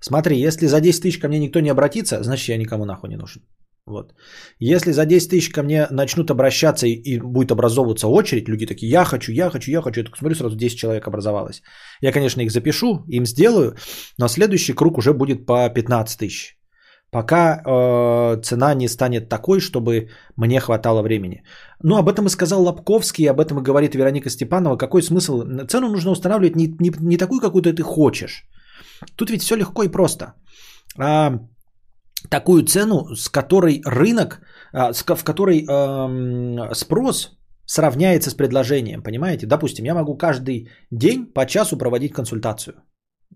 [0.00, 3.16] Смотри, если за 10 тысяч ко мне никто не обратится, значит я никому нахуй не
[3.16, 3.42] нужен.
[3.86, 4.14] Вот.
[4.58, 8.90] Если за 10 тысяч ко мне начнут обращаться и, и будет образовываться очередь, люди такие,
[8.90, 11.62] я хочу, я хочу, я хочу, я так смотрю, сразу 10 человек образовалось.
[12.00, 13.76] Я, конечно, их запишу, им сделаю,
[14.18, 16.55] но следующий круг уже будет по 15 тысяч
[17.10, 21.42] пока э, цена не станет такой, чтобы мне хватало времени.
[21.82, 24.76] Ну, об этом и сказал Лобковский, об этом и говорит Вероника Степанова.
[24.76, 25.42] Какой смысл?
[25.68, 28.44] Цену нужно устанавливать не, не, не такую, какую-то ты хочешь.
[29.16, 30.34] Тут ведь все легко и просто.
[30.98, 31.38] А,
[32.28, 34.40] такую цену, с которой рынок,
[34.72, 39.46] а, с, в которой а, спрос сравняется с предложением, понимаете?
[39.46, 42.74] Допустим, я могу каждый день по часу проводить консультацию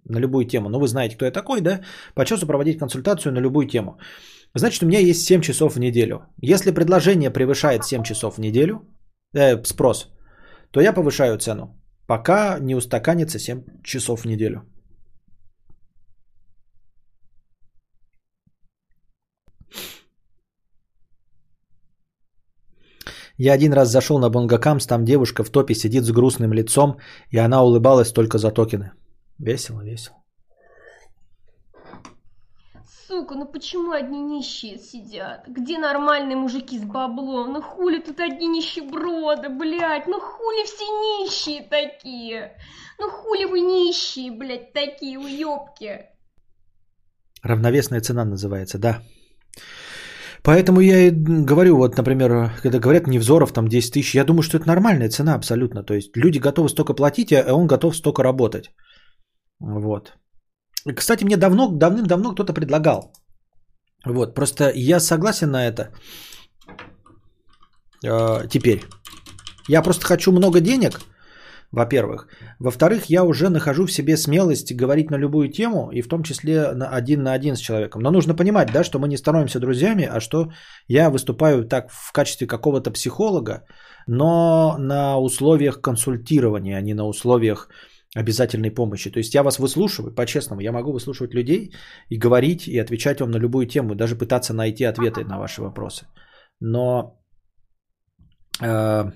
[0.05, 0.69] на любую тему.
[0.69, 1.81] Ну, вы знаете, кто я такой, да?
[2.15, 3.99] По часу проводить консультацию на любую тему.
[4.55, 6.27] Значит, у меня есть 7 часов в неделю.
[6.43, 8.81] Если предложение превышает 7 часов в неделю,
[9.35, 10.09] э, спрос,
[10.71, 14.63] то я повышаю цену, пока не устаканится 7 часов в неделю.
[23.43, 26.99] Я один раз зашел на Бонгакамс, там девушка в топе сидит с грустным лицом,
[27.31, 28.91] и она улыбалась только за токены.
[29.41, 30.17] Весело, весело.
[33.09, 35.49] Сука, ну почему одни нищие сидят?
[35.49, 37.55] Где нормальные мужики с баблом?
[37.55, 40.07] Ну хули тут одни нищеброды, блядь?
[40.07, 42.57] Ну хули все нищие такие?
[42.99, 46.07] Ну хули вы нищие, блядь, такие уёбки?
[47.43, 49.03] Равновесная цена называется, да.
[50.43, 54.59] Поэтому я и говорю, вот, например, когда говорят Невзоров там 10 тысяч, я думаю, что
[54.59, 55.83] это нормальная цена абсолютно.
[55.83, 58.71] То есть люди готовы столько платить, а он готов столько работать.
[59.61, 60.15] Вот.
[60.97, 63.13] Кстати, мне давно, давным-давно кто-то предлагал.
[64.07, 65.91] Вот, просто я согласен на это
[68.05, 68.81] э, теперь.
[69.69, 71.01] Я просто хочу много денег,
[71.73, 72.29] во-первых.
[72.59, 76.73] Во-вторых, я уже нахожу в себе смелость говорить на любую тему, и в том числе
[76.73, 78.03] на один на один с человеком.
[78.03, 80.51] Но нужно понимать, да, что мы не становимся друзьями, а что
[80.89, 83.67] я выступаю так в качестве какого-то психолога,
[84.07, 87.69] но на условиях консультирования, а не на условиях
[88.17, 89.11] обязательной помощи.
[89.11, 91.73] То есть я вас выслушиваю, по-честному, я могу выслушивать людей
[92.09, 96.07] и говорить, и отвечать вам на любую тему, даже пытаться найти ответы на ваши вопросы.
[96.61, 97.21] Но
[98.63, 99.13] э,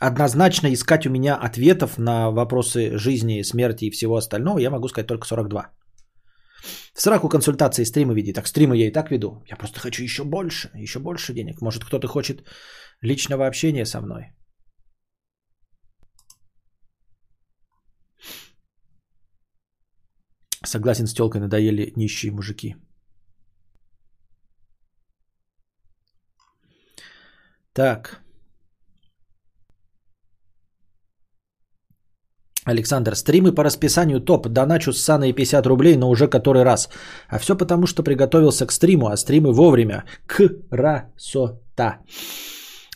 [0.00, 5.06] однозначно искать у меня ответов на вопросы жизни, смерти и всего остального я могу сказать
[5.06, 5.70] только 42.
[6.94, 8.32] В сраку консультации стримы веди.
[8.32, 9.42] Так стримы я и так веду.
[9.46, 11.60] Я просто хочу еще больше, еще больше денег.
[11.60, 12.42] Может кто-то хочет
[13.00, 14.37] личного общения со мной.
[20.64, 22.76] Согласен с телкой, надоели нищие мужики.
[27.72, 28.20] Так.
[32.64, 34.48] Александр, стримы по расписанию топ.
[34.48, 36.88] Доначу с Саной 50 рублей, но уже который раз.
[37.28, 40.04] А все потому, что приготовился к стриму, а стримы вовремя.
[40.26, 42.00] Красота.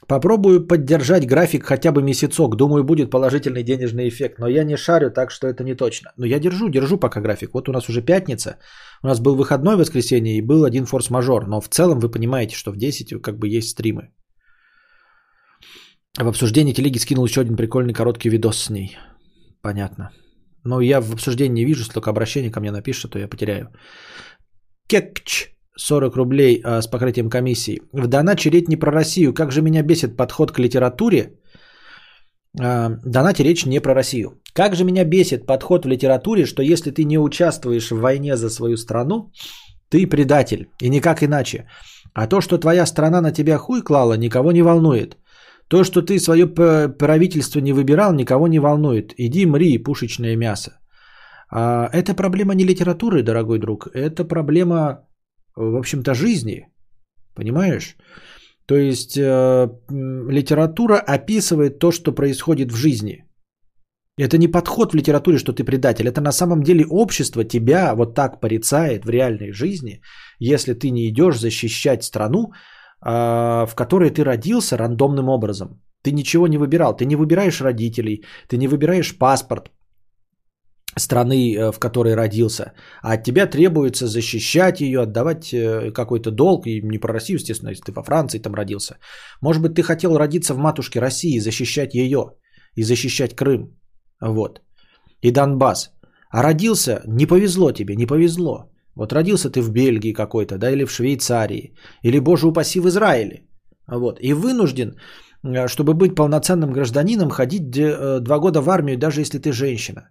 [0.08, 2.56] Попробую поддержать график хотя бы месяцок.
[2.56, 4.38] Думаю, будет положительный денежный эффект.
[4.38, 6.12] Но я не шарю, так что это не точно.
[6.16, 7.54] Но я держу, держу пока график.
[7.54, 8.58] Вот у нас уже пятница.
[9.02, 11.46] У нас был выходной воскресенье и был один форс-мажор.
[11.46, 14.10] Но в целом вы понимаете, что в 10 как бы есть стримы.
[16.18, 18.98] В обсуждении телеги скинул еще один прикольный короткий видос с ней.
[19.62, 20.10] Понятно.
[20.64, 23.68] Но я в обсуждении не вижу, если только обращение ко мне напишет, то я потеряю.
[24.88, 25.51] Кекч.
[25.76, 27.80] 40 рублей а, с покрытием комиссии.
[27.92, 29.34] В донате речь не про Россию.
[29.34, 31.32] Как же меня бесит подход к литературе.
[32.60, 34.40] А, донате речь не про Россию.
[34.54, 38.50] Как же меня бесит подход в литературе, что если ты не участвуешь в войне за
[38.50, 39.32] свою страну,
[39.88, 40.68] ты предатель.
[40.82, 41.66] И никак иначе.
[42.14, 45.16] А то, что твоя страна на тебя хуй клала, никого не волнует.
[45.68, 49.14] То, что ты свое правительство не выбирал, никого не волнует.
[49.16, 50.72] Иди мри, пушечное мясо.
[51.50, 53.88] А это проблема не литературы, дорогой друг.
[53.94, 55.06] Это проблема
[55.56, 56.68] в общем-то, жизни.
[57.34, 57.96] Понимаешь?
[58.66, 59.68] То есть э,
[60.30, 63.24] литература описывает то, что происходит в жизни.
[64.18, 66.06] Это не подход в литературе, что ты предатель.
[66.06, 70.00] Это на самом деле общество тебя вот так порицает в реальной жизни,
[70.38, 72.52] если ты не идешь защищать страну,
[73.04, 73.10] э,
[73.66, 75.82] в которой ты родился рандомным образом.
[76.02, 76.96] Ты ничего не выбирал.
[76.96, 79.70] Ты не выбираешь родителей, ты не выбираешь паспорт,
[80.98, 86.66] страны, э, в которой родился, а от тебя требуется защищать ее, отдавать э, какой-то долг,
[86.66, 88.98] и не про Россию, естественно, если ты во Франции там родился.
[89.40, 92.32] Может быть, ты хотел родиться в матушке России, защищать ее
[92.76, 93.78] и защищать Крым,
[94.20, 94.60] вот,
[95.22, 95.90] и Донбасс.
[96.30, 98.70] А родился, не повезло тебе, не повезло.
[98.94, 103.46] Вот родился ты в Бельгии какой-то, да, или в Швейцарии, или, боже упаси, в Израиле.
[103.86, 104.96] Вот, и вынужден,
[105.44, 110.10] э, чтобы быть полноценным гражданином, ходить два года в армию, даже если ты женщина.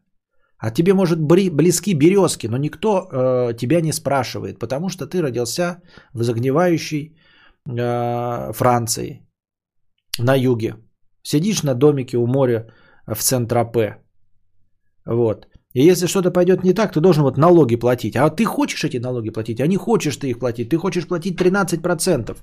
[0.62, 5.82] А тебе, может, близки березки, но никто э, тебя не спрашивает, потому что ты родился
[6.14, 7.16] в загнивающей
[7.68, 9.28] э, Франции,
[10.20, 10.76] на юге.
[11.24, 12.68] Сидишь на домике у моря
[13.08, 13.98] в Центропе.
[15.06, 15.48] Вот.
[15.74, 18.16] И если что-то пойдет не так, ты должен вот налоги платить.
[18.16, 20.70] А ты хочешь эти налоги платить, а не хочешь ты их платить.
[20.70, 22.38] Ты хочешь платить 13%.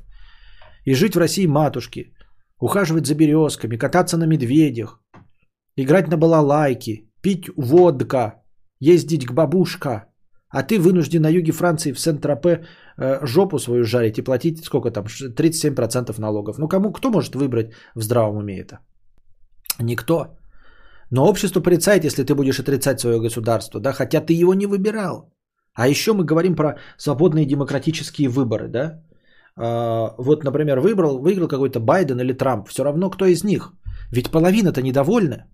[0.87, 2.13] И жить в России матушки.
[2.61, 5.01] Ухаживать за березками, кататься на медведях.
[5.77, 8.43] Играть на балалайке пить водка,
[8.81, 10.05] ездить к бабушка,
[10.49, 12.65] а ты вынужден на юге Франции в Сент-Тропе
[12.97, 16.59] э, жопу свою жарить и платить сколько там, 37% налогов.
[16.59, 18.79] Ну кому, кто может выбрать в здравом уме это?
[19.81, 20.15] Никто.
[21.11, 25.31] Но общество порицает, если ты будешь отрицать свое государство, да, хотя ты его не выбирал.
[25.75, 29.03] А еще мы говорим про свободные демократические выборы, да.
[29.57, 33.75] А, вот, например, выбрал, выиграл какой-то Байден или Трамп, все равно кто из них.
[34.13, 35.45] Ведь половина-то недовольна.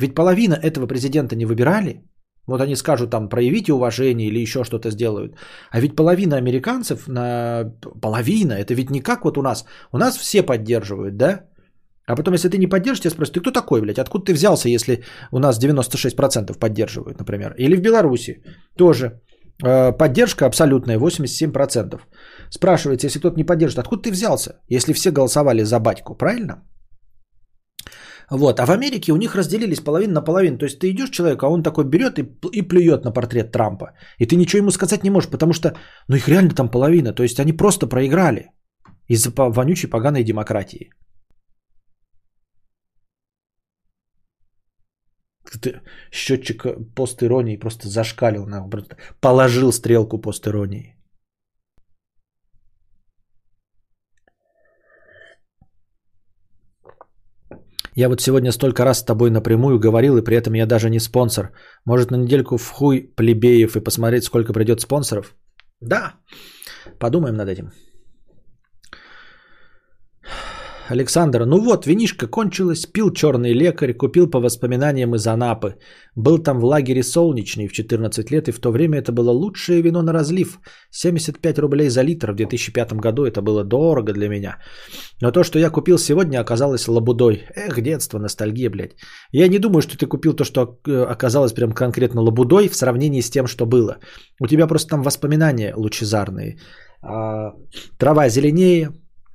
[0.00, 2.02] Ведь половина этого президента не выбирали.
[2.46, 5.36] Вот они скажут там, проявите уважение или еще что-то сделают.
[5.70, 9.64] А ведь половина американцев, на половина, это ведь не как вот у нас.
[9.92, 11.40] У нас все поддерживают, да?
[12.06, 13.98] А потом, если ты не поддержишь, тебя спросят, ты кто такой, блядь?
[13.98, 17.54] Откуда ты взялся, если у нас 96% поддерживают, например?
[17.58, 18.42] Или в Беларуси
[18.76, 19.20] тоже.
[19.64, 22.00] Э, поддержка абсолютная, 87%.
[22.50, 26.62] Спрашивается, если кто-то не поддержит, откуда ты взялся, если все голосовали за батьку, правильно?
[28.30, 28.60] Вот.
[28.60, 30.58] А в Америке у них разделились половина на половину.
[30.58, 33.92] То есть ты идешь человек, а он такой берет и, и плюет на портрет Трампа.
[34.18, 35.74] И ты ничего ему сказать не можешь, потому что
[36.08, 37.12] ну их реально там половина.
[37.12, 38.50] То есть они просто проиграли
[39.08, 40.90] из-за вонючей поганой демократии.
[46.12, 48.46] Счетчик пост иронии просто зашкалил,
[49.20, 50.46] положил стрелку пост
[57.96, 61.00] Я вот сегодня столько раз с тобой напрямую говорил, и при этом я даже не
[61.00, 61.52] спонсор.
[61.84, 65.34] Может, на недельку в хуй плебеев и посмотреть, сколько придет спонсоров?
[65.80, 66.14] Да,
[66.98, 67.72] подумаем над этим.
[70.90, 75.76] Александр, ну вот, винишка кончилась, пил черный лекарь, купил по воспоминаниям из Анапы.
[76.16, 79.82] Был там в лагере солнечный в 14 лет, и в то время это было лучшее
[79.82, 80.58] вино на разлив.
[80.90, 84.58] 75 рублей за литр в 2005 году, это было дорого для меня.
[85.22, 87.44] Но то, что я купил сегодня, оказалось лабудой.
[87.54, 88.96] Эх, детство, ностальгия, блядь.
[89.32, 93.20] Я не думаю, что ты купил то, что э, оказалось прям конкретно лабудой в сравнении
[93.20, 93.98] с тем, что было.
[94.40, 96.58] У тебя просто там воспоминания лучезарные.
[97.02, 97.52] А,
[97.96, 98.90] трава зеленее,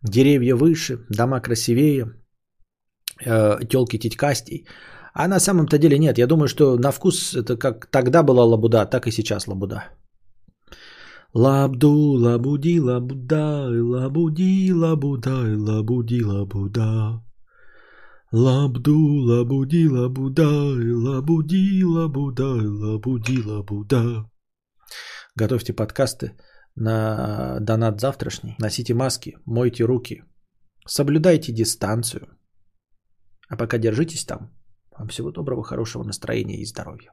[0.09, 2.05] деревья выше, дома красивее,
[3.25, 4.67] э, телки титькастей.
[5.13, 6.17] А на самом-то деле нет.
[6.17, 9.83] Я думаю, что на вкус это как тогда была лабуда, так и сейчас лабуда.
[11.33, 17.21] Лабду, лабуди, лабудай, лабуди, лабудай, лабуди, лабуда.
[18.31, 24.29] Лабду, лабуди, лабудай, лабуди, лабудай, лабуди, лабуда.
[25.35, 26.31] Готовьте подкасты
[26.75, 28.55] на донат завтрашний.
[28.59, 30.23] Носите маски, мойте руки,
[30.87, 32.27] соблюдайте дистанцию.
[33.49, 34.51] А пока держитесь там.
[34.97, 37.11] Вам всего доброго, хорошего настроения и здоровья.